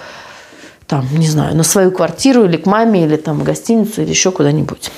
там, 0.86 1.06
не 1.12 1.28
знаю, 1.28 1.54
на 1.56 1.62
свою 1.62 1.92
квартиру 1.92 2.44
или 2.44 2.56
к 2.56 2.66
маме, 2.66 3.04
или 3.04 3.16
там 3.16 3.38
в 3.38 3.44
гостиницу, 3.44 4.02
или 4.02 4.10
еще 4.10 4.32
куда-нибудь. 4.32 4.90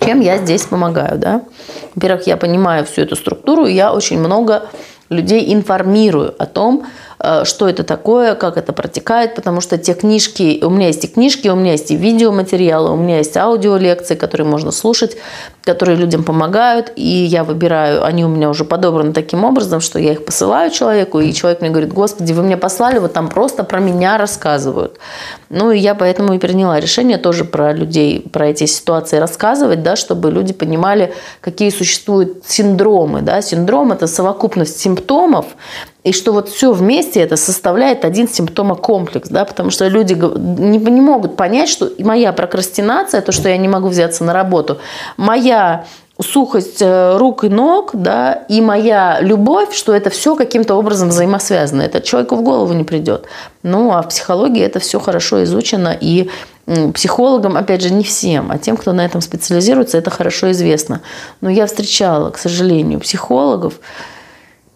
Чем 0.00 0.20
я 0.20 0.38
здесь 0.38 0.64
помогаю, 0.66 1.18
да? 1.18 1.42
Во-первых, 1.94 2.26
я 2.26 2.36
понимаю 2.36 2.84
всю 2.84 3.02
эту 3.02 3.16
структуру, 3.16 3.66
и 3.66 3.72
я 3.72 3.92
очень 3.92 4.18
много 4.18 4.68
людей 5.08 5.52
информирую 5.52 6.34
о 6.38 6.46
том, 6.46 6.86
что 7.44 7.68
это 7.68 7.82
такое, 7.82 8.34
как 8.34 8.56
это 8.56 8.72
протекает, 8.72 9.34
потому 9.34 9.60
что 9.60 9.76
те 9.78 9.94
книжки, 9.94 10.60
у 10.62 10.70
меня 10.70 10.86
есть 10.88 11.04
и 11.04 11.08
книжки, 11.08 11.48
у 11.48 11.56
меня 11.56 11.72
есть 11.72 11.90
и 11.90 11.96
видеоматериалы, 11.96 12.92
у 12.92 12.96
меня 12.96 13.18
есть 13.18 13.36
аудиолекции, 13.36 14.14
которые 14.14 14.46
можно 14.46 14.70
слушать, 14.70 15.16
которые 15.64 15.96
людям 15.96 16.24
помогают, 16.24 16.92
и 16.96 17.02
я 17.02 17.44
выбираю, 17.44 18.04
они 18.04 18.24
у 18.24 18.28
меня 18.28 18.48
уже 18.48 18.64
подобраны 18.64 19.12
таким 19.12 19.44
образом, 19.44 19.80
что 19.80 19.98
я 19.98 20.12
их 20.12 20.24
посылаю 20.24 20.70
человеку, 20.70 21.20
и 21.20 21.32
человек 21.32 21.60
мне 21.60 21.70
говорит, 21.70 21.92
господи, 21.92 22.32
вы 22.32 22.42
мне 22.42 22.56
послали, 22.56 22.98
вот 22.98 23.12
там 23.12 23.28
просто 23.28 23.64
про 23.64 23.80
меня 23.80 24.16
рассказывают. 24.16 24.98
Ну, 25.50 25.70
и 25.70 25.78
я 25.78 25.94
поэтому 25.94 26.34
и 26.34 26.38
приняла 26.38 26.78
решение 26.80 27.18
тоже 27.18 27.44
про 27.44 27.72
людей, 27.72 28.20
про 28.32 28.48
эти 28.48 28.66
ситуации 28.66 29.18
рассказывать, 29.18 29.82
да, 29.82 29.96
чтобы 29.96 30.30
люди 30.30 30.52
понимали, 30.52 31.12
какие 31.40 31.70
существуют 31.70 32.44
синдромы. 32.46 33.22
Да. 33.22 33.42
Синдром– 33.42 33.92
это 33.92 34.06
совокупность 34.06 34.78
симптомов, 34.78 35.46
и 36.08 36.12
что 36.12 36.32
вот 36.32 36.48
все 36.48 36.72
вместе 36.72 37.20
это 37.20 37.36
составляет 37.36 38.04
один 38.04 38.28
симптомокомплекс, 38.28 39.28
да, 39.28 39.44
потому 39.44 39.70
что 39.70 39.86
люди 39.88 40.14
не, 40.14 40.78
не 40.78 41.00
могут 41.02 41.36
понять, 41.36 41.68
что 41.68 41.90
моя 41.98 42.32
прокрастинация, 42.32 43.20
то, 43.20 43.30
что 43.30 43.50
я 43.50 43.58
не 43.58 43.68
могу 43.68 43.88
взяться 43.88 44.24
на 44.24 44.32
работу, 44.32 44.78
моя 45.18 45.84
сухость 46.20 46.80
э, 46.80 47.16
рук 47.18 47.44
и 47.44 47.50
ног, 47.50 47.90
да, 47.92 48.32
и 48.48 48.62
моя 48.62 49.18
любовь, 49.20 49.74
что 49.74 49.94
это 49.94 50.08
все 50.08 50.34
каким-то 50.34 50.76
образом 50.76 51.10
взаимосвязано. 51.10 51.82
Это 51.82 52.00
человеку 52.00 52.36
в 52.36 52.42
голову 52.42 52.72
не 52.72 52.84
придет. 52.84 53.26
Ну, 53.62 53.92
а 53.92 54.02
в 54.02 54.08
психологии 54.08 54.62
это 54.62 54.80
все 54.80 54.98
хорошо 54.98 55.44
изучено, 55.44 55.96
и 56.00 56.30
психологам, 56.94 57.56
опять 57.56 57.82
же, 57.82 57.90
не 57.90 58.02
всем, 58.02 58.50
а 58.50 58.58
тем, 58.58 58.76
кто 58.76 58.92
на 58.92 59.04
этом 59.04 59.20
специализируется, 59.20 59.98
это 59.98 60.10
хорошо 60.10 60.50
известно. 60.52 61.02
Но 61.40 61.50
я 61.50 61.66
встречала, 61.66 62.30
к 62.30 62.38
сожалению, 62.38 63.00
психологов, 63.00 63.74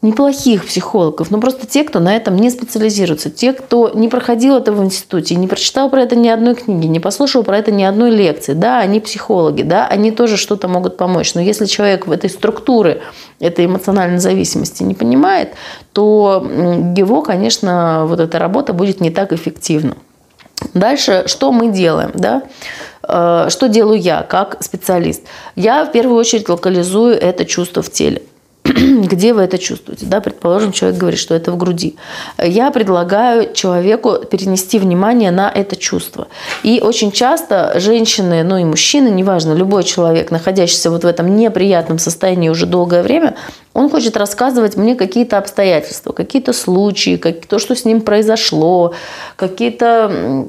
неплохих 0.03 0.67
психологов, 0.67 1.31
но 1.31 1.41
просто 1.41 1.65
те, 1.65 1.85
кто 1.85 2.01
на 2.01 2.15
этом 2.15 2.37
не 2.37 2.51
специализируется, 2.51 3.31
те, 3.31 3.53
кто 3.53 3.91
не 3.95 4.09
проходил 4.09 4.57
это 4.57 4.73
в 4.73 4.83
институте, 4.83 5.37
не 5.37 5.47
прочитал 5.47 5.89
про 5.91 6.03
это 6.03 6.17
ни 6.17 6.29
одной 6.29 6.57
книги, 6.57 6.87
не 6.87 6.99
послушал 6.99 7.45
про 7.45 7.57
это 7.59 7.71
ни 7.71 7.85
одной 7.85 8.11
лекции. 8.11 8.53
Да, 8.53 8.81
они 8.81 8.99
психологи, 8.99 9.63
да, 9.63 9.87
они 9.87 10.11
тоже 10.11 10.37
что-то 10.37 10.67
могут 10.67 10.97
помочь. 10.97 11.35
Но 11.35 11.41
если 11.41 11.67
человек 11.67 12.09
в 12.09 12.11
этой 12.11 12.31
структуре 12.31 13.01
этой 13.39 13.67
эмоциональной 13.67 14.19
зависимости 14.19 14.83
не 14.83 14.95
понимает, 14.95 15.55
то 15.93 16.45
его, 16.97 17.23
конечно, 17.23 18.05
вот 18.07 18.19
эта 18.19 18.41
работа 18.41 18.73
будет 18.73 19.01
не 19.01 19.11
так 19.11 19.33
эффективна. 19.33 19.97
Дальше, 20.75 21.25
что 21.27 21.53
мы 21.53 21.69
делаем, 21.69 22.11
да? 22.15 22.43
Э, 23.07 23.47
что 23.51 23.69
делаю 23.69 24.01
я 24.01 24.23
как 24.23 24.63
специалист? 24.63 25.23
Я 25.55 25.85
в 25.85 25.93
первую 25.93 26.19
очередь 26.19 26.49
локализую 26.49 27.15
это 27.15 27.45
чувство 27.45 27.83
в 27.83 27.91
теле. 27.91 28.23
где 28.65 29.33
вы 29.33 29.43
это 29.43 29.59
чувствуете. 29.59 30.07
Да? 30.07 30.21
Предположим, 30.21 30.73
человек 30.73 30.99
говорит, 30.99 31.19
что 31.19 31.35
это 31.35 31.51
в 31.53 31.57
груди. 31.57 31.97
Я 32.39 32.71
предлагаю 32.71 33.53
человеку 33.53 34.19
перенести 34.31 34.79
внимание 34.79 35.31
на 35.31 35.51
это 35.51 35.77
чувство. 35.77 36.29
И 36.63 36.81
очень 36.81 37.11
часто 37.11 37.73
женщины, 37.81 38.45
ну 38.45 38.57
и 38.57 38.65
мужчины, 38.65 39.09
неважно, 39.09 39.53
любой 39.53 39.85
человек, 39.85 40.31
находящийся 40.31 40.91
вот 40.91 41.05
в 41.05 41.07
этом 41.07 41.35
неприятном 41.37 41.99
состоянии 41.99 42.49
уже 42.49 42.67
долгое 42.67 43.03
время, 43.03 43.35
он 43.75 43.91
хочет 43.91 44.17
рассказывать 44.17 44.77
мне 44.77 44.95
какие-то 44.95 45.39
обстоятельства, 45.39 46.13
какие-то 46.13 46.53
случаи, 46.53 47.17
как, 47.17 47.47
то, 47.47 47.59
что 47.59 47.75
с 47.75 47.85
ним 47.85 48.01
произошло, 48.01 48.95
какие-то 49.37 50.49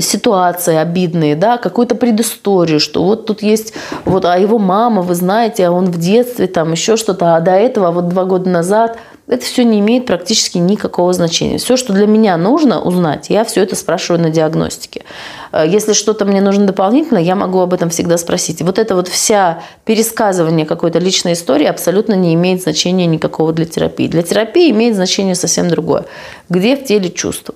ситуации 0.00 0.74
обидные, 0.74 1.36
да, 1.36 1.56
какую-то 1.56 1.94
предысторию, 1.94 2.80
что 2.80 3.04
вот 3.04 3.26
тут 3.26 3.42
есть, 3.42 3.74
вот, 4.04 4.24
а 4.24 4.36
его 4.36 4.58
мама, 4.58 5.02
вы 5.02 5.14
знаете, 5.14 5.66
а 5.66 5.70
он 5.70 5.86
в 5.86 5.98
детстве, 5.98 6.48
там 6.48 6.72
еще 6.72 6.96
что-то, 6.96 7.36
а 7.36 7.40
до 7.40 7.52
этого, 7.52 7.92
вот 7.92 8.08
два 8.08 8.24
года 8.24 8.50
назад, 8.50 8.98
это 9.28 9.44
все 9.44 9.62
не 9.62 9.80
имеет 9.80 10.06
практически 10.06 10.56
никакого 10.56 11.12
значения. 11.12 11.58
Все, 11.58 11.76
что 11.76 11.92
для 11.92 12.06
меня 12.06 12.36
нужно 12.38 12.80
узнать, 12.80 13.28
я 13.28 13.44
все 13.44 13.62
это 13.62 13.76
спрашиваю 13.76 14.22
на 14.22 14.30
диагностике. 14.30 15.04
Э, 15.52 15.64
если 15.68 15.92
что-то 15.92 16.24
мне 16.24 16.40
нужно 16.40 16.66
дополнительно, 16.66 17.18
я 17.18 17.36
могу 17.36 17.60
об 17.60 17.74
этом 17.74 17.90
всегда 17.90 18.16
спросить. 18.16 18.62
Вот 18.62 18.78
это 18.78 18.94
вот 18.94 19.06
вся 19.06 19.62
пересказывание 19.84 20.66
какой-то 20.66 20.98
личной 20.98 21.34
истории 21.34 21.66
абсолютно 21.66 22.14
не 22.14 22.34
имеет 22.34 22.62
значения 22.62 23.06
никакого 23.06 23.52
для 23.52 23.66
терапии. 23.66 24.08
Для 24.08 24.22
терапии 24.22 24.70
имеет 24.70 24.96
значение 24.96 25.34
совсем 25.34 25.68
другое. 25.68 26.06
Где 26.48 26.74
в 26.74 26.84
теле 26.84 27.10
чувства? 27.10 27.54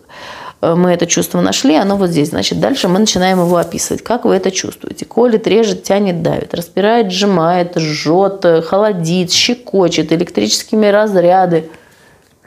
Э, 0.62 0.74
мы 0.74 0.92
это 0.92 1.06
чувство 1.06 1.40
нашли, 1.40 1.74
оно 1.74 1.96
вот 1.96 2.10
здесь. 2.10 2.30
Значит, 2.30 2.60
дальше 2.60 2.88
мы 2.88 2.98
начинаем 3.00 3.40
его 3.40 3.56
описывать. 3.56 4.02
Как 4.02 4.24
вы 4.24 4.36
это 4.36 4.50
чувствуете? 4.50 5.04
Колет, 5.04 5.46
режет, 5.46 5.82
тянет, 5.82 6.22
давит. 6.22 6.54
Распирает, 6.54 7.12
сжимает, 7.12 7.76
жжет, 7.76 8.46
холодит, 8.64 9.32
щекочет, 9.32 10.12
электрическими 10.12 10.86
разряды. 10.86 11.68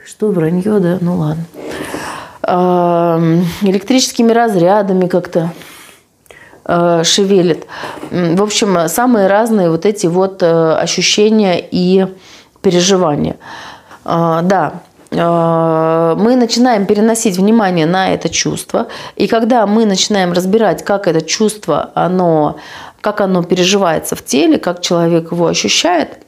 Что, 0.04 0.28
вранье, 0.28 0.80
да? 0.80 0.98
Ну 1.00 1.16
ладно. 1.18 1.44
Электрическими 3.62 4.30
разрядами 4.30 5.08
как-то 5.08 5.52
э, 6.64 7.02
шевелит. 7.04 7.66
В 8.10 8.40
общем, 8.40 8.88
самые 8.88 9.26
разные 9.26 9.68
вот 9.68 9.84
эти 9.84 10.06
вот 10.06 10.44
э, 10.44 10.76
ощущения 10.76 11.60
и 11.68 12.06
переживания. 12.62 13.36
Да, 14.04 14.74
Э, 14.84 14.95
мы 15.16 16.36
начинаем 16.36 16.86
переносить 16.86 17.38
внимание 17.38 17.86
на 17.86 18.12
это 18.12 18.28
чувство. 18.28 18.88
И 19.16 19.26
когда 19.26 19.66
мы 19.66 19.86
начинаем 19.86 20.32
разбирать, 20.32 20.84
как 20.84 21.08
это 21.08 21.22
чувство, 21.22 21.90
оно, 21.94 22.56
как 23.00 23.20
оно 23.20 23.42
переживается 23.42 24.14
в 24.16 24.24
теле, 24.24 24.58
как 24.58 24.82
человек 24.82 25.32
его 25.32 25.46
ощущает, 25.46 26.18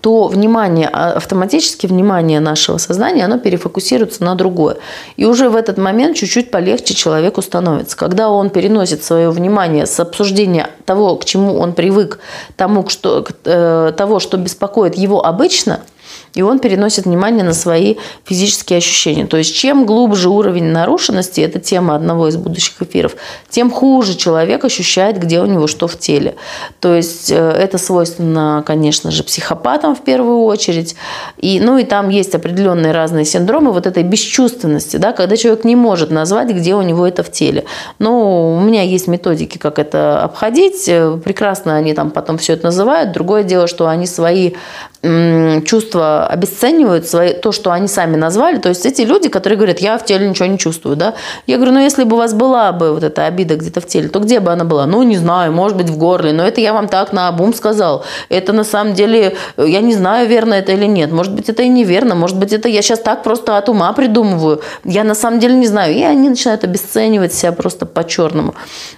то 0.00 0.28
внимание, 0.28 0.88
а, 0.92 1.12
автоматически 1.12 1.86
внимание 1.86 2.40
нашего 2.40 2.78
сознания, 2.78 3.24
оно 3.24 3.38
перефокусируется 3.38 4.24
на 4.24 4.34
другое. 4.34 4.76
И 5.16 5.24
уже 5.24 5.48
в 5.48 5.56
этот 5.56 5.78
момент 5.78 6.16
чуть-чуть 6.16 6.50
полегче 6.50 6.94
человеку 6.94 7.42
становится. 7.42 7.96
Когда 7.96 8.30
он 8.30 8.50
переносит 8.50 9.02
свое 9.04 9.30
внимание 9.30 9.86
с 9.86 9.98
обсуждения 10.00 10.68
того, 10.84 11.16
к 11.16 11.24
чему 11.24 11.58
он 11.58 11.72
привык, 11.72 12.18
тому, 12.56 12.88
что, 12.88 13.26
э, 13.44 13.92
того, 13.96 14.20
что 14.20 14.36
беспокоит 14.36 14.94
его 14.94 15.24
обычно– 15.24 15.80
и 16.34 16.42
он 16.42 16.58
переносит 16.58 17.06
внимание 17.06 17.44
на 17.44 17.54
свои 17.54 17.96
физические 18.24 18.78
ощущения. 18.78 19.26
То 19.26 19.36
есть 19.36 19.54
чем 19.54 19.86
глубже 19.86 20.28
уровень 20.28 20.64
нарушенности, 20.64 21.40
это 21.40 21.60
тема 21.60 21.94
одного 21.94 22.28
из 22.28 22.36
будущих 22.36 22.82
эфиров, 22.82 23.16
тем 23.48 23.70
хуже 23.70 24.16
человек 24.16 24.64
ощущает, 24.64 25.18
где 25.18 25.40
у 25.40 25.46
него 25.46 25.66
что 25.66 25.86
в 25.86 25.98
теле. 25.98 26.34
То 26.80 26.94
есть 26.94 27.30
э, 27.30 27.36
это 27.36 27.78
свойственно, 27.78 28.64
конечно 28.66 29.10
же, 29.10 29.22
психопатам 29.22 29.94
в 29.94 30.02
первую 30.02 30.42
очередь. 30.42 30.96
И, 31.38 31.60
ну 31.60 31.78
и 31.78 31.84
там 31.84 32.08
есть 32.08 32.34
определенные 32.34 32.92
разные 32.92 33.24
синдромы 33.24 33.72
вот 33.72 33.86
этой 33.86 34.02
бесчувственности, 34.02 34.96
да, 34.96 35.12
когда 35.12 35.36
человек 35.36 35.64
не 35.64 35.76
может 35.76 36.10
назвать, 36.10 36.50
где 36.50 36.74
у 36.74 36.82
него 36.82 37.06
это 37.06 37.22
в 37.22 37.30
теле. 37.30 37.64
Но 38.00 38.56
у 38.56 38.60
меня 38.60 38.82
есть 38.82 39.06
методики, 39.06 39.58
как 39.58 39.78
это 39.78 40.24
обходить. 40.24 40.88
Э, 40.88 41.16
прекрасно 41.24 41.76
они 41.76 41.94
там 41.94 42.10
потом 42.10 42.38
все 42.38 42.54
это 42.54 42.64
называют. 42.64 43.12
Другое 43.12 43.44
дело, 43.44 43.68
что 43.68 43.86
они 43.86 44.06
свои 44.06 44.52
чувства 45.66 46.26
обесценивают 46.26 47.06
свои, 47.06 47.34
то, 47.34 47.52
что 47.52 47.72
они 47.72 47.88
сами 47.88 48.16
назвали. 48.16 48.58
То 48.58 48.70
есть 48.70 48.86
эти 48.86 49.02
люди, 49.02 49.28
которые 49.28 49.58
говорят, 49.58 49.80
я 49.80 49.98
в 49.98 50.04
теле 50.04 50.28
ничего 50.28 50.46
не 50.46 50.58
чувствую, 50.58 50.96
да. 50.96 51.14
Я 51.46 51.56
говорю, 51.56 51.72
ну 51.72 51.80
если 51.80 52.04
бы 52.04 52.16
у 52.16 52.18
вас 52.18 52.32
была 52.32 52.72
бы 52.72 52.92
вот 52.92 53.04
эта 53.04 53.26
обида 53.26 53.56
где-то 53.56 53.80
в 53.80 53.86
теле, 53.86 54.08
то 54.08 54.18
где 54.20 54.40
бы 54.40 54.50
она 54.50 54.64
была? 54.64 54.86
Ну, 54.86 55.02
не 55.02 55.16
знаю, 55.16 55.52
может 55.52 55.76
быть, 55.76 55.90
в 55.90 55.98
горле, 55.98 56.32
но 56.32 56.46
это 56.46 56.60
я 56.60 56.72
вам 56.72 56.88
так 56.88 57.12
на 57.12 57.28
обум 57.28 57.52
сказал. 57.54 58.04
Это 58.28 58.52
на 58.52 58.64
самом 58.64 58.94
деле, 58.94 59.36
я 59.58 59.80
не 59.80 59.94
знаю, 59.94 60.28
верно 60.28 60.54
это 60.54 60.72
или 60.72 60.86
нет. 60.86 61.12
Может 61.12 61.34
быть, 61.34 61.48
это 61.48 61.62
и 61.62 61.68
неверно, 61.68 62.14
может 62.14 62.38
быть, 62.38 62.52
это 62.52 62.68
я 62.68 62.80
сейчас 62.80 63.00
так 63.00 63.22
просто 63.22 63.58
от 63.58 63.68
ума 63.68 63.92
придумываю. 63.92 64.62
Я 64.84 65.04
на 65.04 65.14
самом 65.14 65.38
деле 65.38 65.54
не 65.54 65.66
знаю. 65.66 65.94
И 65.94 66.02
они 66.02 66.28
начинают 66.30 66.64
обесценивать 66.64 67.34
себя 67.34 67.52
просто 67.52 67.86
по-черному. 67.86 68.54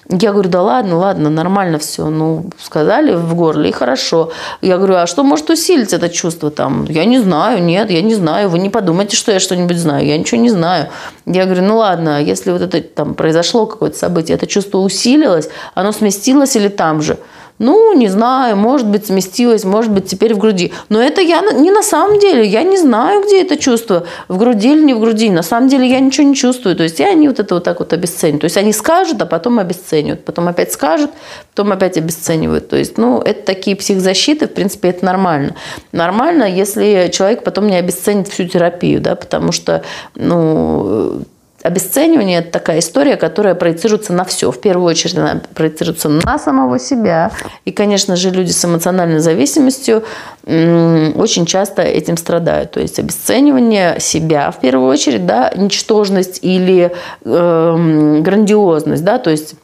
Я 0.08 0.32
говорю, 0.32 0.48
да 0.50 0.62
ладно, 0.62 0.98
ладно, 0.98 1.30
нормально 1.30 1.78
все. 1.78 2.06
Ну, 2.06 2.50
сказали 2.62 3.14
в 3.14 3.34
горле, 3.34 3.70
и 3.70 3.72
хорошо. 3.72 4.30
Я 4.60 4.76
говорю, 4.76 4.94
а 4.94 5.06
что 5.06 5.24
может 5.24 5.50
усилить 5.50 5.92
это 5.96 6.08
чувство 6.08 6.50
там? 6.50 6.84
Я 6.84 7.04
не 7.04 7.18
знаю, 7.18 7.62
нет, 7.62 7.90
я 7.90 8.02
не 8.02 8.14
знаю. 8.14 8.48
Вы 8.48 8.58
не 8.58 8.70
подумайте, 8.70 9.16
что 9.16 9.32
я 9.32 9.40
что-нибудь 9.40 9.78
знаю. 9.78 10.06
Я 10.06 10.16
ничего 10.16 10.40
не 10.40 10.50
знаю. 10.50 10.88
Я 11.26 11.44
говорю, 11.44 11.62
ну 11.62 11.76
ладно, 11.78 12.22
если 12.22 12.52
вот 12.52 12.62
это 12.62 12.80
там 12.80 13.14
произошло 13.14 13.66
какое-то 13.66 13.98
событие, 13.98 14.36
это 14.36 14.46
чувство 14.46 14.78
усилилось, 14.78 15.48
оно 15.74 15.92
сместилось 15.92 16.56
или 16.56 16.68
там 16.68 17.02
же? 17.02 17.18
Ну, 17.58 17.94
не 17.94 18.08
знаю, 18.08 18.56
может 18.56 18.86
быть, 18.86 19.06
сместилось, 19.06 19.64
может 19.64 19.90
быть, 19.90 20.06
теперь 20.06 20.34
в 20.34 20.38
груди. 20.38 20.72
Но 20.88 21.00
это 21.00 21.20
я 21.22 21.40
не 21.40 21.70
на 21.70 21.82
самом 21.82 22.18
деле. 22.18 22.46
Я 22.46 22.62
не 22.62 22.76
знаю, 22.76 23.22
где 23.24 23.42
это 23.42 23.56
чувство, 23.56 24.04
в 24.28 24.36
груди 24.36 24.72
или 24.72 24.84
не 24.84 24.94
в 24.94 25.00
груди. 25.00 25.30
На 25.30 25.42
самом 25.42 25.68
деле 25.68 25.88
я 25.88 26.00
ничего 26.00 26.26
не 26.26 26.34
чувствую. 26.34 26.76
То 26.76 26.82
есть, 26.82 27.00
и 27.00 27.04
они 27.04 27.28
вот 27.28 27.40
это 27.40 27.54
вот 27.54 27.64
так 27.64 27.78
вот 27.78 27.92
обесценивают. 27.92 28.42
То 28.42 28.46
есть, 28.46 28.56
они 28.58 28.72
скажут, 28.72 29.22
а 29.22 29.26
потом 29.26 29.58
обесценивают. 29.58 30.24
Потом 30.24 30.48
опять 30.48 30.72
скажут, 30.72 31.10
потом 31.54 31.72
опять 31.72 31.96
обесценивают. 31.96 32.68
То 32.68 32.76
есть, 32.76 32.98
ну, 32.98 33.20
это 33.20 33.42
такие 33.42 33.76
психзащиты, 33.76 34.46
в 34.46 34.52
принципе, 34.52 34.90
это 34.90 35.04
нормально. 35.04 35.54
Нормально, 35.92 36.44
если 36.44 37.10
человек 37.12 37.42
потом 37.42 37.68
не 37.68 37.76
обесценит 37.76 38.28
всю 38.28 38.44
терапию, 38.44 39.00
да, 39.00 39.16
потому 39.16 39.52
что, 39.52 39.82
ну, 40.14 41.22
обесценивание– 41.66 42.38
это 42.40 42.52
такая 42.52 42.78
история, 42.78 43.16
которая 43.16 43.54
проецируется 43.54 44.12
на 44.12 44.24
все. 44.24 44.50
В 44.50 44.60
первую 44.60 44.86
очередь 44.86 45.18
она 45.18 45.40
проецируется 45.54 46.08
на 46.08 46.38
самого 46.38 46.78
себя. 46.78 47.32
И, 47.64 47.72
конечно 47.72 48.16
же, 48.16 48.30
люди 48.30 48.50
с 48.50 48.64
эмоциональной 48.64 49.18
зависимостью 49.18 50.04
очень 50.44 51.44
часто 51.46 51.82
этим 51.82 52.16
страдают. 52.16 52.70
То 52.70 52.80
есть 52.80 52.98
обесценивание 52.98 53.98
себя 54.00 54.50
в 54.50 54.60
первую 54.60 54.88
очередь, 54.88 55.26
да, 55.26 55.52
ничтожность 55.56 56.38
или 56.42 56.92
э, 57.24 58.20
грандиозность, 58.20 59.04
да, 59.04 59.18
то 59.18 59.30
есть 59.30 59.54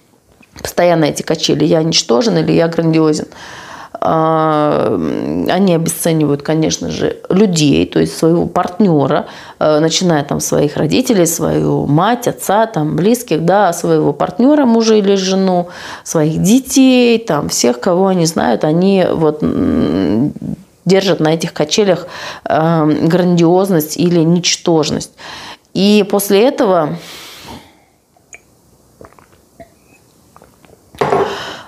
постоянно 0.60 1.04
эти 1.04 1.22
качели. 1.22 1.64
Я 1.64 1.82
ничтожен 1.82 2.36
или 2.38 2.52
я 2.52 2.68
грандиозен. 2.68 3.26
А, 4.00 4.98
они 5.48 5.74
обесценивают, 5.74 6.42
конечно 6.42 6.90
же, 6.90 7.18
людей, 7.28 7.86
то 7.86 8.00
есть 8.00 8.16
своего 8.16 8.46
партнера, 8.46 9.26
э, 9.58 9.78
начиная 9.80 10.24
там 10.24 10.40
своих 10.40 10.76
родителей, 10.76 11.26
свою 11.26 11.86
мать, 11.86 12.26
отца, 12.26 12.66
там 12.66 12.96
близких, 12.96 13.44
да, 13.44 13.72
своего 13.72 14.12
партнера, 14.12 14.64
мужа 14.64 14.94
или 14.94 15.14
жену, 15.14 15.68
своих 16.04 16.42
детей, 16.42 17.18
там 17.18 17.48
всех, 17.48 17.80
кого 17.80 18.08
они 18.08 18.26
знают, 18.26 18.64
они 18.64 19.06
вот 19.12 19.42
держат 20.84 21.20
на 21.20 21.34
этих 21.34 21.52
качелях 21.52 22.06
э, 22.44 22.84
грандиозность 23.04 23.96
или 23.96 24.20
ничтожность. 24.20 25.12
И 25.74 26.04
после 26.10 26.48
этого 26.48 26.96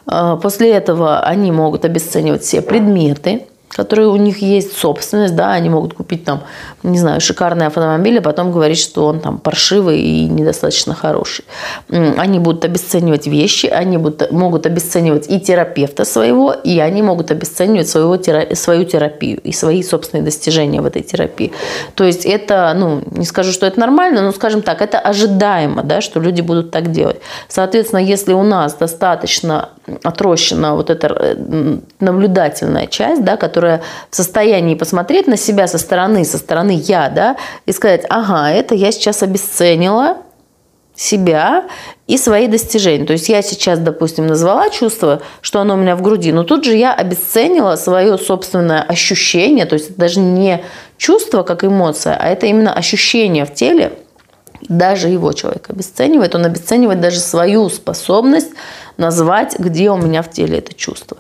после 0.07 0.73
этого 0.73 1.21
они 1.21 1.53
могут 1.53 1.85
обесценивать 1.85 2.43
все 2.43 2.63
предметы, 2.63 3.47
которые 3.69 4.09
у 4.09 4.17
них 4.17 4.39
есть 4.39 4.77
собственность, 4.77 5.35
да, 5.35 5.53
они 5.53 5.69
могут 5.69 5.95
купить 5.95 6.25
там, 6.25 6.43
не 6.85 6.99
знаю, 6.99 7.21
шикарный 7.21 7.67
автомобиль, 7.67 8.19
а 8.19 8.23
потом 8.23 8.53
говорить, 8.53 8.79
что 8.79 9.07
он 9.07 9.21
там 9.21 9.39
паршивый 9.39 10.01
и 10.01 10.29
недостаточно 10.29 10.95
хороший. 10.95 11.45
Они 11.89 12.39
будут 12.39 12.65
обесценивать 12.65 13.27
вещи, 13.27 13.67
они 13.67 13.97
будут, 13.97 14.31
могут 14.31 14.67
обесценивать 14.67 15.31
и 15.31 15.41
терапевта 15.41 16.05
своего, 16.05 16.53
и 16.53 16.79
они 16.79 17.03
могут 17.03 17.31
обесценивать 17.31 17.89
своего, 17.89 18.19
свою 18.55 18.85
терапию 18.85 19.41
и 19.41 19.53
свои 19.53 19.83
собственные 19.83 20.25
достижения 20.25 20.83
в 20.83 20.87
этой 20.87 21.03
терапии. 21.03 21.53
То 21.95 22.05
есть 22.05 22.27
это, 22.27 22.75
ну, 22.77 23.03
не 23.11 23.25
скажу, 23.25 23.53
что 23.53 23.65
это 23.65 23.81
нормально, 23.81 24.21
но, 24.21 24.33
скажем 24.33 24.61
так, 24.61 24.83
это 24.83 24.99
ожидаемо, 24.99 25.83
да, 25.83 26.03
что 26.03 26.21
люди 26.21 26.43
будут 26.43 26.71
так 26.71 26.91
делать. 26.91 27.17
Соответственно, 27.49 28.01
если 28.01 28.35
у 28.35 28.43
нас 28.43 28.75
достаточно 28.75 29.71
отрощена 30.03 30.75
вот 30.75 30.91
эта 30.91 31.07
э, 31.09 31.77
наблюдательная 32.01 32.87
часть, 32.87 33.25
да, 33.25 33.37
которая 33.37 33.83
в 34.11 34.17
состоянии 34.17 34.75
посмотреть 34.75 35.27
на 35.27 35.37
себя 35.37 35.67
со 35.67 35.79
стороны, 35.79 36.25
со 36.25 36.39
стороны 36.39 36.74
я, 36.75 37.09
да, 37.09 37.37
и 37.67 37.73
сказать, 37.73 38.05
ага, 38.09 38.51
это 38.51 38.75
я 38.75 38.93
сейчас 38.93 39.23
обесценила 39.23 40.19
себя 40.97 41.65
и 42.07 42.17
свои 42.19 42.47
достижения. 42.47 43.05
То 43.05 43.15
есть 43.15 43.29
я 43.29 43.43
сейчас, 43.43 43.79
допустим, 43.79 44.27
назвала 44.27 44.71
чувство, 44.71 45.23
что 45.41 45.61
оно 45.61 45.75
у 45.75 45.77
меня 45.77 45.97
в 45.97 46.03
груди, 46.03 46.33
но 46.33 46.45
тут 46.45 46.65
же 46.65 46.77
я 46.77 46.95
обесценила 46.95 47.77
свое 47.77 48.17
собственное 48.19 48.83
ощущение, 48.83 49.67
то 49.67 49.75
есть 49.75 49.91
это 49.91 49.99
даже 49.99 50.21
не 50.21 50.63
чувство 50.97 51.43
как 51.43 51.65
эмоция, 51.65 52.17
а 52.17 52.29
это 52.29 52.47
именно 52.47 52.73
ощущение 52.73 53.45
в 53.45 53.55
теле, 53.55 53.99
даже 54.69 55.09
его 55.09 55.33
человек 55.33 55.69
обесценивает, 55.69 56.35
он 56.35 56.45
обесценивает 56.45 57.01
даже 57.01 57.19
свою 57.19 57.69
способность 57.69 58.51
назвать, 58.97 59.59
где 59.59 59.91
у 59.91 59.97
меня 59.97 60.23
в 60.23 60.31
теле 60.31 60.59
это 60.59 60.73
чувство. 60.75 61.17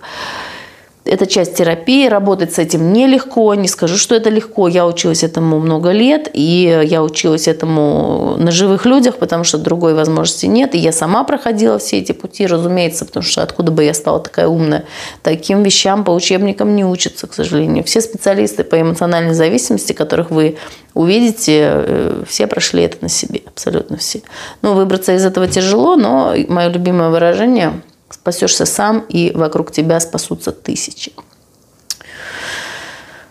Это 1.05 1.27
часть 1.27 1.55
терапии, 1.55 2.09
работать 2.09 2.55
с 2.55 2.59
этим 2.59 2.95
нелегко, 2.95 3.55
не 3.55 3.69
скажу, 3.69 3.99
что 3.99 4.15
это 4.15 4.31
легко. 4.31 4.69
Я 4.69 4.87
училась 4.87 5.23
этому 5.23 5.61
много 5.61 5.91
лет, 5.91 6.31
и 6.33 6.83
я 6.87 7.03
училась 7.03 7.47
этому 7.47 8.37
на 8.39 8.51
живых 8.51 8.87
людях, 8.87 9.17
потому 9.17 9.45
что 9.45 9.59
другой 9.59 9.93
возможности 9.93 10.47
нет. 10.47 10.75
И 10.75 10.79
я 10.79 10.93
сама 10.93 11.25
проходила 11.25 11.79
все 11.79 11.99
эти 11.99 12.13
пути, 12.13 12.47
разумеется, 12.47 13.05
потому 13.05 13.23
что 13.23 13.43
откуда 13.43 13.71
бы 13.71 13.85
я 13.85 13.93
стала 13.93 14.19
такая 14.19 14.49
умная. 14.49 14.87
Таким 15.23 15.63
вещам 15.63 16.05
по 16.05 16.11
учебникам 16.11 16.75
не 16.75 16.87
учатся, 16.87 17.27
к 17.27 17.35
сожалению. 17.35 17.85
Все 17.85 18.01
специалисты 18.01 18.65
по 18.65 18.81
эмоциональной 18.81 19.35
зависимости, 19.35 19.93
которых 19.93 20.31
вы 20.31 20.57
увидите, 20.95 21.71
э, 21.71 22.23
все 22.27 22.47
прошли 22.47 22.83
это 22.83 22.97
на 23.03 23.11
себе, 23.11 23.43
абсолютно 23.45 23.99
все. 23.99 24.23
Ну, 24.63 24.73
выбраться 24.73 25.15
из 25.15 25.27
этого 25.27 25.49
тяжело, 25.49 25.97
но 25.97 26.35
мое 26.49 26.69
любимое 26.69 27.11
выражение– 27.11 27.83
Спасешься 28.15 28.65
сам, 28.65 29.05
и 29.09 29.33
вокруг 29.35 29.73
тебя 29.73 29.99
спасутся 29.99 30.53
тысячи. 30.53 31.13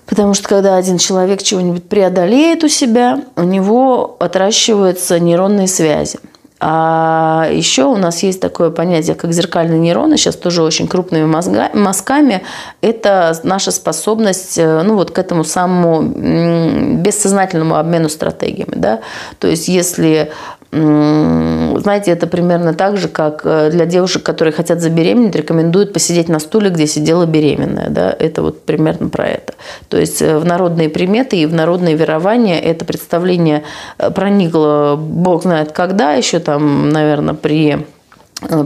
Потому 0.05 0.33
что 0.33 0.49
когда 0.49 0.75
один 0.75 0.97
человек 0.97 1.41
чего-нибудь 1.41 1.87
преодолеет 1.87 2.63
у 2.65 2.67
себя, 2.67 3.21
у 3.37 3.43
него 3.43 4.17
отращиваются 4.19 5.19
нейронные 5.19 5.67
связи. 5.67 6.19
А 6.59 7.47
еще 7.51 7.85
у 7.85 7.95
нас 7.95 8.23
есть 8.23 8.41
такое 8.41 8.69
понятие, 8.69 9.15
как 9.15 9.33
зеркальные 9.33 9.79
нейроны, 9.79 10.17
сейчас 10.17 10.35
тоже 10.35 10.61
очень 10.63 10.87
крупными 10.87 11.25
мозга, 11.25 11.69
мазками. 11.73 12.43
Это 12.81 13.37
наша 13.43 13.71
способность 13.71 14.57
э, 14.57 14.81
ну, 14.83 14.95
вот 14.95 15.11
к 15.11 15.17
этому 15.17 15.43
самому 15.43 16.01
бессознательному 16.01 17.75
обмену 17.75 18.09
стратегиями. 18.09 18.75
Да? 18.75 18.99
То 19.39 19.47
есть 19.47 19.67
если 19.67 20.31
знаете, 20.73 22.11
это 22.11 22.25
примерно 22.25 22.73
так 22.73 22.97
же, 22.97 23.07
как 23.07 23.41
э, 23.43 23.69
для 23.69 23.85
девушек, 23.85 24.23
которые 24.23 24.53
хотят 24.53 24.81
забеременеть, 24.81 25.35
рекомендуют 25.35 25.93
посидеть 25.93 26.29
на 26.29 26.39
стуле, 26.39 26.71
где 26.71 26.87
сидела 26.87 27.25
беременная. 27.25 27.89
Да? 27.89 28.15
Это 28.17 28.41
вот 28.41 28.65
примерно 28.65 29.09
про 29.09 29.27
это. 29.27 29.53
То 29.89 29.99
есть 29.99 30.21
э, 30.21 30.37
в 30.39 30.45
народные 30.45 30.89
приметы 30.89 31.37
и 31.37 31.45
в 31.45 31.53
народные 31.53 31.95
верования 31.95 32.59
это 32.59 32.85
представление 32.85 33.63
э, 33.99 34.09
проникло, 34.09 34.95
бог 34.97 35.43
знает 35.43 35.71
когда, 35.71 36.13
еще 36.13 36.39
там, 36.39 36.89
наверное, 36.89 37.35
при 37.35 37.85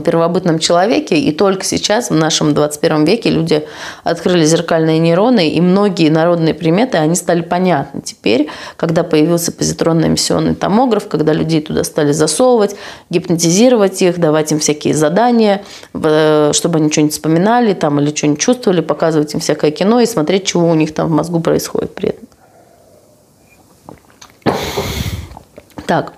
первобытном 0.04 0.58
человеке, 0.58 1.18
и 1.18 1.32
только 1.32 1.64
сейчас, 1.64 2.10
в 2.10 2.14
нашем 2.14 2.54
21 2.54 3.04
веке, 3.04 3.30
люди 3.30 3.66
открыли 4.04 4.44
зеркальные 4.44 4.98
нейроны, 4.98 5.48
и 5.50 5.60
многие 5.60 6.08
народные 6.10 6.54
приметы, 6.54 6.98
они 6.98 7.14
стали 7.14 7.42
понятны 7.42 8.00
теперь, 8.00 8.48
когда 8.76 9.02
появился 9.02 9.52
позитронно-эмиссионный 9.52 10.54
томограф, 10.54 11.08
когда 11.08 11.32
людей 11.32 11.60
туда 11.60 11.84
стали 11.84 12.12
засовывать, 12.12 12.76
гипнотизировать 13.10 14.00
их, 14.02 14.18
давать 14.18 14.52
им 14.52 14.60
всякие 14.60 14.94
задания, 14.94 15.64
э, 15.94 16.50
чтобы 16.52 16.78
они 16.78 16.90
что-нибудь 16.90 17.12
вспоминали 17.14 17.74
там, 17.74 18.00
или 18.00 18.14
что-нибудь 18.14 18.40
чувствовали, 18.40 18.80
показывать 18.80 19.32
им 19.34 19.40
всякое 19.40 19.70
кино 19.70 20.00
и 20.00 20.06
смотреть, 20.06 20.46
чего 20.46 20.68
у 20.68 20.74
них 20.74 20.94
там 20.94 21.08
в 21.08 21.10
мозгу 21.10 21.40
происходит 21.40 21.94
при 21.94 22.10
этом. 22.10 22.28
Так, 25.86 26.12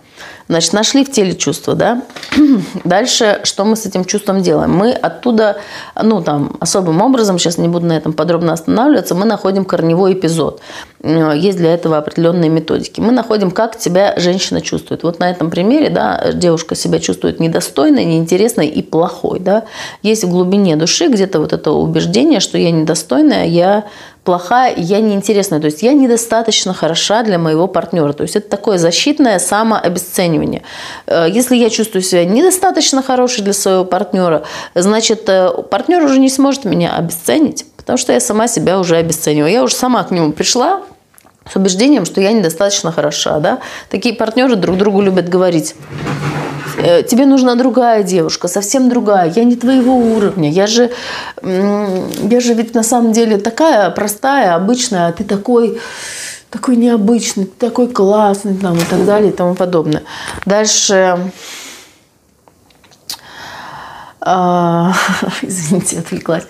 Значит, 0.50 0.72
нашли 0.72 1.04
в 1.04 1.12
теле 1.12 1.36
чувство, 1.36 1.76
да? 1.76 2.02
Дальше, 2.84 3.38
что 3.44 3.64
мы 3.64 3.76
с 3.76 3.86
этим 3.86 4.04
чувством 4.04 4.42
делаем? 4.42 4.72
Мы 4.72 4.90
оттуда, 4.90 5.58
ну, 5.94 6.20
там, 6.22 6.56
особым 6.58 7.00
образом, 7.02 7.38
сейчас 7.38 7.56
не 7.56 7.68
буду 7.68 7.86
на 7.86 7.92
этом 7.96 8.12
подробно 8.12 8.52
останавливаться, 8.52 9.14
мы 9.14 9.26
находим 9.26 9.64
корневой 9.64 10.14
эпизод. 10.14 10.60
Есть 11.04 11.56
для 11.56 11.72
этого 11.72 11.98
определенные 11.98 12.50
методики. 12.50 13.00
Мы 13.00 13.12
находим, 13.12 13.52
как 13.52 13.78
тебя 13.78 14.14
женщина 14.16 14.60
чувствует. 14.60 15.04
Вот 15.04 15.20
на 15.20 15.30
этом 15.30 15.50
примере, 15.50 15.88
да, 15.88 16.32
девушка 16.32 16.74
себя 16.74 16.98
чувствует 16.98 17.38
недостойной, 17.38 18.04
неинтересной 18.04 18.66
и 18.66 18.82
плохой, 18.82 19.38
да. 19.38 19.66
Есть 20.02 20.24
в 20.24 20.30
глубине 20.30 20.74
души 20.74 21.06
где-то 21.06 21.38
вот 21.38 21.52
это 21.52 21.70
убеждение, 21.70 22.40
что 22.40 22.58
я 22.58 22.72
недостойная, 22.72 23.46
я 23.46 23.84
плохая, 24.30 24.72
я 24.76 25.00
неинтересная. 25.00 25.58
То 25.58 25.66
есть 25.66 25.82
я 25.82 25.92
недостаточно 25.92 26.72
хороша 26.72 27.24
для 27.24 27.36
моего 27.36 27.66
партнера. 27.66 28.12
То 28.12 28.22
есть 28.22 28.36
это 28.36 28.48
такое 28.48 28.78
защитное 28.78 29.40
самообесценивание. 29.40 30.62
Э, 31.06 31.26
если 31.28 31.56
я 31.56 31.68
чувствую 31.68 32.02
себя 32.02 32.24
недостаточно 32.24 33.02
хорошей 33.02 33.42
для 33.42 33.52
своего 33.52 33.84
партнера, 33.84 34.44
значит, 34.76 35.28
э, 35.28 35.50
партнер 35.68 36.04
уже 36.04 36.20
не 36.20 36.28
сможет 36.28 36.64
меня 36.64 36.94
обесценить, 36.94 37.66
потому 37.76 37.98
что 37.98 38.12
я 38.12 38.20
сама 38.20 38.46
себя 38.46 38.78
уже 38.78 38.96
обесцениваю. 38.98 39.50
Я 39.50 39.64
уже 39.64 39.74
сама 39.74 40.04
к 40.04 40.12
нему 40.12 40.30
пришла, 40.30 40.82
с 41.48 41.56
убеждением, 41.56 42.04
что 42.04 42.20
я 42.20 42.32
недостаточно 42.32 42.92
хороша. 42.92 43.38
Да? 43.38 43.58
Такие 43.90 44.14
партнеры 44.14 44.56
друг 44.56 44.76
другу 44.76 45.00
любят 45.00 45.28
говорить. 45.28 45.74
Э, 46.78 47.02
тебе 47.02 47.26
нужна 47.26 47.54
другая 47.54 48.02
девушка, 48.02 48.48
совсем 48.48 48.88
другая. 48.88 49.32
Я 49.34 49.44
не 49.44 49.56
твоего 49.56 49.96
уровня. 49.96 50.50
Я 50.50 50.66
же, 50.66 50.90
я 51.42 52.40
же 52.40 52.54
ведь 52.54 52.74
на 52.74 52.82
самом 52.82 53.12
деле 53.12 53.38
такая 53.38 53.90
простая, 53.90 54.54
обычная, 54.54 55.08
а 55.08 55.12
ты 55.12 55.24
такой 55.24 55.80
такой 56.50 56.74
необычный, 56.74 57.44
такой 57.44 57.86
классный 57.88 58.56
там, 58.56 58.76
и 58.76 58.84
так 58.84 59.04
далее 59.06 59.30
и 59.30 59.34
тому 59.34 59.54
подобное. 59.54 60.02
Дальше 60.46 61.30
извините, 65.42 65.98
отвлеклась. 65.98 66.44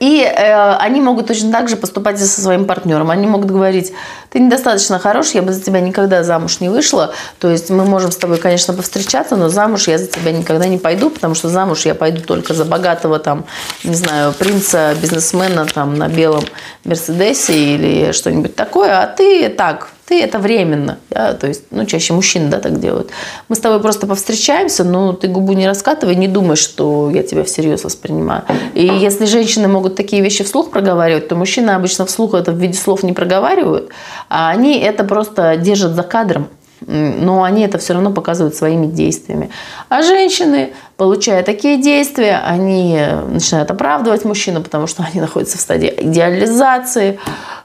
И 0.00 0.22
э, 0.24 0.74
они 0.74 1.00
могут 1.00 1.28
точно 1.28 1.52
так 1.52 1.68
же 1.68 1.76
поступать 1.76 2.20
и 2.20 2.24
со 2.24 2.40
своим 2.40 2.64
партнером. 2.64 3.10
Они 3.10 3.28
могут 3.28 3.50
говорить, 3.50 3.92
ты 4.30 4.40
недостаточно 4.40 4.98
хорош, 4.98 5.30
я 5.30 5.42
бы 5.42 5.52
за 5.52 5.62
тебя 5.62 5.80
никогда 5.80 6.24
замуж 6.24 6.58
не 6.58 6.68
вышла. 6.68 7.14
То 7.38 7.48
есть 7.48 7.70
мы 7.70 7.84
можем 7.84 8.10
с 8.10 8.16
тобой, 8.16 8.38
конечно, 8.38 8.74
повстречаться, 8.74 9.36
но 9.36 9.48
замуж 9.48 9.86
я 9.86 9.98
за 9.98 10.08
тебя 10.08 10.32
никогда 10.32 10.66
не 10.66 10.78
пойду, 10.78 11.10
потому 11.10 11.36
что 11.36 11.48
замуж 11.48 11.86
я 11.86 11.94
пойду 11.94 12.22
только 12.22 12.54
за 12.54 12.64
богатого 12.64 13.20
там, 13.20 13.44
не 13.84 13.94
знаю, 13.94 14.32
принца, 14.32 14.94
бизнесмена 15.00 15.66
там 15.66 15.94
на 15.94 16.08
белом 16.08 16.44
Мерседесе 16.84 17.52
или 17.52 18.10
что-нибудь 18.10 18.56
такое. 18.56 19.00
А 19.00 19.06
ты 19.06 19.48
так, 19.48 19.90
ты 20.10 20.20
это 20.20 20.40
временно, 20.40 20.98
да, 21.10 21.34
то 21.34 21.46
есть, 21.46 21.66
ну, 21.70 21.86
чаще 21.86 22.12
мужчины, 22.12 22.50
да, 22.50 22.58
так 22.58 22.80
делают. 22.80 23.10
Мы 23.48 23.54
с 23.54 23.60
тобой 23.60 23.78
просто 23.78 24.08
повстречаемся, 24.08 24.82
но 24.82 25.12
ты 25.12 25.28
губу 25.28 25.52
не 25.52 25.68
раскатывай, 25.68 26.16
не 26.16 26.26
думай, 26.26 26.56
что 26.56 27.12
я 27.14 27.22
тебя 27.22 27.44
всерьез 27.44 27.84
воспринимаю. 27.84 28.42
И 28.74 28.84
если 28.84 29.24
женщины 29.26 29.68
могут 29.68 29.94
такие 29.94 30.20
вещи 30.20 30.42
вслух 30.42 30.72
проговаривать, 30.72 31.28
то 31.28 31.36
мужчины 31.36 31.70
обычно 31.70 32.06
вслух 32.06 32.34
это 32.34 32.50
в 32.50 32.56
виде 32.56 32.76
слов 32.76 33.04
не 33.04 33.12
проговаривают, 33.12 33.90
а 34.28 34.50
они 34.50 34.80
это 34.80 35.04
просто 35.04 35.56
держат 35.56 35.92
за 35.92 36.02
кадром 36.02 36.48
но 36.86 37.42
они 37.42 37.62
это 37.62 37.78
все 37.78 37.94
равно 37.94 38.10
показывают 38.10 38.54
своими 38.54 38.86
действиями. 38.86 39.50
А 39.88 40.02
женщины, 40.02 40.72
получая 40.96 41.42
такие 41.42 41.80
действия, 41.80 42.40
они 42.44 42.98
начинают 43.28 43.70
оправдывать 43.70 44.24
мужчину, 44.24 44.62
потому 44.62 44.86
что 44.86 45.06
они 45.10 45.20
находятся 45.20 45.58
в 45.58 45.60
стадии 45.60 45.92
идеализации. 45.96 47.18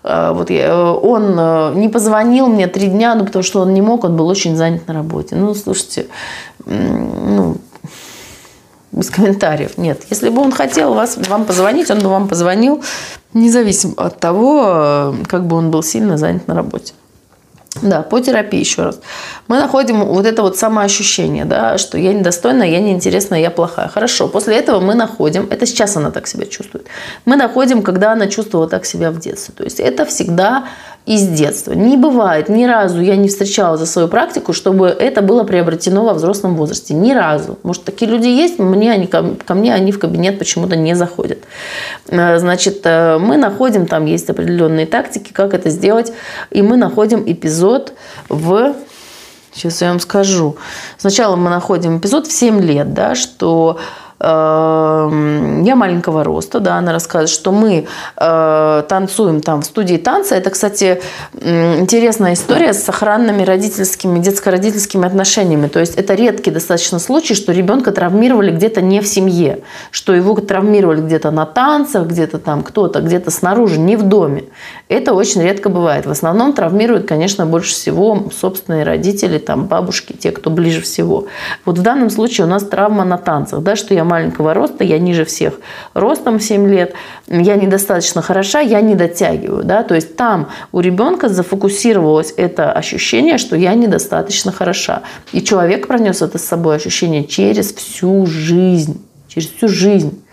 Э, 0.04 0.32
вот 0.34 0.50
я, 0.50 0.94
он 0.94 1.36
э, 1.38 1.74
не 1.76 1.90
позвонил 1.90 2.48
мне 2.48 2.68
три 2.68 2.88
дня, 2.88 3.16
ну, 3.16 3.26
потому 3.26 3.44
что 3.44 3.62
он 3.62 3.74
не 3.74 3.82
мог, 3.82 4.04
он 4.04 4.16
был 4.16 4.28
очень 4.28 4.56
занят 4.56 4.88
на 4.88 4.94
работе. 4.94 5.36
Ну, 5.36 5.56
слушайте, 5.56 6.08
ну, 6.66 7.58
без 8.92 9.10
комментариев. 9.10 9.78
Нет, 9.78 10.04
если 10.10 10.30
бы 10.30 10.42
он 10.42 10.52
хотел 10.52 10.94
вас, 10.94 11.18
вам 11.18 11.46
позвонить, 11.46 11.92
он 11.92 12.00
бы 12.00 12.10
вам 12.10 12.28
позвонил, 12.28 12.84
независимо 13.34 13.94
от 13.98 14.20
того, 14.20 14.64
э, 14.66 15.14
как 15.28 15.48
бы 15.48 15.56
он 15.58 15.72
был 15.72 15.84
сильно 15.84 16.18
занят 16.18 16.48
на 16.48 16.56
работе. 16.56 16.94
Да, 17.82 18.04
по 18.04 18.22
терапии 18.22 18.60
еще 18.60 18.84
раз. 18.84 19.00
Мы 19.48 19.60
находим 19.60 20.06
вот 20.06 20.26
это 20.26 20.42
вот 20.42 20.58
самоощущение, 20.58 21.44
да, 21.44 21.78
что 21.78 21.98
я 21.98 22.14
недостойна, 22.14 22.64
я 22.64 22.80
неинтересна, 22.80 23.36
я 23.36 23.52
плохая. 23.52 23.90
Хорошо, 23.90 24.28
после 24.30 24.56
этого 24.56 24.80
мы 24.80 24.96
находим, 24.96 25.48
это 25.50 25.66
сейчас 25.66 25.98
она 25.98 26.10
так 26.12 26.28
себя 26.28 26.46
чувствует, 26.46 26.88
мы 27.26 27.36
находим, 27.36 27.82
когда 27.82 28.14
она 28.14 28.28
чувствовала 28.28 28.70
так 28.70 28.86
себя 28.86 29.12
в 29.12 29.20
детстве. 29.20 29.54
То 29.58 29.64
есть 29.64 29.80
это 29.82 30.06
всегда 30.06 30.68
из 31.06 31.28
детства. 31.28 31.74
Не 31.74 31.98
бывает, 31.98 32.50
ни 32.50 32.66
разу 32.66 33.00
я 33.00 33.16
не 33.16 33.28
встречала 33.28 33.78
за 33.78 33.86
свою 33.86 34.08
практику, 34.08 34.54
чтобы 34.54 34.88
это 34.88 35.22
было 35.22 35.44
приобретено 35.44 36.04
во 36.04 36.14
взрослом 36.14 36.56
возрасте. 36.56 36.96
Ни 36.96 37.14
разу. 37.14 37.60
Может, 37.62 37.84
такие 37.84 38.10
люди 38.10 38.28
есть, 38.28 38.58
мне 38.58 38.92
они, 38.92 39.06
ко, 39.06 39.36
ко 39.46 39.54
мне 39.54 39.74
они 39.74 39.92
в 39.92 40.00
кабинет 40.00 40.40
почему-то 40.40 40.76
не 40.76 40.96
заходят. 40.96 41.40
Э, 42.08 42.40
значит, 42.40 42.82
э, 42.86 43.20
мы 43.20 43.38
находим, 43.38 43.86
там 43.86 44.06
есть 44.06 44.30
определенные 44.30 44.88
тактики, 44.88 45.32
как 45.32 45.54
это 45.54 45.70
сделать, 45.70 46.12
и 46.50 46.64
мы 46.64 46.76
находим 46.76 47.24
эпизод 47.26 47.94
в 48.30 48.76
Сейчас 49.54 49.82
я 49.82 49.88
вам 49.88 50.02
скажу. 50.02 50.58
Сначала 50.98 51.38
мы 51.38 51.50
находим 51.50 52.00
эпизод 52.00 52.28
в 52.28 52.32
7 52.32 52.60
лет, 52.60 52.94
да, 52.94 53.16
что 53.16 53.80
я 54.18 55.74
маленького 55.76 56.24
роста, 56.24 56.62
да, 56.62 56.78
она 56.78 56.94
рассказывает, 56.94 57.30
что 57.30 57.52
мы 57.52 57.86
э, 58.16 58.84
танцуем 58.88 59.42
там 59.42 59.62
в 59.62 59.66
студии 59.66 59.98
танца. 59.98 60.36
Это, 60.36 60.52
кстати, 60.52 61.02
интересная 61.34 62.34
история 62.34 62.74
с 62.74 62.88
охранными 62.88 63.44
родительскими, 63.44 64.20
детско-родительскими 64.20 65.06
отношениями. 65.06 65.68
То 65.68 65.82
есть 65.82 65.96
это 65.96 66.14
редкий 66.14 66.52
достаточно 66.52 67.00
случай, 67.00 67.36
что 67.36 67.52
ребенка 67.52 67.92
травмировали 67.92 68.52
где-то 68.52 68.82
не 68.82 69.02
в 69.02 69.08
семье, 69.08 69.60
что 69.92 70.16
его 70.16 70.34
травмировали 70.36 71.02
где-то 71.02 71.32
на 71.32 71.46
танцах, 71.46 72.08
где-то 72.08 72.40
там 72.40 72.64
кто-то, 72.64 73.02
где-то 73.02 73.32
снаружи, 73.32 73.78
не 73.78 73.98
в 73.98 74.04
доме. 74.04 74.46
Это 74.88 75.14
очень 75.14 75.42
редко 75.42 75.68
бывает. 75.68 76.06
В 76.06 76.12
основном 76.12 76.54
травмируют, 76.54 77.06
конечно, 77.06 77.46
больше 77.46 77.74
всего 77.74 78.30
собственные 78.34 78.86
родители, 78.86 79.40
там 79.40 79.66
бабушки, 79.66 80.14
те, 80.14 80.32
кто 80.32 80.50
ближе 80.50 80.82
всего. 80.82 81.26
Вот 81.66 81.78
в 81.78 81.82
данном 81.82 82.10
случае 82.10 82.48
у 82.48 82.50
нас 82.50 82.64
травма 82.64 83.04
на 83.04 83.18
танцах, 83.18 83.62
да, 83.62 83.76
что 83.76 83.94
я 83.94 84.05
маленького 84.06 84.54
роста, 84.54 84.84
я 84.84 85.00
ниже 85.00 85.26
всех 85.26 85.60
ростом 85.94 86.40
7 86.40 86.68
лет, 86.68 86.94
я 87.28 87.56
недостаточно 87.56 88.22
хороша, 88.22 88.60
я 88.60 88.82
не 88.82 88.96
дотягиваю. 88.96 89.64
Да? 89.64 89.84
То 89.84 89.96
есть 89.96 90.16
там 90.16 90.50
у 90.72 90.80
ребенка 90.80 91.30
зафокусировалось 91.30 92.34
это 92.38 92.72
ощущение, 92.72 93.38
что 93.38 93.56
я 93.56 93.74
недостаточно 93.74 94.52
хороша. 94.52 95.02
И 95.34 95.42
человек 95.42 95.88
пронес 95.88 96.22
это 96.22 96.38
с 96.38 96.46
собой 96.46 96.78
ощущение 96.78 97.26
через 97.26 97.74
всю 97.74 98.26
жизнь. 98.26 99.02
Через 99.28 99.50
всю 99.50 99.68
жизнь. 99.68 100.25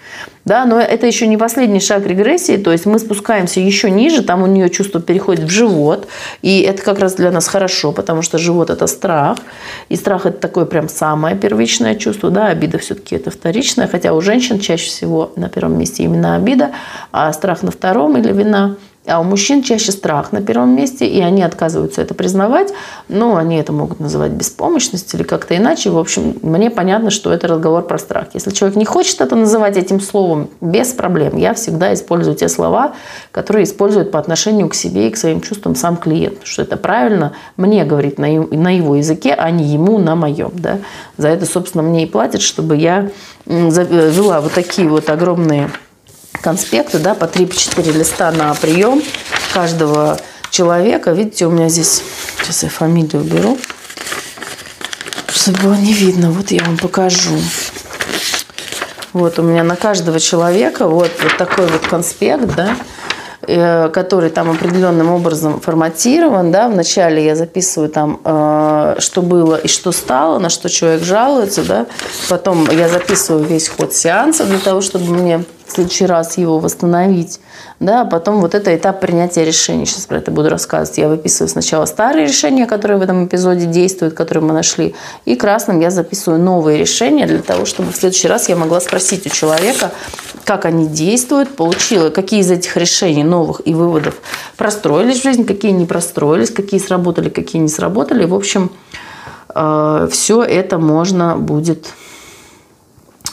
Да, 0.45 0.65
но 0.65 0.81
это 0.81 1.07
еще 1.07 1.29
не 1.29 1.37
последний 1.37 1.79
шаг 1.79 2.05
регрессии, 2.05 2.57
то 2.57 2.73
есть 2.73 2.85
мы 2.85 2.99
спускаемся 2.99 3.61
еще 3.61 3.91
ниже, 3.91 4.23
там 4.23 4.43
у 4.43 4.47
нее 4.47 4.71
чувство 4.71 5.01
переходит 5.01 5.45
в 5.45 5.51
живот, 5.51 6.09
и 6.43 6.63
это 6.63 6.83
как 6.83 6.99
раз 6.99 7.15
для 7.15 7.31
нас 7.31 7.47
хорошо, 7.47 7.93
потому 7.93 8.23
что 8.23 8.39
живот– 8.39 8.69
это 8.71 8.89
страх, 8.89 9.39
и 9.89 9.95
страх– 9.95 10.27
это 10.27 10.39
такое 10.39 10.65
прям 10.65 10.89
самое 10.89 11.37
первичное 11.37 11.95
чувство, 11.95 12.31
да, 12.31 12.49
обида 12.49 12.79
все-таки 12.79 13.15
это 13.15 13.31
вторичное, 13.31 13.87
хотя 13.87 14.13
у 14.13 14.21
женщин 14.21 14.59
чаще 14.59 14.87
всего 14.87 15.33
на 15.37 15.49
первом 15.49 15.79
месте 15.79 16.03
именно 16.03 16.35
обида, 16.35 16.73
а 17.13 17.33
страх 17.33 17.63
на 17.63 17.71
втором 17.71 18.17
или 18.17 18.33
вина– 18.33 18.77
а 19.07 19.20
у 19.20 19.24
мужчин 19.24 19.62
чаще 19.62 19.90
страх 19.90 20.30
на 20.30 20.40
первом 20.40 20.76
месте, 20.76 21.07
и 21.07 21.20
они 21.20 21.42
отказываются 21.42 22.03
это 22.03 22.14
признавать. 22.14 22.72
Но 23.09 23.36
они 23.36 23.57
это 23.57 23.72
могут 23.72 23.98
называть 23.98 24.30
беспомощность 24.32 25.12
или 25.14 25.24
как-то 25.24 25.57
иначе. 25.57 25.90
В 25.90 25.98
общем, 25.98 26.38
мне 26.42 26.70
понятно, 26.70 27.11
что 27.11 27.32
это 27.32 27.48
разговор 27.48 27.82
про 27.82 27.98
страх. 27.98 28.28
Если 28.34 28.50
человек 28.50 28.76
не 28.76 28.84
хочет 28.84 29.20
это 29.20 29.34
называть 29.34 29.76
этим 29.76 30.00
словом, 30.00 30.50
без 30.61 30.92
проблем. 30.92 31.36
Я 31.36 31.55
всегда 31.55 31.92
использую 31.94 32.36
те 32.36 32.48
слова, 32.48 32.94
которые 33.32 33.64
используют 33.64 34.12
по 34.12 34.20
отношению 34.20 34.68
к 34.68 34.74
себе 34.74 35.09
и 35.09 35.11
к 35.11 35.16
своим 35.16 35.40
чувствам 35.40 35.74
сам 35.74 35.96
клиент. 35.96 36.38
Что 36.44 36.62
это 36.62 36.76
правильно 36.76 37.32
мне 37.57 37.84
говорить 37.84 38.18
на 38.18 38.26
его 38.26 38.94
языке, 38.94 39.34
а 39.36 39.50
не 39.50 39.64
ему 39.64 39.98
на 39.98 40.14
моем. 40.14 40.53
Да? 40.55 40.78
За 41.16 41.26
это, 41.28 41.44
собственно, 41.44 41.82
мне 41.82 42.05
и 42.05 42.07
платят, 42.07 42.40
чтобы 42.40 42.76
я 42.76 43.11
вела 43.46 44.40
вот 44.40 44.53
такие 44.53 44.88
вот 44.88 45.11
огромные 45.11 45.70
конспекты, 46.41 46.99
да, 46.99 47.14
по 47.14 47.24
3-4 47.24 47.93
листа 47.93 48.30
на 48.33 48.55
прием 48.55 49.03
каждого 49.53 50.18
человека. 50.51 51.12
Видите, 51.12 51.47
у 51.47 51.51
меня 51.51 51.68
здесь, 51.68 52.03
сейчас 52.41 52.62
я 52.62 52.68
фамилию 52.68 53.22
уберу, 53.22 53.59
чтобы 55.28 55.59
было 55.59 55.74
не 55.74 55.93
видно. 55.93 56.30
Вот 56.30 56.51
я 56.51 56.62
вам 56.64 56.78
покажу. 56.78 57.39
Вот 59.12 59.39
у 59.39 59.43
меня 59.43 59.62
на 59.62 59.76
каждого 59.76 60.18
человека 60.18 60.89
вот, 60.89 61.11
вот 61.22 61.37
такой 61.37 61.66
вот 61.66 61.87
конспект, 61.87 62.55
да, 62.55 62.76
Э, 63.45 63.89
который 63.89 64.30
там 64.30 64.53
определенным 64.53 65.11
образом 65.11 65.61
форматирован. 65.61 66.53
Да? 66.53 66.68
Вначале 66.68 67.24
я 67.24 67.35
записываю 67.35 67.89
там, 67.89 68.20
э, 68.24 68.95
что 69.01 69.20
было 69.20 69.57
и 69.57 69.66
что 69.66 69.91
стало, 69.91 70.39
на 70.39 70.49
что 70.49 70.68
человек 70.68 71.03
жалуется. 71.03 71.64
Да? 71.64 71.87
Потом 72.28 72.70
я 72.70 72.89
записываю 72.89 73.45
весь 73.45 73.68
ход 73.68 73.95
сеанса 73.95 74.45
для 74.45 74.59
того, 74.59 74.80
чтобы 74.80 75.12
мне 75.12 75.43
в 75.73 75.75
следующий 75.75 76.05
раз 76.05 76.37
его 76.37 76.59
восстановить. 76.59 77.41
Да, 77.81 78.05
потом 78.05 78.41
вот 78.41 78.55
это 78.55 78.77
этап 78.77 79.01
принятия 79.01 79.45
решений. 79.45 79.87
Сейчас 79.87 80.07
про 80.07 80.18
это 80.18 80.31
буду 80.31 80.51
рассказывать. 80.51 80.99
Я 80.99 81.09
выписываю 81.09 81.49
сначала 81.49 81.87
старые 81.87 82.27
решения, 82.27 82.66
которые 82.66 82.99
в 82.99 83.03
этом 83.03 83.27
эпизоде 83.27 83.64
действуют, 83.64 84.12
которые 84.14 84.45
мы 84.45 84.53
нашли. 84.53 84.95
И 85.25 85.35
красным 85.35 85.81
я 85.81 85.91
записываю 85.91 86.41
новые 86.41 86.79
решения 86.79 87.27
для 87.27 87.41
того, 87.41 87.64
чтобы 87.64 87.91
в 87.91 87.97
следующий 87.97 88.29
раз 88.29 88.51
я 88.51 88.57
могла 88.57 88.81
спросить 88.81 89.27
у 89.27 89.31
человека, 89.31 89.93
как 90.45 90.66
они 90.66 90.87
действуют, 90.87 91.57
получила, 91.57 92.11
какие 92.11 92.41
из 92.41 92.51
этих 92.51 92.77
решений 92.77 93.25
новых 93.25 93.62
и 93.64 93.73
выводов 93.73 94.16
простроились 94.57 95.20
в 95.20 95.23
жизнь, 95.23 95.47
какие 95.47 95.73
не 95.73 95.87
простроились, 95.87 96.51
какие 96.51 96.81
сработали, 96.81 97.31
какие 97.31 97.62
не 97.62 97.68
сработали. 97.68 98.27
В 98.27 98.35
общем, 98.35 98.70
э, 99.55 100.09
все 100.11 100.43
это 100.43 100.79
можно 100.79 101.37
будет 101.37 101.87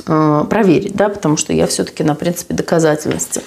проверить, 0.05 0.95
да, 0.95 1.09
потому 1.09 1.37
что 1.37 1.53
я 1.53 1.67
все-таки 1.67 2.03
на 2.03 2.15
принципе 2.15 2.53
доказательности 2.53 3.41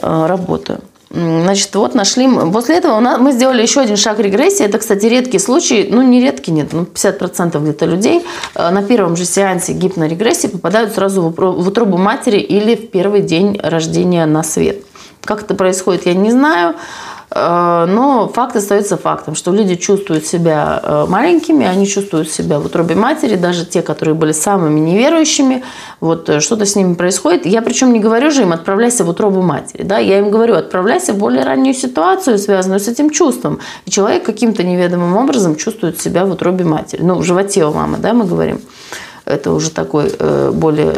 э, 0.00 0.26
работаю. 0.26 0.80
Значит, 1.10 1.74
вот 1.76 1.94
нашли. 1.94 2.28
После 2.52 2.76
этого 2.76 3.00
мы 3.18 3.32
сделали 3.32 3.62
еще 3.62 3.80
один 3.80 3.96
шаг 3.96 4.18
регрессии. 4.18 4.64
Это, 4.64 4.78
кстати, 4.78 5.06
редкий 5.06 5.38
случай. 5.38 5.88
Ну, 5.90 6.02
не 6.02 6.20
редкий, 6.20 6.50
нет. 6.50 6.72
Ну, 6.72 6.82
50% 6.82 7.62
где-то 7.62 7.86
людей 7.86 8.26
э, 8.54 8.70
на 8.70 8.82
первом 8.82 9.16
же 9.16 9.24
сеансе 9.24 9.72
гипнорегрессии 9.72 10.48
попадают 10.48 10.94
сразу 10.94 11.22
в 11.22 11.68
утробу 11.68 11.96
матери 11.96 12.38
или 12.38 12.74
в 12.74 12.90
первый 12.90 13.22
день 13.22 13.58
рождения 13.62 14.26
на 14.26 14.42
свет. 14.42 14.78
Как 15.24 15.42
это 15.42 15.54
происходит, 15.54 16.06
я 16.06 16.14
не 16.14 16.30
знаю. 16.30 16.74
Э, 17.30 17.86
но 17.88 18.28
факт 18.28 18.56
остается 18.56 18.96
фактом, 18.96 19.34
что 19.34 19.52
люди 19.52 19.74
чувствуют 19.74 20.26
себя 20.26 20.80
э, 20.82 21.06
маленькими, 21.08 21.66
они 21.66 21.86
чувствуют 21.86 22.30
себя 22.30 22.58
в 22.58 22.66
утробе 22.66 22.94
матери, 22.94 23.36
даже 23.36 23.64
те, 23.64 23.82
которые 23.82 24.14
были 24.14 24.32
самыми 24.32 24.78
неверующими, 24.78 25.64
вот 26.00 26.28
э, 26.28 26.40
что-то 26.40 26.66
с 26.66 26.76
ними 26.76 26.94
происходит. 26.94 27.46
Я 27.46 27.62
причем 27.62 27.92
не 27.92 28.00
говорю 28.00 28.30
же 28.30 28.42
им 28.42 28.52
отправляйся 28.52 29.04
в 29.04 29.08
утробу 29.08 29.42
матери, 29.42 29.82
да, 29.82 29.98
я 29.98 30.18
им 30.18 30.30
говорю 30.30 30.54
отправляйся 30.54 31.12
в 31.12 31.18
более 31.18 31.44
раннюю 31.44 31.74
ситуацию, 31.74 32.38
связанную 32.38 32.80
с 32.80 32.88
этим 32.88 33.10
чувством. 33.10 33.58
И 33.86 33.90
человек 33.90 34.24
каким-то 34.24 34.62
неведомым 34.62 35.16
образом 35.16 35.56
чувствует 35.56 36.00
себя 36.00 36.24
в 36.24 36.30
утробе 36.30 36.64
матери, 36.64 37.02
ну 37.02 37.16
в 37.16 37.24
животе 37.24 37.64
у 37.66 37.72
мамы, 37.72 37.98
да, 37.98 38.12
мы 38.12 38.24
говорим. 38.24 38.60
Это 39.24 39.50
уже 39.52 39.70
такой 39.70 40.12
более 40.52 40.94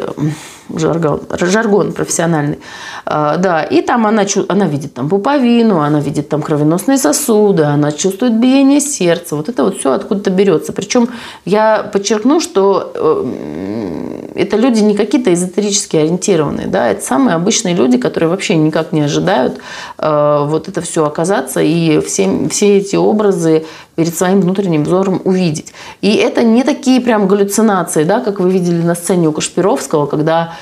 жаргон, 0.75 1.21
жаргон 1.39 1.93
профессиональный. 1.93 2.59
А, 3.07 3.37
да, 3.37 3.63
и 3.63 3.81
там 3.81 4.07
она, 4.07 4.25
она 4.49 4.67
видит 4.67 4.95
там 4.95 5.09
пуповину, 5.09 5.81
она 5.81 6.01
видит 6.01 6.29
там 6.29 6.43
кровеносные 6.43 6.99
сосуды, 6.99 7.63
она 7.63 7.93
чувствует 7.93 8.35
биение 8.35 8.81
сердца. 8.81 9.37
Вот 9.37 9.49
это 9.49 9.65
вот 9.65 9.79
все 9.79 9.93
откуда-то 9.93 10.31
берется. 10.31 10.73
Причем 10.73 11.09
я 11.45 11.89
подчеркну, 11.93 12.41
что 12.41 12.93
э, 12.95 14.19
это 14.35 14.57
люди 14.57 14.81
не 14.81 14.95
какие-то 14.95 15.33
эзотерически 15.33 15.97
ориентированные, 15.97 16.67
да, 16.67 16.89
это 16.89 17.05
самые 17.05 17.35
обычные 17.35 17.75
люди, 17.75 17.99
которые 17.99 18.31
вообще 18.31 18.57
никак 18.57 18.93
не 18.93 19.01
ожидают 19.03 19.59
э, 19.99 20.45
вот 20.47 20.69
это 20.69 20.81
все 20.81 21.05
оказаться 21.05 21.61
и 21.61 22.01
все, 22.01 22.49
все 22.49 22.79
эти 22.79 22.97
образы 22.97 23.65
перед 23.97 24.17
своим 24.17 24.41
внутренним 24.41 24.85
взором 24.85 25.21
увидеть. 25.25 25.73
И 26.03 26.15
это 26.15 26.45
не 26.45 26.63
такие 26.63 27.01
прям 27.01 27.27
галлюцинации, 27.27 28.05
да, 28.05 28.21
как 28.21 28.39
вы 28.39 28.51
видели 28.51 28.81
на 28.81 28.95
сцене 28.95 29.29
у 29.29 29.33
Кашпировского, 29.33 30.07
когда 30.07 30.55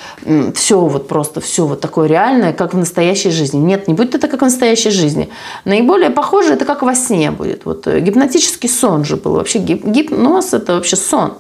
все 0.55 0.81
вот 0.81 1.09
просто, 1.09 1.41
все 1.41 1.67
вот 1.67 1.81
такое 1.81 2.09
реальное, 2.09 2.53
как 2.53 2.75
в 2.75 2.79
настоящей 2.79 3.31
жизни. 3.31 3.59
Нет, 3.59 3.89
не 3.89 3.95
будет 3.95 4.15
это 4.15 4.29
как 4.29 4.41
в 4.41 4.45
настоящей 4.45 4.91
жизни. 4.91 5.29
Наиболее 5.65 6.11
похоже 6.11 6.55
это 6.55 6.65
как 6.65 6.83
во 6.83 6.95
сне 6.95 7.31
будет. 7.31 7.65
Вот 7.65 7.87
э, 7.87 8.01
гипнотический 8.01 8.69
сон 8.69 9.05
же 9.05 9.17
был. 9.17 9.33
Вообще 9.33 9.59
гипноз– 9.59 10.53
это 10.55 10.75
вообще 10.75 10.97
сон. 10.97 11.33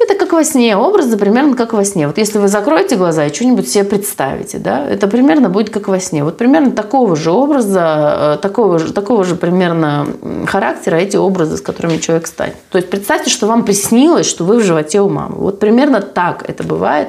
Это 0.00 0.14
как 0.14 0.32
во 0.32 0.44
сне, 0.44 0.76
образы 0.76 1.16
примерно 1.16 1.56
как 1.56 1.72
во 1.72 1.84
сне. 1.84 2.06
Вот 2.06 2.18
если 2.18 2.38
вы 2.38 2.48
закроете 2.48 2.96
глаза 2.96 3.26
и 3.26 3.34
что-нибудь 3.34 3.68
себе 3.68 3.84
представите, 3.84 4.58
да, 4.58 4.86
это 4.86 5.08
примерно 5.08 5.48
будет 5.48 5.70
как 5.70 5.88
во 5.88 5.98
сне. 5.98 6.22
Вот 6.22 6.36
примерно 6.36 6.70
такого 6.70 7.16
же 7.16 7.32
образа, 7.32 8.36
э, 8.36 8.38
такого 8.40 8.78
же, 8.78 8.92
такого 8.92 9.24
же 9.24 9.34
примерно 9.34 10.06
характера 10.46 10.96
эти 10.96 11.16
образы, 11.16 11.56
с 11.56 11.60
которыми 11.60 11.98
человек 11.98 12.28
станет. 12.28 12.54
То 12.70 12.78
есть 12.78 12.90
представьте, 12.90 13.28
что 13.30 13.46
вам 13.46 13.64
приснилось, 13.64 14.26
что 14.26 14.44
вы 14.44 14.58
в 14.58 14.64
животе 14.64 15.00
у 15.00 15.08
мамы. 15.08 15.36
Вот 15.36 15.58
примерно 15.58 16.00
так 16.00 16.48
это 16.48 16.62
бывает 16.62 17.08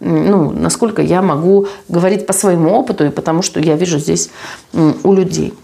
ну, 0.00 0.52
насколько 0.52 1.02
я 1.02 1.22
могу 1.22 1.66
говорить 1.88 2.26
по 2.26 2.32
своему 2.32 2.70
опыту 2.70 3.04
и 3.06 3.10
потому, 3.10 3.42
что 3.42 3.60
я 3.60 3.74
вижу 3.74 3.98
здесь 3.98 4.30
у 4.72 5.12
людей. 5.12 5.54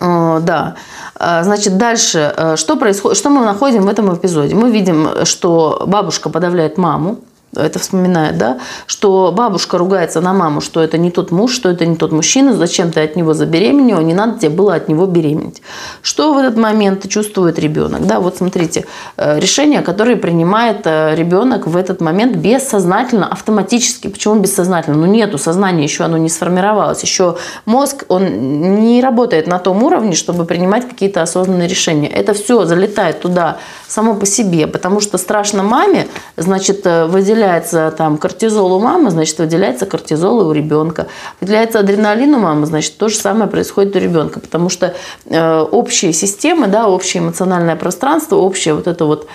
Э, 0.00 0.40
да. 0.42 0.74
Э, 1.18 1.42
значит, 1.42 1.76
дальше, 1.76 2.32
э, 2.36 2.56
что 2.56 2.76
происходит, 2.76 3.18
что 3.18 3.30
мы 3.30 3.44
находим 3.44 3.82
в 3.82 3.88
этом 3.88 4.14
эпизоде? 4.14 4.54
Мы 4.54 4.70
видим, 4.70 5.24
что 5.24 5.84
бабушка 5.86 6.28
подавляет 6.30 6.78
маму, 6.78 7.18
это 7.56 7.78
вспоминает, 7.78 8.38
да, 8.38 8.58
что 8.86 9.32
бабушка 9.36 9.76
ругается 9.76 10.20
на 10.20 10.32
маму, 10.32 10.60
что 10.60 10.80
это 10.80 10.98
не 10.98 11.10
тот 11.10 11.32
муж, 11.32 11.52
что 11.52 11.68
это 11.68 11.84
не 11.84 11.96
тот 11.96 12.12
мужчина, 12.12 12.54
зачем 12.54 12.92
ты 12.92 13.00
от 13.00 13.16
него 13.16 13.34
забеременела, 13.34 14.00
не 14.00 14.14
надо 14.14 14.38
тебе 14.38 14.50
было 14.50 14.74
от 14.74 14.88
него 14.88 15.06
беременеть. 15.06 15.62
Что 16.02 16.32
в 16.32 16.38
этот 16.38 16.56
момент 16.56 17.08
чувствует 17.08 17.58
ребенок? 17.58 18.06
Да, 18.06 18.20
вот 18.20 18.36
смотрите, 18.36 18.86
э, 19.16 19.40
решение, 19.40 19.82
которое 19.82 20.16
принимает 20.16 20.82
э, 20.84 21.14
ребенок 21.16 21.66
в 21.66 21.76
этот 21.76 22.00
момент 22.00 22.36
бессознательно, 22.36 23.26
автоматически. 23.26 24.08
Почему 24.08 24.36
бессознательно? 24.36 24.96
Ну, 24.96 25.06
нету 25.06 25.38
сознания, 25.38 25.82
еще 25.82 26.04
оно 26.04 26.16
не 26.18 26.28
сформировалось, 26.28 27.02
еще 27.02 27.36
мозг, 27.66 28.04
он 28.08 28.80
не 28.80 29.02
работает 29.02 29.46
на 29.48 29.58
том 29.58 29.82
уровне, 29.82 30.14
чтобы 30.14 30.44
принимать 30.44 30.88
какие-то 30.88 31.22
осознанные 31.22 31.68
решения. 31.68 32.08
Это 32.08 32.32
все 32.32 32.64
залетает 32.64 33.20
туда 33.20 33.58
само 33.88 34.14
по 34.14 34.26
себе, 34.26 34.66
потому 34.66 35.00
что 35.00 35.18
страшно 35.18 35.62
маме, 35.62 36.06
значит, 36.36 36.82
э, 36.86 37.06
выделяется 37.40 37.94
там 37.96 38.18
кортизол 38.18 38.74
у 38.74 38.80
мамы, 38.80 39.10
значит, 39.10 39.38
выделяется 39.38 39.86
кортизол 39.86 40.42
и 40.42 40.44
у 40.44 40.52
ребенка. 40.52 41.06
Выделяется 41.40 41.80
адреналин 41.80 42.34
у 42.34 42.38
мамы, 42.38 42.66
значит, 42.66 42.98
то 42.98 43.08
же 43.08 43.16
самое 43.16 43.50
происходит 43.50 43.96
у 43.96 43.98
ребенка, 43.98 44.40
потому 44.40 44.68
что 44.68 44.94
э, 45.24 45.60
общие 45.60 46.12
системы, 46.12 46.66
да, 46.66 46.86
общее 46.86 47.22
эмоциональное 47.22 47.76
пространство, 47.76 48.36
общее 48.36 48.74
вот 48.74 48.86
это 48.86 49.04
вот 49.06 49.28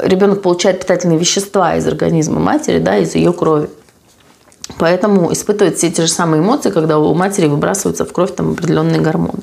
ребенок 0.00 0.40
получает 0.40 0.80
питательные 0.80 1.18
вещества 1.18 1.76
из 1.76 1.86
организма 1.86 2.40
матери, 2.40 2.78
да, 2.78 2.96
из 2.96 3.14
ее 3.14 3.34
крови. 3.34 3.68
Поэтому 4.76 5.32
испытывает 5.32 5.78
все 5.78 5.90
те 5.90 6.02
же 6.02 6.08
самые 6.08 6.42
эмоции, 6.42 6.70
когда 6.70 6.98
у 6.98 7.14
матери 7.14 7.46
выбрасываются 7.46 8.04
в 8.04 8.12
кровь 8.12 8.34
там 8.34 8.52
определенные 8.52 9.00
гормоны. 9.00 9.42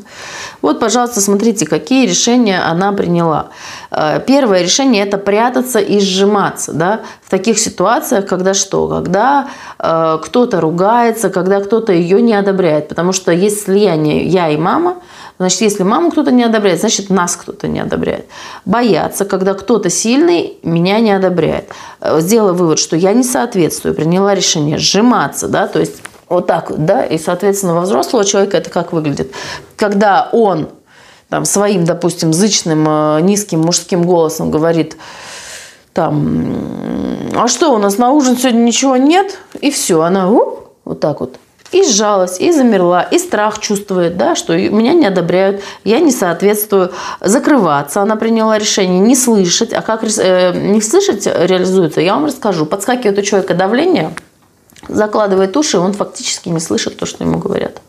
Вот, 0.62 0.80
пожалуйста, 0.80 1.20
смотрите, 1.20 1.66
какие 1.66 2.08
решения 2.08 2.62
она 2.62 2.92
приняла. 2.94 3.50
Э, 3.92 4.22
первое 4.26 4.62
решение– 4.62 5.04
это 5.06 5.18
прятаться 5.18 5.80
и 5.80 6.00
сжиматься. 6.00 6.74
Да? 6.74 7.02
В 7.24 7.30
таких 7.30 7.60
ситуациях, 7.60 8.28
когда 8.28 8.54
что? 8.54 8.88
Когда 8.88 9.48
э, 9.80 10.20
кто-то 10.24 10.62
ругается, 10.62 11.30
когда 11.30 11.60
кто-то 11.60 11.92
ее 11.92 12.22
не 12.22 12.34
одобряет. 12.34 12.88
Потому 12.88 13.12
что 13.12 13.32
есть 13.32 13.64
слияние 13.64 14.26
«я» 14.26 14.50
и 14.50 14.58
«мама», 14.58 14.98
Значит, 15.38 15.62
если 15.62 15.84
маму 15.84 16.12
кто-то 16.12 16.32
не 16.32 16.44
одобряет, 16.44 16.80
значит, 16.80 17.10
нас 17.10 17.36
кто-то 17.36 17.68
не 17.68 17.80
одобряет. 17.80 18.26
Бояться, 18.64 19.26
когда 19.26 19.54
кто-то 19.54 19.90
сильный 19.90 20.58
меня 20.64 21.00
не 21.00 21.12
одобряет. 21.12 21.70
Э, 22.00 22.20
сделала 22.22 22.54
вывод, 22.54 22.80
что 22.80 22.96
я 22.96 23.14
не 23.14 23.24
соответствую, 23.24 23.96
приняла 23.96 24.34
решение 24.34 24.78
сжиматься, 24.78 25.48
да, 25.48 25.68
то 25.68 25.80
есть 25.80 26.02
вот 26.30 26.48
так 26.48 26.70
вот, 26.70 26.86
да, 26.86 27.04
и, 27.04 27.18
соответственно, 27.18 27.76
во 27.76 27.82
взрослого 27.82 28.24
человека 28.24 28.58
это 28.58 28.70
как 28.70 28.94
выглядит? 28.94 29.32
Когда 29.76 30.30
он 30.32 30.70
там, 31.30 31.44
своим, 31.44 31.84
допустим, 31.84 32.32
зычным, 32.32 32.86
э, 32.88 33.20
низким 33.22 33.62
мужским 33.62 34.04
голосом 34.04 34.52
говорит, 34.52 34.96
там, 35.94 37.32
а 37.36 37.48
что, 37.48 37.74
у 37.74 37.78
нас 37.78 37.98
на 37.98 38.12
ужин 38.12 38.38
сегодня 38.38 38.60
ничего 38.60 38.96
нет? 38.96 39.38
И 39.60 39.70
все, 39.70 40.02
она 40.02 40.30
уп, 40.30 40.70
вот 40.86 41.00
так 41.02 41.20
вот 41.20 41.38
и 41.76 41.84
сжалась, 41.84 42.40
и 42.40 42.54
замерла, 42.54 43.02
и 43.02 43.20
страх 43.20 43.60
чувствует, 43.60 44.16
да, 44.16 44.36
что 44.36 44.56
меня 44.56 44.94
не 44.94 45.06
одобряют, 45.06 45.62
я 45.84 46.00
не 46.00 46.12
соответствую, 46.12 46.94
закрываться. 47.20 48.02
Она 48.02 48.16
приняла 48.16 48.58
решение 48.58 49.02
не 49.02 49.16
слышать, 49.16 49.74
а 49.74 49.82
как 49.82 50.04
э, 50.04 50.54
не 50.58 50.82
слышать 50.82 51.26
реализуется, 51.28 52.00
я 52.00 52.16
вам 52.16 52.26
расскажу. 52.28 52.66
Подскакивает 52.66 53.20
у 53.20 53.22
человека 53.22 53.54
давление, 53.56 54.16
закладывает 54.88 55.58
уши, 55.58 55.78
он 55.78 55.92
фактически 55.92 56.48
не 56.48 56.62
слышит 56.62 56.98
то, 56.98 57.06
что 57.06 57.26
ему 57.26 57.40
говорят. 57.40 57.82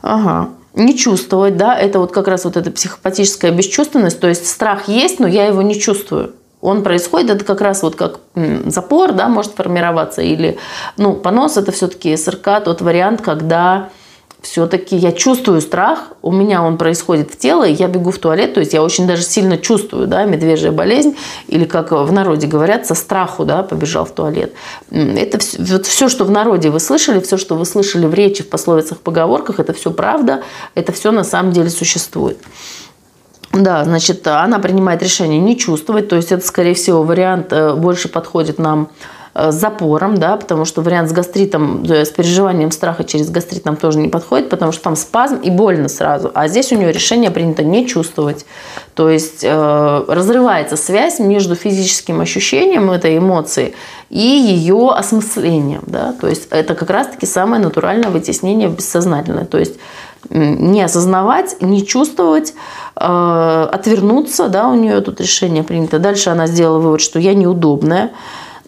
Ага. 0.00 0.50
Не 0.74 0.96
чувствовать, 0.96 1.56
да, 1.56 1.76
это 1.76 1.98
вот 1.98 2.12
как 2.12 2.28
раз 2.28 2.44
вот 2.44 2.56
эта 2.56 2.70
психопатическая 2.70 3.50
бесчувственность, 3.50 4.20
то 4.20 4.28
есть 4.28 4.46
страх 4.46 4.86
есть, 4.86 5.18
но 5.18 5.26
я 5.26 5.46
его 5.46 5.62
не 5.62 5.80
чувствую 5.80 6.34
он 6.64 6.82
происходит, 6.82 7.30
это 7.30 7.44
как 7.44 7.60
раз 7.60 7.82
вот 7.82 7.94
как 7.94 8.20
запор, 8.66 9.12
да, 9.12 9.28
может 9.28 9.52
формироваться, 9.52 10.22
или, 10.22 10.56
ну, 10.96 11.12
понос 11.12 11.58
это 11.58 11.72
все-таки 11.72 12.16
СРК, 12.16 12.64
тот 12.64 12.80
вариант, 12.80 13.20
когда 13.20 13.90
все-таки 14.40 14.96
я 14.96 15.12
чувствую 15.12 15.60
страх, 15.60 16.12
у 16.22 16.32
меня 16.32 16.62
он 16.62 16.78
происходит 16.78 17.30
в 17.30 17.38
тело, 17.38 17.64
я 17.64 17.86
бегу 17.86 18.10
в 18.10 18.18
туалет, 18.18 18.54
то 18.54 18.60
есть 18.60 18.72
я 18.72 18.82
очень 18.82 19.06
даже 19.06 19.24
сильно 19.24 19.58
чувствую, 19.58 20.06
да, 20.06 20.24
медвежья 20.24 20.72
болезнь, 20.72 21.16
или 21.48 21.66
как 21.66 21.92
в 21.92 22.12
народе 22.12 22.46
говорят, 22.46 22.86
со 22.86 22.94
страху, 22.94 23.44
да, 23.44 23.62
побежал 23.62 24.06
в 24.06 24.12
туалет. 24.12 24.54
Это 24.90 25.38
все, 25.38 25.58
вот 25.58 25.84
все, 25.84 26.08
что 26.08 26.24
в 26.24 26.30
народе 26.30 26.70
вы 26.70 26.80
слышали, 26.80 27.20
все, 27.20 27.36
что 27.36 27.56
вы 27.56 27.66
слышали 27.66 28.06
в 28.06 28.14
речи, 28.14 28.42
в 28.42 28.48
пословицах, 28.48 29.00
поговорках, 29.00 29.60
это 29.60 29.74
все 29.74 29.90
правда, 29.90 30.42
это 30.74 30.92
все 30.92 31.10
на 31.10 31.24
самом 31.24 31.52
деле 31.52 31.68
существует. 31.68 32.38
Да, 33.54 33.84
значит, 33.84 34.26
она 34.26 34.58
принимает 34.58 35.02
решение 35.02 35.38
не 35.38 35.56
чувствовать, 35.56 36.08
то 36.08 36.16
есть 36.16 36.32
это, 36.32 36.44
скорее 36.44 36.74
всего, 36.74 37.04
вариант 37.04 37.52
э, 37.52 37.74
больше 37.74 38.08
подходит 38.08 38.58
нам 38.58 38.88
с 39.34 39.54
запором, 39.54 40.16
да, 40.16 40.36
потому 40.36 40.64
что 40.64 40.80
вариант 40.80 41.10
с 41.10 41.12
гастритом, 41.12 41.84
с 41.84 42.10
переживанием 42.10 42.70
страха 42.70 43.02
через 43.02 43.30
гастрит 43.30 43.64
нам 43.64 43.76
тоже 43.76 43.98
не 43.98 44.08
подходит, 44.08 44.48
потому 44.48 44.70
что 44.70 44.82
там 44.84 44.96
спазм 44.96 45.36
и 45.36 45.50
больно 45.50 45.88
сразу. 45.88 46.30
А 46.34 46.46
здесь 46.46 46.70
у 46.72 46.76
нее 46.76 46.92
решение 46.92 47.32
принято 47.32 47.64
не 47.64 47.86
чувствовать. 47.86 48.46
То 48.94 49.10
есть 49.10 49.42
э, 49.42 50.04
разрывается 50.06 50.76
связь 50.76 51.18
между 51.18 51.56
физическим 51.56 52.20
ощущением 52.20 52.92
этой 52.92 53.18
эмоции 53.18 53.74
и 54.08 54.20
ее 54.20 54.90
осмыслением. 54.90 55.82
Да? 55.86 56.14
То 56.20 56.28
есть 56.28 56.46
это 56.50 56.76
как 56.76 56.90
раз-таки 56.90 57.26
самое 57.26 57.60
натуральное 57.60 58.10
вытеснение 58.10 58.68
бессознательное. 58.68 59.46
То 59.46 59.58
есть 59.58 59.74
не 60.30 60.80
осознавать, 60.82 61.56
не 61.60 61.84
чувствовать, 61.84 62.54
э, 62.96 63.68
отвернуться, 63.72 64.48
да, 64.48 64.68
у 64.68 64.74
нее 64.74 65.00
тут 65.00 65.20
решение 65.20 65.64
принято. 65.64 65.98
Дальше 65.98 66.30
она 66.30 66.46
сделала 66.46 66.78
вывод, 66.78 67.00
что 67.00 67.18
я 67.18 67.34
неудобная, 67.34 68.12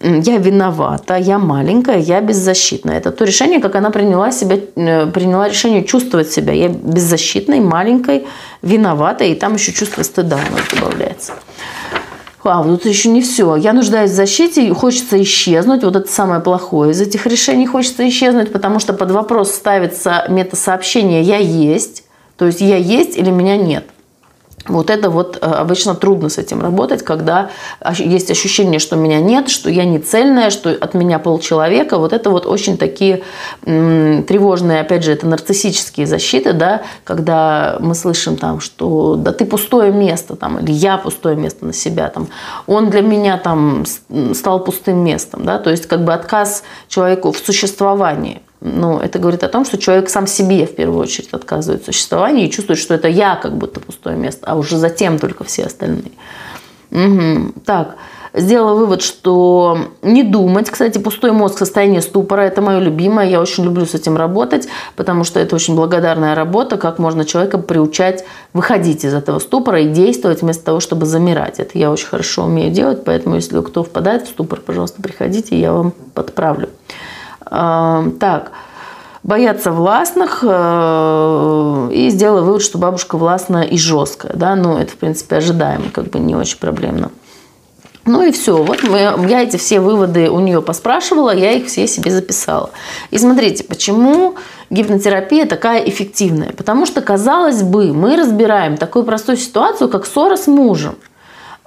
я 0.00 0.38
виновата, 0.38 1.16
я 1.16 1.38
маленькая, 1.38 1.98
я 1.98 2.20
беззащитная. 2.20 2.98
Это 2.98 3.12
то 3.12 3.24
решение, 3.24 3.60
как 3.60 3.74
она 3.76 3.90
приняла, 3.90 4.30
себя, 4.30 4.58
э, 4.76 5.06
приняла 5.06 5.48
решение 5.48 5.84
чувствовать 5.84 6.30
себя. 6.30 6.52
Я 6.52 6.68
беззащитной, 6.68 7.60
маленькой, 7.60 8.26
виноватой, 8.62 9.32
и 9.32 9.34
там 9.34 9.54
еще 9.54 9.72
чувство 9.72 10.02
стыда 10.02 10.36
у 10.36 10.52
нас 10.52 10.62
добавляется 10.70 11.32
а, 12.48 12.62
вот 12.62 12.80
это 12.80 12.88
еще 12.88 13.08
не 13.08 13.22
все. 13.22 13.56
Я 13.56 13.72
нуждаюсь 13.72 14.10
в 14.10 14.14
защите, 14.14 14.72
хочется 14.72 15.20
исчезнуть. 15.22 15.82
Вот 15.82 15.96
это 15.96 16.10
самое 16.10 16.40
плохое 16.40 16.92
из 16.92 17.00
этих 17.00 17.26
решений 17.26 17.66
хочется 17.66 18.08
исчезнуть, 18.08 18.52
потому 18.52 18.78
что 18.78 18.92
под 18.92 19.10
вопрос 19.10 19.52
ставится 19.52 20.24
метасообщение 20.28 21.22
«я 21.22 21.38
есть», 21.38 22.04
то 22.36 22.46
есть 22.46 22.60
«я 22.60 22.76
есть» 22.76 23.16
или 23.16 23.30
«меня 23.30 23.56
нет». 23.56 23.84
Вот 24.68 24.90
это 24.90 25.10
вот 25.10 25.38
э, 25.40 25.46
обычно 25.46 25.94
трудно 25.94 26.28
с 26.28 26.38
этим 26.38 26.60
работать, 26.60 27.02
когда 27.02 27.50
есть 27.94 28.30
ощущение, 28.30 28.80
что 28.80 28.96
меня 28.96 29.20
нет, 29.20 29.48
что 29.48 29.70
я 29.70 29.84
не 29.84 29.98
цельная, 29.98 30.50
что 30.50 30.70
от 30.70 30.94
меня 30.94 31.18
полчеловека. 31.18 31.98
Вот 31.98 32.12
это 32.12 32.30
вот 32.30 32.46
очень 32.46 32.76
такие 32.78 33.22
тревожные, 33.64 34.80
опять 34.80 35.04
же, 35.04 35.12
это 35.12 35.26
нарциссические 35.26 36.06
защиты, 36.06 36.52
да, 36.52 36.82
когда 37.04 37.76
мы 37.80 37.94
слышим 37.94 38.36
там, 38.36 38.60
что 38.60 39.16
да 39.16 39.32
ты 39.32 39.44
пустое 39.44 39.92
место, 39.92 40.36
там, 40.36 40.58
или 40.58 40.72
я 40.72 40.98
пустое 40.98 41.36
место 41.36 41.66
на 41.66 41.72
себя, 41.72 42.08
там, 42.08 42.28
он 42.66 42.90
для 42.90 43.02
меня 43.02 43.38
там 43.38 43.84
стал 44.34 44.60
пустым 44.64 44.98
местом, 44.98 45.44
да, 45.44 45.58
то 45.58 45.70
есть 45.70 45.86
как 45.86 46.04
бы 46.04 46.12
отказ 46.12 46.62
человеку 46.88 47.32
в 47.32 47.38
существовании 47.38 48.42
ну, 48.60 48.98
это 48.98 49.18
говорит 49.18 49.44
о 49.44 49.48
том, 49.48 49.64
что 49.64 49.78
человек 49.78 50.08
сам 50.08 50.26
себе 50.26 50.66
в 50.66 50.74
первую 50.74 51.00
очередь 51.00 51.28
отказывает 51.32 51.82
в 51.82 51.86
существовании 51.86 52.46
и 52.46 52.50
чувствует, 52.50 52.78
что 52.78 52.94
это 52.94 53.08
я 53.08 53.36
как 53.36 53.56
будто 53.56 53.80
пустое 53.80 54.16
место, 54.16 54.46
а 54.46 54.56
уже 54.56 54.78
затем 54.78 55.18
только 55.18 55.44
все 55.44 55.64
остальные. 55.64 56.12
Угу. 56.90 57.52
Так, 57.64 57.96
сделала 58.32 58.74
вывод, 58.74 59.02
что 59.02 59.78
не 60.02 60.22
думать. 60.22 60.70
Кстати, 60.70 60.98
пустой 60.98 61.32
мозг, 61.32 61.58
состояние 61.58 62.00
ступора– 62.00 62.40
это 62.42 62.62
мое 62.62 62.78
любимое. 62.78 63.28
Я 63.28 63.40
очень 63.40 63.64
люблю 63.64 63.86
с 63.86 63.94
этим 63.94 64.16
работать, 64.16 64.68
потому 64.94 65.24
что 65.24 65.40
это 65.40 65.56
очень 65.56 65.74
благодарная 65.74 66.34
работа, 66.34 66.76
как 66.76 66.98
можно 66.98 67.24
человека 67.24 67.58
приучать 67.58 68.24
выходить 68.52 69.04
из 69.04 69.14
этого 69.14 69.38
ступора 69.38 69.80
и 69.80 69.88
действовать 69.88 70.42
вместо 70.42 70.64
того, 70.64 70.80
чтобы 70.80 71.06
замирать. 71.06 71.58
Это 71.58 71.78
я 71.78 71.90
очень 71.90 72.06
хорошо 72.06 72.44
умею 72.44 72.70
делать, 72.70 73.04
поэтому 73.04 73.36
если 73.36 73.60
кто 73.60 73.82
впадает 73.82 74.24
в 74.24 74.28
ступор, 74.28 74.60
пожалуйста, 74.60 75.02
приходите, 75.02 75.58
я 75.58 75.72
вам 75.72 75.92
подправлю. 76.14 76.68
Так, 77.48 78.52
бояться 79.26 79.72
властных 79.72 80.40
э, 80.42 81.88
и 81.92 82.10
сделала 82.10 82.42
вывод, 82.42 82.62
что 82.62 82.78
бабушка 82.78 83.18
властная 83.18 83.64
и 83.64 83.76
жесткая. 83.76 84.32
Да? 84.34 84.54
Ну, 84.54 84.78
это, 84.78 84.92
в 84.92 84.96
принципе, 84.96 85.36
ожидаемо, 85.36 85.90
как 85.92 86.06
бы 86.06 86.20
не 86.20 86.34
очень 86.36 86.58
проблемно. 86.58 87.10
Ну 88.06 88.22
и 88.22 88.30
все. 88.30 88.62
Вот 88.62 88.84
мы, 88.84 88.98
я 89.28 89.42
эти 89.42 89.56
все 89.56 89.80
выводы 89.80 90.30
у 90.30 90.38
нее 90.38 90.62
поспрашивала, 90.62 91.34
я 91.34 91.52
их 91.52 91.66
все 91.66 91.88
себе 91.88 92.12
записала. 92.12 92.70
И 93.10 93.18
смотрите, 93.18 93.64
почему 93.64 94.36
гипнотерапия 94.70 95.44
такая 95.44 95.80
эффективная? 95.80 96.52
Потому 96.52 96.86
что, 96.86 97.00
казалось 97.00 97.64
бы, 97.64 97.92
мы 97.92 98.14
разбираем 98.14 98.76
такую 98.76 99.04
простую 99.04 99.38
ситуацию, 99.38 99.88
как 99.88 100.06
ссора 100.06 100.36
с 100.36 100.46
мужем. 100.46 100.94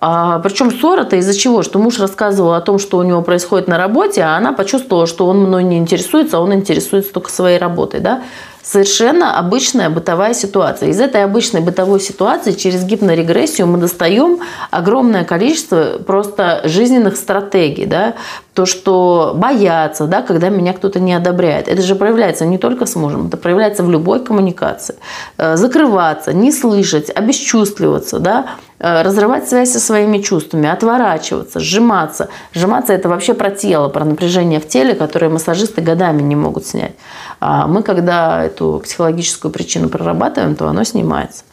А, 0.01 0.39
причем 0.39 0.71
ссора-то 0.71 1.17
из-за 1.17 1.33
чего? 1.33 1.61
Что 1.61 1.79
муж 1.79 1.99
рассказывал 1.99 2.53
о 2.53 2.61
том, 2.61 2.79
что 2.79 2.97
у 2.97 3.03
него 3.03 3.21
происходит 3.21 3.67
на 3.67 3.77
работе, 3.77 4.21
а 4.21 4.37
она 4.37 4.53
почувствовала, 4.53 5.07
что 5.07 5.27
он 5.27 5.39
мной 5.39 5.63
не 5.63 5.77
интересуется, 5.77 6.37
а 6.37 6.39
он 6.39 6.53
интересуется 6.53 7.11
только 7.13 7.29
своей 7.29 7.57
работой. 7.57 7.99
Да? 7.99 8.23
Совершенно 8.61 9.39
обычная 9.39 9.89
бытовая 9.89 10.33
ситуация. 10.33 10.89
Из 10.89 10.99
этой 10.99 11.23
обычной 11.23 11.61
бытовой 11.61 11.99
ситуации 11.99 12.51
через 12.51 12.83
гипнорегрессию 12.83 13.67
мы 13.67 13.77
достаем 13.77 14.39
огромное 14.69 15.23
количество 15.23 15.99
просто 16.05 16.61
жизненных 16.65 17.15
стратегий. 17.15 17.85
Да? 17.85 18.15
То, 18.53 18.65
что 18.65 19.33
бояться, 19.35 20.05
да, 20.05 20.21
когда 20.21 20.49
меня 20.49 20.73
кто-то 20.73 20.99
не 20.99 21.13
одобряет. 21.13 21.67
Это 21.67 21.81
же 21.81 21.95
проявляется 21.95 22.45
не 22.45 22.57
только 22.57 22.85
с 22.85 22.95
мужем, 22.95 23.27
это 23.27 23.37
проявляется 23.37 23.83
в 23.83 23.89
любой 23.89 24.23
коммуникации. 24.23 24.95
Э, 25.37 25.55
закрываться, 25.55 26.33
не 26.33 26.51
слышать, 26.51 27.09
обесчувствливаться, 27.09 28.19
да, 28.19 28.47
Э, 28.81 29.01
разрывать 29.01 29.49
связь 29.49 29.73
со 29.73 29.79
своими 29.79 30.19
чувствами, 30.19 30.69
отворачиваться, 30.69 31.59
сжиматься. 31.59 32.29
Сжиматься– 32.53 32.93
это 32.93 33.09
вообще 33.09 33.33
про 33.33 33.51
тело, 33.51 33.89
про 33.89 34.05
напряжение 34.05 34.61
в 34.61 34.67
теле, 34.69 34.95
которое 34.95 35.27
массажисты 35.27 35.81
годами 35.81 36.21
не 36.21 36.37
могут 36.37 36.65
снять. 36.65 36.93
А 37.41 37.67
мы, 37.67 37.83
когда 37.83 38.47
эту 38.49 38.81
психологическую 38.83 39.51
причину 39.51 39.89
прорабатываем, 39.89 40.55
то 40.55 40.67
оно 40.67 40.83
снимается. 40.83 41.43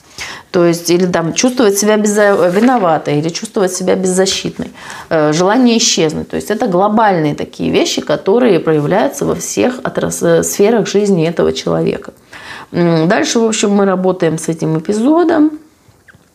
То 0.51 0.65
есть, 0.65 0.91
или 0.91 1.07
там 1.07 1.35
чувствовать 1.35 1.79
себя 1.79 1.97
виноватой, 1.97 3.19
или 3.19 3.29
чувствовать 3.29 3.73
себя 3.73 3.95
беззащитной, 3.97 4.71
э, 5.11 5.33
желание 5.33 5.77
исчезнуть. 5.77 6.29
То 6.29 6.37
есть, 6.37 6.51
это 6.51 6.67
глобальные 6.67 7.35
такие 7.35 7.71
вещи, 7.71 8.01
которые 8.01 8.61
проявляются 8.61 9.25
во 9.27 9.35
всех 9.35 9.81
отрас... 9.83 10.23
Э, 10.23 10.43
сферах 10.43 10.87
жизни 10.89 11.29
этого 11.29 11.53
человека. 11.53 12.13
Дальше, 12.73 13.39
в 13.39 13.45
общем, 13.45 13.71
мы 13.71 13.85
работаем 13.85 14.39
с 14.39 14.49
этим 14.49 14.79
эпизодом. 14.79 15.51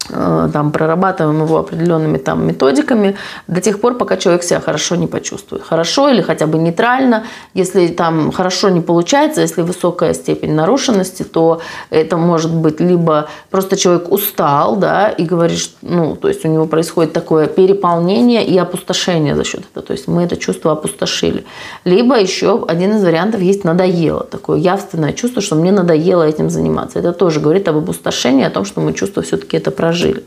Э, 0.10 0.50
там, 0.52 0.72
прорабатываем 0.72 1.44
его 1.44 1.60
определенными 1.60 2.18
там, 2.18 2.46
методиками 2.46 3.16
до 3.48 3.62
тех 3.62 3.80
пор, 3.80 3.96
пока 3.98 4.18
человек 4.18 4.44
себя 4.44 4.60
хорошо 4.60 4.96
не 4.96 5.08
почувствует. 5.08 5.64
Хорошо 5.64 6.10
или 6.10 6.22
хотя 6.22 6.48
бы 6.48 6.58
нейтрально. 6.58 7.24
Если 7.54 7.88
там 7.88 8.32
хорошо 8.32 8.70
не 8.70 8.82
получается, 8.82 9.42
если 9.42 9.62
высокая 9.62 10.14
степень 10.14 10.54
нарушенности, 10.54 11.24
то 11.24 11.62
это 11.92 12.18
может 12.18 12.54
быть 12.54 12.80
либо 12.80 13.30
просто 13.52 13.78
человек 13.78 14.12
устал, 14.12 14.76
да, 14.76 15.10
и 15.10 15.24
говорит, 15.24 15.60
ну, 15.82 16.16
то 16.16 16.28
есть 16.28 16.44
у 16.46 16.48
него 16.48 16.66
происходит 16.66 17.14
такое 17.14 17.48
переполнение 17.48 18.46
и 18.46 18.58
опустошение 18.58 19.36
за 19.36 19.44
счет 19.44 19.62
этого. 19.72 19.86
То 19.86 19.94
есть 19.94 20.08
мы 20.08 20.24
это 20.24 20.36
чувство 20.36 20.72
опустошили. 20.72 21.46
Либо 21.86 22.20
еще 22.20 22.66
один 22.68 22.96
из 22.96 23.04
вариантов 23.04 23.42
есть 23.42 23.64
надоело. 23.64 24.24
Такое 24.24 24.58
явственное 24.58 25.14
чувство, 25.14 25.42
что 25.42 25.56
мне 25.56 25.72
надоело 25.72 26.24
этим 26.24 26.50
заниматься. 26.50 27.00
Это 27.00 27.14
тоже 27.14 27.40
говорит 27.40 27.68
об 27.68 27.78
опустошении, 27.78 28.46
о 28.46 28.50
том, 28.50 28.66
что 28.66 28.82
мы 28.82 28.94
чувство 28.94 29.22
все-таки 29.22 29.58
это 29.58 29.72
прожили 29.72 29.91
прожили. 29.92 30.24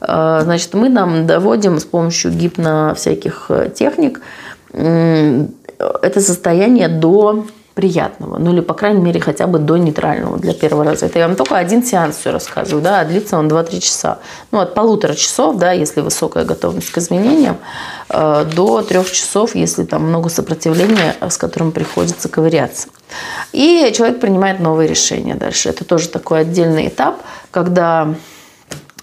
Э, 0.00 0.40
значит, 0.42 0.74
мы 0.74 0.88
нам 0.88 1.26
доводим 1.26 1.78
с 1.78 1.84
помощью 1.84 2.30
гипно 2.30 2.94
всяких 2.96 3.46
э, 3.48 3.70
техник 3.74 4.20
это 6.02 6.20
состояние 6.20 6.88
до 6.88 7.46
приятного, 7.74 8.38
ну 8.38 8.52
или, 8.52 8.60
по 8.60 8.74
крайней 8.74 9.00
мере, 9.00 9.20
хотя 9.20 9.46
бы 9.48 9.58
до 9.58 9.76
нейтрального 9.76 10.38
для 10.38 10.54
первого 10.54 10.84
раза. 10.84 11.06
Это 11.06 11.18
я 11.18 11.26
вам 11.26 11.36
только 11.36 11.56
один 11.56 11.84
сеанс 11.84 12.18
все 12.18 12.30
рассказываю, 12.30 12.82
да, 12.82 13.00
а 13.00 13.04
длится 13.04 13.36
он 13.36 13.48
2-3 13.48 13.80
часа. 13.80 14.18
Ну, 14.52 14.60
от 14.60 14.74
полутора 14.74 15.14
часов, 15.14 15.56
да, 15.56 15.72
если 15.72 16.00
высокая 16.00 16.44
готовность 16.44 16.90
к 16.92 16.98
изменениям, 16.98 17.56
э, 18.10 18.46
до 18.54 18.82
трех 18.82 19.10
часов, 19.10 19.56
если 19.56 19.84
там 19.84 20.04
много 20.04 20.28
сопротивления, 20.28 21.16
с 21.20 21.36
которым 21.36 21.72
приходится 21.72 22.28
ковыряться. 22.28 22.88
И 23.52 23.92
человек 23.94 24.20
принимает 24.20 24.60
новые 24.60 24.88
решения 24.88 25.34
дальше. 25.34 25.68
Это 25.68 25.84
тоже 25.84 26.08
такой 26.08 26.40
отдельный 26.40 26.86
этап, 26.86 27.22
когда 27.50 28.14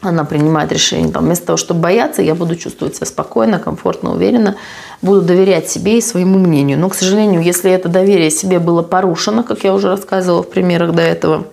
она 0.02 0.24
принимает 0.24 0.72
решение. 0.72 1.12
Там, 1.12 1.26
вместо 1.26 1.48
того, 1.48 1.58
чтобы 1.58 1.80
бояться, 1.80 2.22
я 2.22 2.36
буду 2.36 2.56
чувствовать 2.56 2.96
себя 2.96 3.06
спокойно, 3.06 3.60
комфортно, 3.60 4.14
уверенно, 4.14 4.56
буду 5.02 5.22
доверять 5.22 5.70
себе 5.70 5.98
и 5.98 6.02
своему 6.02 6.40
мнению. 6.40 6.80
Но, 6.80 6.90
к 6.90 6.96
сожалению, 6.96 7.42
если 7.42 7.72
это 7.72 7.88
доверие 7.90 8.32
себе 8.32 8.60
было 8.60 8.82
порушено, 8.82 9.44
как 9.44 9.64
я 9.64 9.74
уже 9.74 9.90
рассказывала 9.90 10.44
в 10.44 10.50
примерах 10.50 10.94
до 10.94 11.02
этого, 11.02 11.46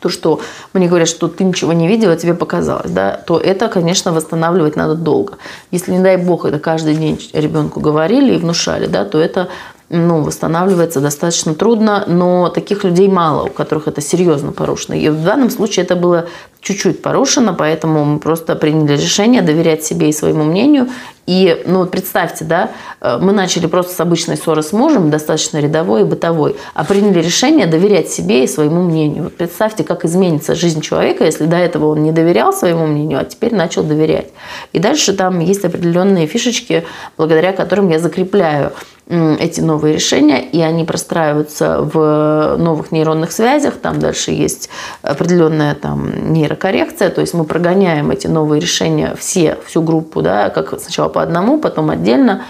то, 0.00 0.08
что 0.08 0.40
мне 0.72 0.88
говорят, 0.88 1.08
что 1.08 1.28
ты 1.28 1.44
ничего 1.44 1.72
не 1.72 1.88
видела, 1.88 2.16
тебе 2.16 2.34
показалось, 2.34 2.90
да, 2.90 3.12
то 3.26 3.38
это, 3.38 3.68
конечно, 3.68 4.12
восстанавливать 4.12 4.76
надо 4.76 4.94
долго. 4.94 5.34
Если, 5.70 5.92
не 5.92 5.98
дай 5.98 6.16
бог, 6.16 6.44
это 6.44 6.58
каждый 6.58 6.94
день 6.94 7.20
ребенку 7.32 7.80
говорили 7.80 8.34
и 8.34 8.38
внушали, 8.38 8.86
да, 8.86 9.04
то 9.04 9.18
это 9.20 9.48
ну, 9.90 10.22
восстанавливается 10.22 11.00
достаточно 11.00 11.52
трудно, 11.54 12.04
но 12.06 12.48
таких 12.48 12.84
людей 12.84 13.08
мало, 13.08 13.44
у 13.44 13.50
которых 13.50 13.88
это 13.88 14.00
серьезно 14.00 14.52
порушено. 14.52 14.94
И 14.94 15.08
в 15.08 15.24
данном 15.24 15.50
случае 15.50 15.84
это 15.84 15.96
было 15.96 16.28
чуть-чуть 16.60 17.02
порушено, 17.02 17.54
поэтому 17.54 18.04
мы 18.04 18.18
просто 18.20 18.54
приняли 18.54 18.96
решение 18.96 19.42
доверять 19.42 19.82
себе 19.82 20.08
и 20.08 20.12
своему 20.12 20.44
мнению. 20.44 20.88
И, 21.26 21.62
ну, 21.66 21.86
представьте, 21.86 22.44
да, 22.44 22.70
э, 23.00 23.18
мы 23.20 23.32
начали 23.32 23.66
просто 23.66 23.92
с 23.92 24.00
обычной 24.00 24.36
ссоры 24.36 24.62
с 24.62 24.72
мужем, 24.72 25.10
достаточно 25.10 25.58
рядовой 25.58 26.02
и 26.02 26.04
бытовой, 26.04 26.56
а 26.74 26.84
приняли 26.84 27.20
решение 27.20 27.66
доверять 27.66 28.10
себе 28.10 28.44
и 28.44 28.46
своему 28.46 28.82
мнению. 28.82 29.24
Вот 29.24 29.36
представьте, 29.36 29.82
как 29.82 30.04
изменится 30.04 30.54
жизнь 30.54 30.82
человека, 30.82 31.24
если 31.24 31.46
до 31.46 31.56
этого 31.56 31.86
он 31.86 32.04
не 32.04 32.12
доверял 32.12 32.52
своему 32.52 32.86
мнению, 32.86 33.20
а 33.20 33.24
теперь 33.24 33.54
начал 33.54 33.82
доверять. 33.82 34.28
И 34.72 34.78
дальше 34.78 35.14
там 35.14 35.40
есть 35.40 35.64
определенные 35.64 36.28
фишечки, 36.28 36.84
благодаря 37.16 37.52
которым 37.52 37.88
я 37.88 37.98
закрепляю 37.98 38.72
эти 39.10 39.60
новые 39.60 39.94
решения, 39.94 40.40
и 40.40 40.60
они 40.60 40.84
простраиваются 40.84 41.80
в 41.80 42.56
новых 42.58 42.92
нейронных 42.92 43.32
связях. 43.32 43.74
Там 43.74 43.98
дальше 43.98 44.30
есть 44.30 44.70
определенная 45.02 45.74
там 45.74 46.32
нейрокоррекция, 46.32 47.10
то 47.10 47.20
есть 47.20 47.34
мы 47.34 47.44
прогоняем 47.44 48.10
эти 48.10 48.28
новые 48.28 48.60
решения 48.60 49.14
все, 49.18 49.58
всю 49.66 49.82
группу, 49.82 50.22
да, 50.22 50.50
как 50.50 50.78
сначала 50.80 51.08
по 51.08 51.22
одному, 51.22 51.58
потом 51.58 51.90
отдельно, 51.90 52.44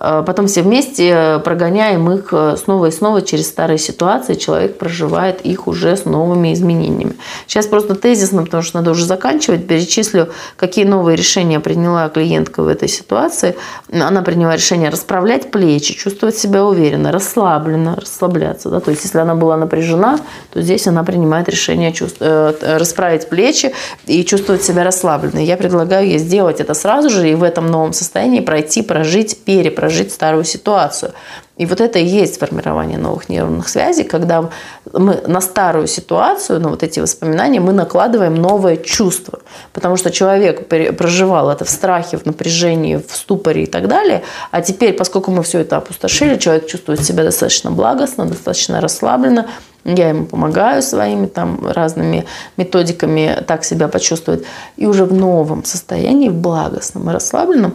потом 0.00 0.46
все 0.46 0.62
вместе 0.62 1.40
прогоняем 1.44 2.10
их 2.10 2.28
э, 2.32 2.56
снова 2.56 2.86
и 2.86 2.90
снова 2.90 3.20
через 3.20 3.48
старые 3.48 3.76
ситуации, 3.76 4.32
человек 4.32 4.78
проживает 4.78 5.42
их 5.42 5.68
уже 5.68 5.94
с 5.94 6.06
новыми 6.06 6.54
изменениями. 6.54 7.16
Сейчас 7.46 7.66
просто 7.66 7.94
тезисно, 7.94 8.44
потому 8.44 8.62
что 8.62 8.78
надо 8.78 8.92
уже 8.92 9.04
заканчивать, 9.04 9.66
перечислю, 9.66 10.30
какие 10.56 10.86
новые 10.86 11.16
решения 11.16 11.60
приняла 11.60 12.08
клиентка 12.08 12.62
в 12.62 12.68
этой 12.68 12.88
ситуации. 12.88 13.56
Она 13.92 14.22
приняла 14.22 14.56
решение 14.56 14.88
расправлять 14.88 15.50
плечи, 15.50 15.94
чувствовать 15.94 16.36
себя 16.36 16.64
уверенно, 16.64 17.12
расслабленно, 17.12 17.96
расслабляться. 17.96 18.70
Да? 18.70 18.80
То 18.80 18.92
есть, 18.92 19.04
если 19.04 19.18
она 19.18 19.34
была 19.34 19.58
напряжена, 19.58 20.18
то 20.50 20.62
здесь 20.62 20.86
она 20.86 21.04
принимает 21.04 21.48
решение 21.50 21.92
чувств... 21.92 22.18
Э, 22.20 22.54
расправить 22.78 23.28
плечи 23.28 23.74
и 24.06 24.24
чувствовать 24.24 24.62
себя 24.62 24.82
расслабленно. 24.82 25.40
Я 25.40 25.58
предлагаю 25.58 26.06
ей 26.06 26.18
сделать 26.18 26.60
это 26.60 26.72
сразу 26.72 27.10
же 27.10 27.30
и 27.30 27.34
в 27.34 27.42
этом 27.42 27.66
новом 27.66 27.92
состоянии 27.92 28.40
пройти, 28.40 28.80
прожить, 28.80 29.44
перепрожить 29.44 29.89
перепрожить 29.90 30.12
старую 30.12 30.44
ситуацию. 30.44 31.12
И 31.60 31.66
вот 31.66 31.80
это 31.80 31.98
и 31.98 32.04
есть 32.04 32.38
формирование 32.38 32.98
новых 32.98 33.28
нейронных 33.28 33.68
связей, 33.68 34.04
когда 34.04 34.48
мы 34.92 35.20
на 35.26 35.40
старую 35.40 35.86
ситуацию, 35.86 36.58
на 36.60 36.70
вот 36.70 36.82
эти 36.82 37.00
воспоминания, 37.00 37.60
мы 37.60 37.72
накладываем 37.72 38.34
новое 38.34 38.76
чувство. 38.76 39.40
Потому 39.72 39.96
что 39.96 40.10
человек 40.10 40.68
проживал 40.96 41.50
это 41.50 41.64
в 41.64 41.68
страхе, 41.68 42.16
в 42.16 42.24
напряжении, 42.24 42.96
в 42.96 43.14
ступоре 43.14 43.64
и 43.64 43.66
так 43.66 43.88
далее. 43.88 44.22
А 44.50 44.62
теперь, 44.62 44.94
поскольку 44.94 45.32
мы 45.32 45.42
все 45.42 45.58
это 45.58 45.76
опустошили, 45.76 46.38
человек 46.38 46.66
чувствует 46.66 47.04
себя 47.04 47.24
достаточно 47.24 47.70
благостно, 47.70 48.24
достаточно 48.24 48.80
расслабленно, 48.80 49.46
я 49.84 50.10
ему 50.10 50.26
помогаю 50.26 50.82
своими 50.82 51.26
там 51.26 51.60
разными 51.66 52.24
методиками 52.56 53.42
так 53.46 53.64
себя 53.64 53.88
почувствовать. 53.88 54.44
И 54.78 54.86
уже 54.86 55.04
в 55.04 55.12
новом 55.12 55.64
состоянии, 55.64 56.30
в 56.30 56.34
благостном 56.34 57.10
и 57.10 57.12
расслабленном, 57.12 57.74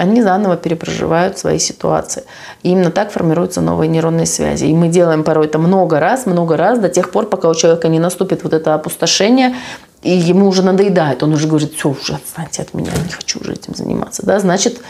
они 0.00 0.22
заново 0.22 0.56
перепроживают 0.56 1.38
свои 1.38 1.58
ситуации. 1.58 2.22
И 2.62 2.70
именно 2.70 2.90
так 2.90 3.12
формируются 3.12 3.60
новые 3.60 3.88
нейронные 3.88 4.24
связи. 4.24 4.64
И 4.64 4.72
мы 4.72 4.88
делаем 4.88 5.24
порой 5.24 5.46
это 5.46 5.58
много 5.58 6.00
раз, 6.00 6.24
много 6.24 6.56
раз, 6.56 6.78
до 6.78 6.88
тех 6.88 7.10
пор, 7.10 7.26
пока 7.26 7.50
у 7.50 7.54
человека 7.54 7.88
не 7.88 7.98
наступит 7.98 8.42
вот 8.42 8.54
это 8.54 8.74
опустошение, 8.74 9.54
и 10.02 10.10
ему 10.10 10.48
уже 10.48 10.62
надоедает, 10.62 11.22
он 11.22 11.34
уже 11.34 11.46
говорит, 11.46 11.74
все, 11.74 11.90
уже 11.90 12.14
отстаньте 12.14 12.62
от 12.62 12.72
меня, 12.72 12.90
не 13.04 13.12
хочу 13.12 13.40
уже 13.40 13.52
этим 13.52 13.74
заниматься. 13.74 14.24
Да? 14.24 14.38
Значит, 14.40 14.80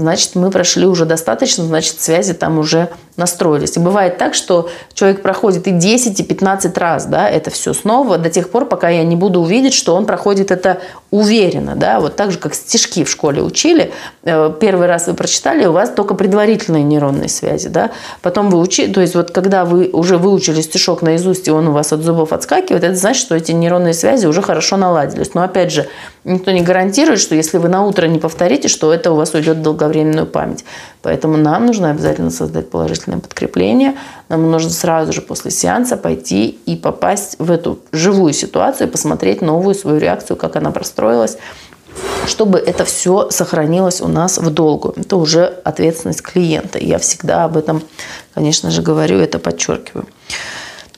значит, 0.00 0.34
мы 0.34 0.50
прошли 0.50 0.86
уже 0.86 1.04
достаточно, 1.04 1.64
значит, 1.64 2.00
связи 2.00 2.34
там 2.34 2.58
уже 2.58 2.88
настроились. 3.16 3.76
И 3.76 3.80
бывает 3.80 4.18
так, 4.18 4.34
что 4.34 4.68
человек 4.94 5.22
проходит 5.22 5.66
и 5.66 5.72
10, 5.72 6.18
и 6.18 6.22
15 6.22 6.78
раз, 6.78 7.06
да, 7.06 7.28
это 7.28 7.50
все 7.50 7.74
снова, 7.74 8.18
до 8.18 8.30
тех 8.30 8.50
пор, 8.50 8.66
пока 8.66 8.88
я 8.88 9.04
не 9.04 9.14
буду 9.14 9.40
увидеть, 9.40 9.74
что 9.74 9.94
он 9.94 10.06
проходит 10.06 10.50
это 10.50 10.80
уверенно, 11.10 11.76
да, 11.76 12.00
вот 12.00 12.16
так 12.16 12.32
же, 12.32 12.38
как 12.38 12.54
стишки 12.54 13.04
в 13.04 13.10
школе 13.10 13.42
учили. 13.42 13.92
Э, 14.22 14.52
первый 14.58 14.86
раз 14.86 15.06
вы 15.06 15.14
прочитали, 15.14 15.66
у 15.66 15.72
вас 15.72 15.90
только 15.90 16.14
предварительные 16.14 16.82
нейронные 16.82 17.28
связи, 17.28 17.68
да, 17.68 17.90
потом 18.22 18.50
вы 18.50 18.58
учили, 18.58 18.92
то 18.92 19.00
есть 19.00 19.14
вот 19.14 19.30
когда 19.30 19.64
вы 19.64 19.90
уже 19.92 20.16
выучили 20.16 20.60
стишок 20.60 21.02
наизусть, 21.02 21.46
и 21.48 21.50
он 21.50 21.68
у 21.68 21.72
вас 21.72 21.92
от 21.92 22.02
зубов 22.02 22.32
отскакивает, 22.32 22.84
это 22.84 22.94
значит, 22.94 23.22
что 23.22 23.36
эти 23.36 23.52
нейронные 23.52 23.94
связи 23.94 24.26
уже 24.26 24.40
хорошо 24.42 24.76
наладились. 24.76 25.34
Но 25.34 25.42
опять 25.42 25.72
же, 25.72 25.88
никто 26.24 26.50
не 26.50 26.62
гарантирует, 26.62 27.20
что 27.20 27.34
если 27.34 27.58
вы 27.58 27.68
на 27.68 27.84
утро 27.84 28.06
не 28.06 28.18
повторите, 28.18 28.68
что 28.68 28.92
это 28.92 29.12
у 29.12 29.16
вас 29.16 29.34
уйдет 29.34 29.58
в 29.58 29.62
долговременную 29.90 30.26
память. 30.26 30.64
Поэтому 31.02 31.36
нам 31.36 31.66
нужно 31.66 31.90
обязательно 31.90 32.30
создать 32.30 32.70
положительное 32.70 33.18
подкрепление. 33.18 33.96
Нам 34.28 34.50
нужно 34.50 34.70
сразу 34.70 35.12
же 35.12 35.20
после 35.20 35.50
сеанса 35.50 35.96
пойти 35.96 36.58
и 36.66 36.76
попасть 36.76 37.36
в 37.38 37.50
эту 37.50 37.78
живую 37.92 38.32
ситуацию, 38.32 38.88
посмотреть 38.88 39.42
новую 39.42 39.74
свою 39.74 39.98
реакцию, 39.98 40.36
как 40.36 40.56
она 40.56 40.70
простроилась, 40.70 41.36
чтобы 42.26 42.58
это 42.58 42.84
все 42.84 43.30
сохранилось 43.30 44.00
у 44.00 44.08
нас 44.08 44.38
в 44.38 44.50
долгу. 44.50 44.94
Это 44.96 45.16
уже 45.16 45.44
ответственность 45.64 46.22
клиента. 46.22 46.78
Я 46.78 46.98
всегда 46.98 47.44
об 47.44 47.56
этом, 47.56 47.82
конечно 48.34 48.70
же, 48.70 48.82
говорю, 48.82 49.18
это 49.18 49.38
подчеркиваю. 49.38 50.06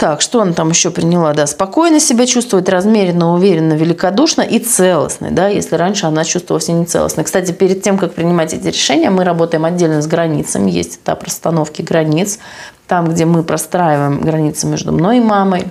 Так, 0.02 0.20
что 0.20 0.42
она 0.42 0.52
там 0.52 0.70
еще 0.70 0.90
приняла? 0.90 1.32
Да, 1.32 1.46
спокойно 1.46 2.00
себя 2.00 2.26
чувствовать, 2.26 2.68
размеренно, 2.68 3.34
уверенно, 3.34 3.74
великодушно 3.74 4.42
и 4.42 4.58
целостной, 4.58 5.30
да, 5.30 5.46
если 5.46 5.76
раньше 5.76 6.06
она 6.06 6.24
чувствовала 6.24 6.60
себя 6.60 6.78
нецелостной. 6.78 7.22
Кстати, 7.22 7.52
перед 7.52 7.84
тем, 7.84 7.98
как 7.98 8.12
принимать 8.12 8.52
эти 8.52 8.66
решения, 8.66 9.10
мы 9.10 9.22
работаем 9.22 9.64
отдельно 9.64 10.02
с 10.02 10.08
границами. 10.08 10.72
Есть 10.72 10.96
этап 10.96 11.22
расстановки 11.22 11.82
границ, 11.82 12.40
там, 12.88 13.10
где 13.10 13.26
мы 13.26 13.44
простраиваем 13.44 14.20
границы 14.22 14.66
между 14.66 14.90
мной 14.90 15.18
и 15.18 15.20
мамой, 15.20 15.66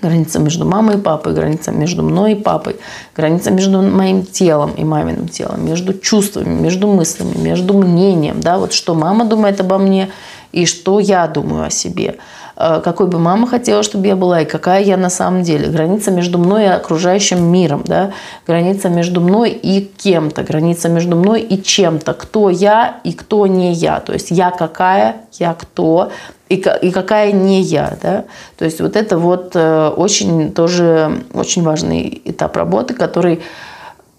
граница 0.00 0.38
между 0.38 0.64
мамой 0.64 0.96
и 0.96 0.98
папой, 0.98 1.34
граница 1.34 1.70
между 1.70 2.02
мной 2.02 2.32
и 2.32 2.36
папой, 2.36 2.76
граница 3.14 3.50
между 3.50 3.82
моим 3.82 4.24
телом 4.24 4.72
и 4.72 4.84
маминым 4.84 5.28
телом, 5.28 5.66
между 5.66 5.92
чувствами, 5.92 6.48
между 6.48 6.86
мыслями, 6.86 7.36
между 7.36 7.74
мнением, 7.74 8.40
да, 8.40 8.56
вот 8.56 8.72
что 8.72 8.94
мама 8.94 9.26
думает 9.26 9.60
обо 9.60 9.76
мне 9.76 10.10
и 10.52 10.64
что 10.64 10.98
я 10.98 11.26
думаю 11.26 11.66
о 11.66 11.70
себе. 11.70 12.16
Э, 12.56 12.80
какой 12.82 13.06
бы 13.06 13.18
мама 13.18 13.46
хотела, 13.46 13.82
чтобы 13.82 14.06
я 14.06 14.16
была, 14.16 14.42
и 14.42 14.44
какая 14.44 14.82
я 14.82 14.96
на 14.96 15.10
самом 15.10 15.42
деле. 15.42 15.68
Граница 15.68 16.10
между 16.10 16.38
мной 16.38 16.64
и 16.64 16.68
окружающим 16.68 17.44
миром, 17.44 17.82
да? 17.84 18.12
граница 18.46 18.88
между 18.88 19.20
мной 19.20 19.50
и 19.50 19.80
кем-то, 19.80 20.42
граница 20.42 20.88
между 20.88 21.16
мной 21.16 21.40
и 21.40 21.62
чем-то. 21.62 22.14
Кто 22.14 22.50
я 22.50 23.00
и 23.04 23.12
кто 23.12 23.46
не 23.46 23.72
я. 23.72 24.00
То 24.00 24.12
есть 24.12 24.30
я 24.30 24.50
какая, 24.50 25.16
я 25.32 25.54
кто, 25.54 26.10
и, 26.48 26.56
какая 26.56 27.32
не 27.32 27.62
я. 27.62 27.96
Да? 28.02 28.24
То 28.56 28.64
есть 28.64 28.80
вот 28.80 28.96
это 28.96 29.18
вот 29.18 29.52
э, 29.54 29.88
очень 29.88 30.52
тоже 30.52 31.24
очень 31.32 31.62
важный 31.62 32.22
этап 32.24 32.56
работы, 32.56 32.94
который 32.94 33.42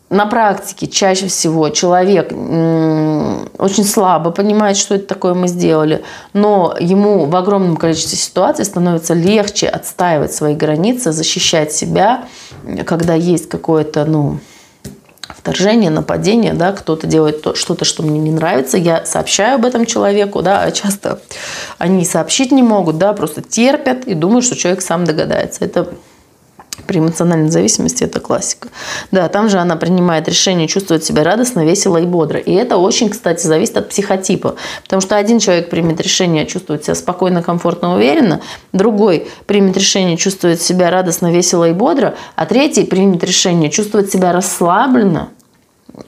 на 0.09 0.27
практике 0.27 0.87
чаще 0.87 1.27
всего 1.27 1.69
человек 1.69 2.31
очень 2.31 3.83
слабо 3.83 4.31
понимает, 4.31 4.77
что 4.77 4.95
это 4.95 5.07
такое 5.07 5.33
мы 5.33 5.47
сделали, 5.47 6.03
но 6.33 6.75
ему 6.79 7.25
в 7.25 7.35
огромном 7.35 7.75
количестве 7.75 8.17
ситуаций 8.17 8.65
становится 8.65 9.13
легче 9.15 9.67
отстаивать 9.67 10.33
свои 10.33 10.53
границы, 10.53 11.11
защищать 11.11 11.71
себя, 11.71 12.25
когда 12.85 13.15
есть 13.15 13.49
какое-то, 13.49 14.05
ну, 14.05 14.39
вторжение, 15.27 15.89
нападение, 15.89 16.53
да, 16.53 16.71
кто-то 16.71 17.07
делает 17.07 17.45
что-то, 17.55 17.83
что 17.83 18.03
мне 18.03 18.19
не 18.19 18.31
нравится, 18.31 18.77
я 18.77 19.05
сообщаю 19.05 19.55
об 19.55 19.65
этом 19.65 19.85
человеку, 19.85 20.43
да, 20.43 20.61
а 20.61 20.71
часто 20.71 21.19
они 21.79 22.05
сообщить 22.05 22.51
не 22.51 22.63
могут, 22.63 22.99
да, 22.99 23.13
просто 23.13 23.41
терпят 23.41 24.05
и 24.05 24.13
думают, 24.13 24.45
что 24.45 24.55
человек 24.55 24.81
сам 24.81 25.03
догадается. 25.03 25.65
Это 25.65 25.89
при 26.85 26.99
эмоциональной 26.99 27.49
зависимости 27.49 28.03
это 28.03 28.19
классика. 28.19 28.69
Да, 29.11 29.27
там 29.29 29.49
же 29.49 29.57
она 29.57 29.75
принимает 29.75 30.27
решение 30.27 30.67
чувствовать 30.67 31.03
себя 31.03 31.23
радостно, 31.23 31.65
весело 31.65 31.97
и 31.97 32.05
бодро. 32.05 32.39
И 32.39 32.53
это 32.53 32.77
очень, 32.77 33.09
кстати, 33.09 33.45
зависит 33.45 33.77
от 33.77 33.89
психотипа. 33.89 34.55
Потому 34.83 35.01
что 35.01 35.17
один 35.17 35.39
человек 35.39 35.69
примет 35.69 35.99
решение 36.01 36.45
чувствовать 36.45 36.83
себя 36.83 36.95
спокойно, 36.95 37.41
комфортно, 37.41 37.95
уверенно, 37.95 38.41
другой 38.73 39.27
примет 39.45 39.77
решение 39.77 40.17
чувствовать 40.17 40.61
себя 40.61 40.89
радостно, 40.89 41.31
весело 41.31 41.69
и 41.69 41.73
бодро, 41.73 42.15
а 42.35 42.45
третий 42.45 42.85
примет 42.85 43.23
решение 43.23 43.69
чувствовать 43.69 44.11
себя 44.11 44.31
расслабленно 44.31 45.29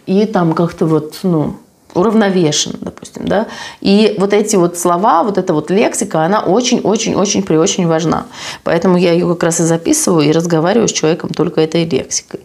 и 0.05 0.25
там 0.25 0.53
как-то 0.53 0.85
вот, 0.85 1.19
ну, 1.23 1.57
уравновешен, 1.93 2.73
допустим, 2.79 3.27
да. 3.27 3.47
И 3.81 4.15
вот 4.19 4.33
эти 4.33 4.55
вот 4.55 4.77
слова, 4.77 5.23
вот 5.23 5.37
эта 5.37 5.53
вот 5.53 5.71
лексика, 5.71 6.23
она 6.23 6.41
очень-очень-очень 6.41 7.43
при 7.43 7.57
очень 7.57 7.87
важна. 7.87 8.25
Поэтому 8.63 8.97
я 8.97 9.13
ее 9.13 9.27
как 9.27 9.43
раз 9.43 9.59
и 9.59 9.63
записываю 9.63 10.27
и 10.27 10.31
разговариваю 10.31 10.87
с 10.87 10.91
человеком 10.91 11.29
только 11.29 11.61
этой 11.61 11.85
лексикой. 11.85 12.41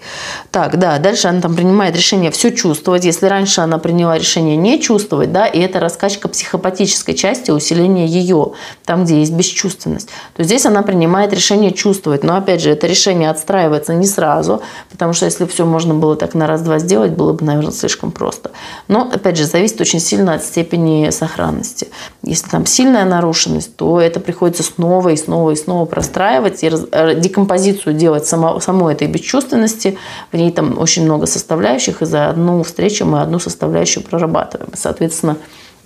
Так, 0.50 0.78
да, 0.78 0.98
дальше 0.98 1.28
она 1.28 1.40
там 1.40 1.54
принимает 1.54 1.96
решение 1.96 2.30
все 2.30 2.50
чувствовать. 2.50 3.04
Если 3.04 3.26
раньше 3.26 3.60
она 3.60 3.78
приняла 3.78 4.18
решение 4.18 4.56
не 4.56 4.80
чувствовать, 4.80 5.32
да, 5.32 5.46
и 5.46 5.60
это 5.60 5.80
раскачка 5.80 6.28
психопатической 6.28 7.14
части, 7.14 7.50
усиление 7.50 8.06
ее, 8.06 8.52
там, 8.84 9.04
где 9.04 9.20
есть 9.20 9.32
бесчувственность, 9.32 10.08
то 10.36 10.42
здесь 10.42 10.66
она 10.66 10.82
принимает 10.82 11.32
решение 11.32 11.72
чувствовать. 11.72 12.24
Но 12.24 12.36
опять 12.36 12.62
же, 12.62 12.70
это 12.70 12.86
решение 12.86 13.30
отстраивается 13.30 13.94
не 13.94 14.06
сразу, 14.06 14.62
потому 14.90 15.12
что 15.12 15.26
если 15.26 15.46
все 15.46 15.64
можно 15.64 15.94
было 15.94 16.16
так 16.16 16.34
на 16.34 16.46
раз-два 16.46 16.78
сделать, 16.78 17.12
было 17.12 17.32
бы, 17.32 17.44
наверное, 17.44 17.72
слишком 17.72 18.12
просто. 18.12 18.50
Но, 18.88 19.10
опять 19.12 19.36
же, 19.36 19.41
же, 19.42 19.48
зависит 19.48 19.80
очень 19.80 20.00
сильно 20.00 20.34
от 20.34 20.42
степени 20.42 21.10
сохранности. 21.10 21.88
Если 22.22 22.48
там 22.48 22.66
сильная 22.66 23.04
нарушенность, 23.04 23.76
то 23.76 24.00
это 24.00 24.20
приходится 24.20 24.62
снова 24.62 25.10
и 25.10 25.16
снова 25.16 25.50
и 25.50 25.56
снова 25.56 25.84
простраивать 25.86 26.62
и 26.62 26.70
э, 26.70 27.14
декомпозицию 27.20 27.94
делать 27.94 28.26
само, 28.26 28.60
самой 28.60 28.94
этой 28.94 29.08
бесчувственности. 29.08 29.98
В 30.30 30.36
ней 30.36 30.52
там 30.52 30.78
очень 30.78 31.04
много 31.04 31.26
составляющих, 31.26 32.02
и 32.02 32.06
за 32.06 32.28
одну 32.28 32.62
встречу 32.62 33.04
мы 33.04 33.20
одну 33.20 33.38
составляющую 33.38 34.02
прорабатываем. 34.02 34.70
Соответственно, 34.74 35.36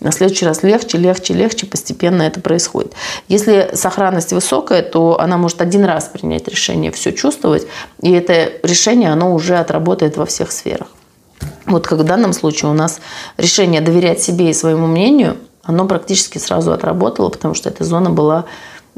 на 0.01 0.13
следующий 0.13 0.45
раз 0.45 0.63
легче, 0.63 0.99
легче, 0.99 1.33
легче 1.33 1.67
постепенно 1.67 2.23
это 2.23 2.41
происходит. 2.41 2.93
Если 3.29 3.71
сохранность 3.75 4.33
высокая, 4.33 4.83
то 4.83 5.19
она 5.19 5.39
может 5.39 5.63
один 5.63 5.85
раз 5.85 6.11
принять 6.13 6.49
решение 6.49 6.93
все 6.93 7.13
чувствовать, 7.13 7.67
и 8.03 8.13
это 8.13 8.53
решение, 8.63 9.11
оно 9.11 9.35
уже 9.35 9.57
отработает 9.57 10.17
во 10.17 10.27
всех 10.27 10.53
сферах. 10.53 10.89
Вот 11.67 11.87
как 11.87 11.99
в 11.99 12.05
данном 12.05 12.33
случае 12.33 12.71
у 12.71 12.75
нас 12.75 13.01
решение 13.37 13.81
доверять 13.81 14.21
себе 14.23 14.51
и 14.51 14.55
своему 14.55 14.87
мнению, 14.87 15.37
оно 15.63 15.87
практически 15.87 16.39
сразу 16.39 16.73
отработало, 16.73 17.29
потому 17.29 17.55
что 17.55 17.69
эта 17.69 17.85
зона 17.85 18.11
была 18.11 18.45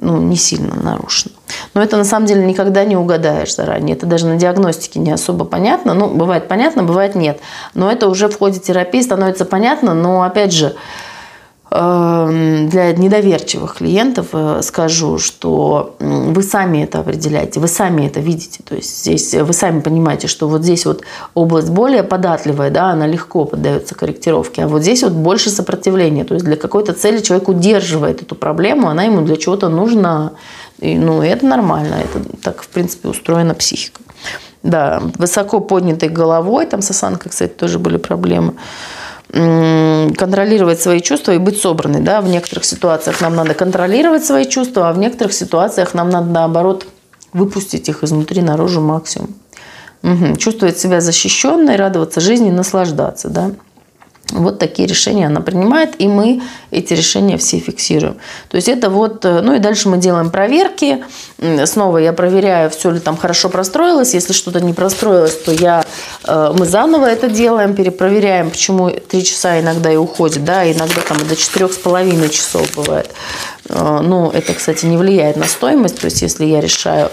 ну, 0.00 0.18
не 0.18 0.36
сильно 0.36 0.74
нарушена. 0.76 1.34
Но 1.74 1.82
это 1.82 1.96
на 1.96 2.04
самом 2.04 2.26
деле 2.26 2.44
никогда 2.44 2.84
не 2.84 2.96
угадаешь 2.96 3.54
заранее. 3.54 3.96
Это 3.96 4.06
даже 4.06 4.26
на 4.26 4.36
диагностике 4.36 5.00
не 5.00 5.10
особо 5.10 5.44
понятно. 5.44 5.94
Ну, 5.94 6.08
бывает 6.08 6.46
понятно, 6.46 6.84
бывает 6.84 7.14
нет. 7.14 7.40
Но 7.74 7.90
это 7.90 8.08
уже 8.08 8.28
в 8.28 8.38
ходе 8.38 8.60
терапии 8.60 9.00
становится 9.00 9.44
понятно. 9.44 9.94
Но 9.94 10.22
опять 10.22 10.52
же, 10.52 10.76
для 11.70 12.92
недоверчивых 12.92 13.74
клиентов 13.76 14.28
э, 14.32 14.62
скажу, 14.62 15.18
что 15.18 15.96
вы 15.98 16.42
сами 16.42 16.84
это 16.84 17.00
определяете, 17.00 17.60
вы 17.60 17.68
сами 17.68 18.06
это 18.06 18.20
видите. 18.20 18.60
То 18.64 18.74
есть 18.74 19.00
здесь 19.00 19.34
вы 19.34 19.52
сами 19.52 19.80
понимаете, 19.80 20.28
что 20.28 20.48
вот 20.48 20.62
здесь 20.62 20.86
вот 20.86 21.02
область 21.34 21.68
более 21.68 22.02
податливая, 22.02 22.70
да, 22.70 22.90
она 22.92 23.06
легко 23.06 23.44
поддается 23.44 23.94
корректировке, 23.94 24.64
а 24.64 24.68
вот 24.68 24.80
здесь 24.80 25.02
вот 25.02 25.12
больше 25.12 25.50
сопротивления. 25.50 26.24
То 26.24 26.34
есть 26.34 26.46
для 26.46 26.56
какой-то 26.56 26.94
цели 26.94 27.18
человек 27.20 27.48
удерживает 27.48 28.22
эту 28.22 28.34
проблему, 28.34 28.88
она 28.88 29.02
ему 29.04 29.20
для 29.20 29.36
чего-то 29.36 29.68
нужна. 29.68 30.32
И, 30.78 30.96
ну, 30.96 31.20
это 31.20 31.44
нормально, 31.44 31.96
это 31.96 32.24
так, 32.42 32.62
в 32.62 32.68
принципе, 32.68 33.08
устроена 33.08 33.54
психика. 33.54 34.00
Да, 34.62 35.02
высоко 35.18 35.60
поднятой 35.60 36.08
головой, 36.08 36.66
там 36.66 36.82
с 36.82 36.90
осанкой, 36.90 37.30
кстати, 37.30 37.52
тоже 37.52 37.78
были 37.78 37.98
проблемы. 37.98 38.54
Контролировать 39.30 40.80
свои 40.80 41.00
чувства 41.00 41.32
и 41.32 41.38
быть 41.38 41.60
собранной. 41.60 42.00
Да? 42.00 42.20
В 42.20 42.28
некоторых 42.28 42.64
ситуациях 42.64 43.20
нам 43.20 43.36
надо 43.36 43.54
контролировать 43.54 44.24
свои 44.24 44.46
чувства, 44.46 44.88
а 44.88 44.92
в 44.92 44.98
некоторых 44.98 45.34
ситуациях 45.34 45.94
нам 45.94 46.10
надо, 46.10 46.30
наоборот, 46.30 46.86
выпустить 47.32 47.88
их 47.88 48.02
изнутри 48.02 48.42
наружу 48.42 48.80
максимум. 48.80 49.34
Угу. 50.02 50.36
Чувствовать 50.36 50.78
себя 50.78 51.00
защищенной, 51.00 51.76
радоваться 51.76 52.20
жизни, 52.20 52.50
наслаждаться. 52.50 53.28
Да? 53.28 53.50
Вот 54.32 54.58
такие 54.58 54.86
решения 54.86 55.26
она 55.26 55.40
принимает, 55.40 55.98
и 55.98 56.06
мы 56.06 56.42
эти 56.70 56.92
решения 56.92 57.38
все 57.38 57.58
фиксируем. 57.60 58.18
То 58.50 58.56
есть 58.56 58.68
это 58.68 58.90
вот, 58.90 59.24
э, 59.24 59.40
ну 59.40 59.54
и 59.54 59.58
дальше 59.58 59.88
мы 59.88 59.96
делаем 59.96 60.30
проверки. 60.30 61.02
Снова 61.64 61.96
я 61.96 62.12
проверяю, 62.12 62.68
все 62.68 62.90
ли 62.90 63.00
там 63.00 63.16
хорошо 63.16 63.48
простроилось. 63.48 64.12
Если 64.12 64.34
что-то 64.34 64.60
не 64.60 64.74
простроилось, 64.74 65.34
то 65.34 65.52
я, 65.52 65.82
э, 66.24 66.52
мы 66.54 66.66
заново 66.66 67.06
это 67.06 67.30
делаем, 67.30 67.74
перепроверяем, 67.74 68.50
почему 68.50 68.90
три 68.90 69.24
часа 69.24 69.60
иногда 69.60 69.90
и 69.90 69.96
уходит, 69.96 70.44
да, 70.44 70.70
иногда 70.70 71.00
там 71.00 71.16
до 71.26 71.34
четырех 71.34 71.72
с 71.72 71.78
половиной 71.78 72.28
часов 72.28 72.70
бывает. 72.76 73.10
Э, 73.70 74.00
ну, 74.02 74.30
это, 74.30 74.52
кстати, 74.52 74.84
не 74.84 74.98
влияет 74.98 75.36
на 75.36 75.46
стоимость. 75.46 76.00
То 76.00 76.04
есть, 76.04 76.20
если 76.20 76.44
я 76.44 76.60
решаю 76.60 77.10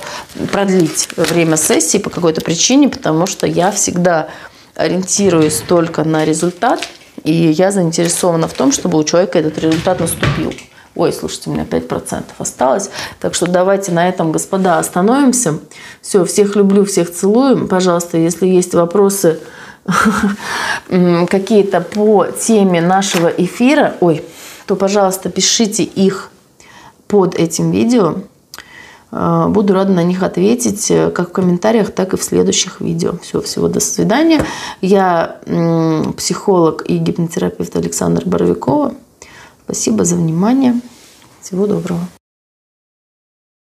продлить 0.51 1.07
время 1.15 1.55
сессии 1.55 1.97
по 1.97 2.09
какой-то 2.09 2.41
причине, 2.41 2.89
потому 2.89 3.25
что 3.25 3.47
я 3.47 3.71
всегда 3.71 4.27
ориентируюсь 4.75 5.63
только 5.65 6.03
на 6.03 6.25
результат– 6.25 6.81
и 7.25 7.51
я 7.51 7.71
заинтересована 7.71 8.47
в 8.47 8.53
том, 8.53 8.71
чтобы 8.71 8.97
у 8.97 9.03
человека 9.03 9.39
этот 9.39 9.57
результат 9.57 9.99
наступил. 9.99 10.53
Ой, 10.95 11.11
слушайте, 11.11 11.49
у 11.49 11.53
меня 11.53 11.65
5% 11.65 12.23
осталось. 12.37 12.89
Так 13.19 13.33
что 13.33 13.47
давайте 13.47 13.91
на 13.91 14.07
этом, 14.07 14.31
господа, 14.31 14.79
остановимся. 14.79 15.59
Все, 16.01 16.23
всех 16.23 16.55
люблю, 16.55 16.85
всех 16.85 17.11
целую. 17.11 17.67
Пожалуйста, 17.67 18.17
если 18.17 18.45
есть 18.47 18.73
вопросы 18.73 19.39
какие-то 21.29 21.81
по 21.81 22.27
теме 22.27 22.79
нашего 22.79 23.27
эфира, 23.27 23.95
ой, 23.99 24.23
то, 24.67 24.75
пожалуйста, 24.75 25.29
пишите 25.29 25.83
их 25.83 26.29
под 27.07 27.35
этим 27.35 27.71
видео. 27.71 28.15
Э, 29.15 29.47
буду 29.47 29.73
рада 29.73 29.91
на 29.93 30.03
них 30.03 30.23
ответить 30.23 30.91
э, 30.91 31.09
как 31.09 31.29
в 31.29 31.31
комментариях, 31.31 31.91
так 31.91 32.13
и 32.13 32.17
в 32.17 32.23
следующих 32.23 32.81
видео. 32.81 33.13
Все, 33.21 33.41
всего 33.41 33.69
до 33.69 33.79
свидания. 33.79 34.45
Я 34.81 35.37
психолог 36.17 36.83
и 36.87 36.97
гипнотерапевт 36.97 37.75
Александр 37.77 38.23
Боровикова. 38.25 38.93
Спасибо 39.63 40.03
за 40.03 40.15
внимание. 40.15 40.79
Всего 41.41 41.65
доброго. 41.65 41.99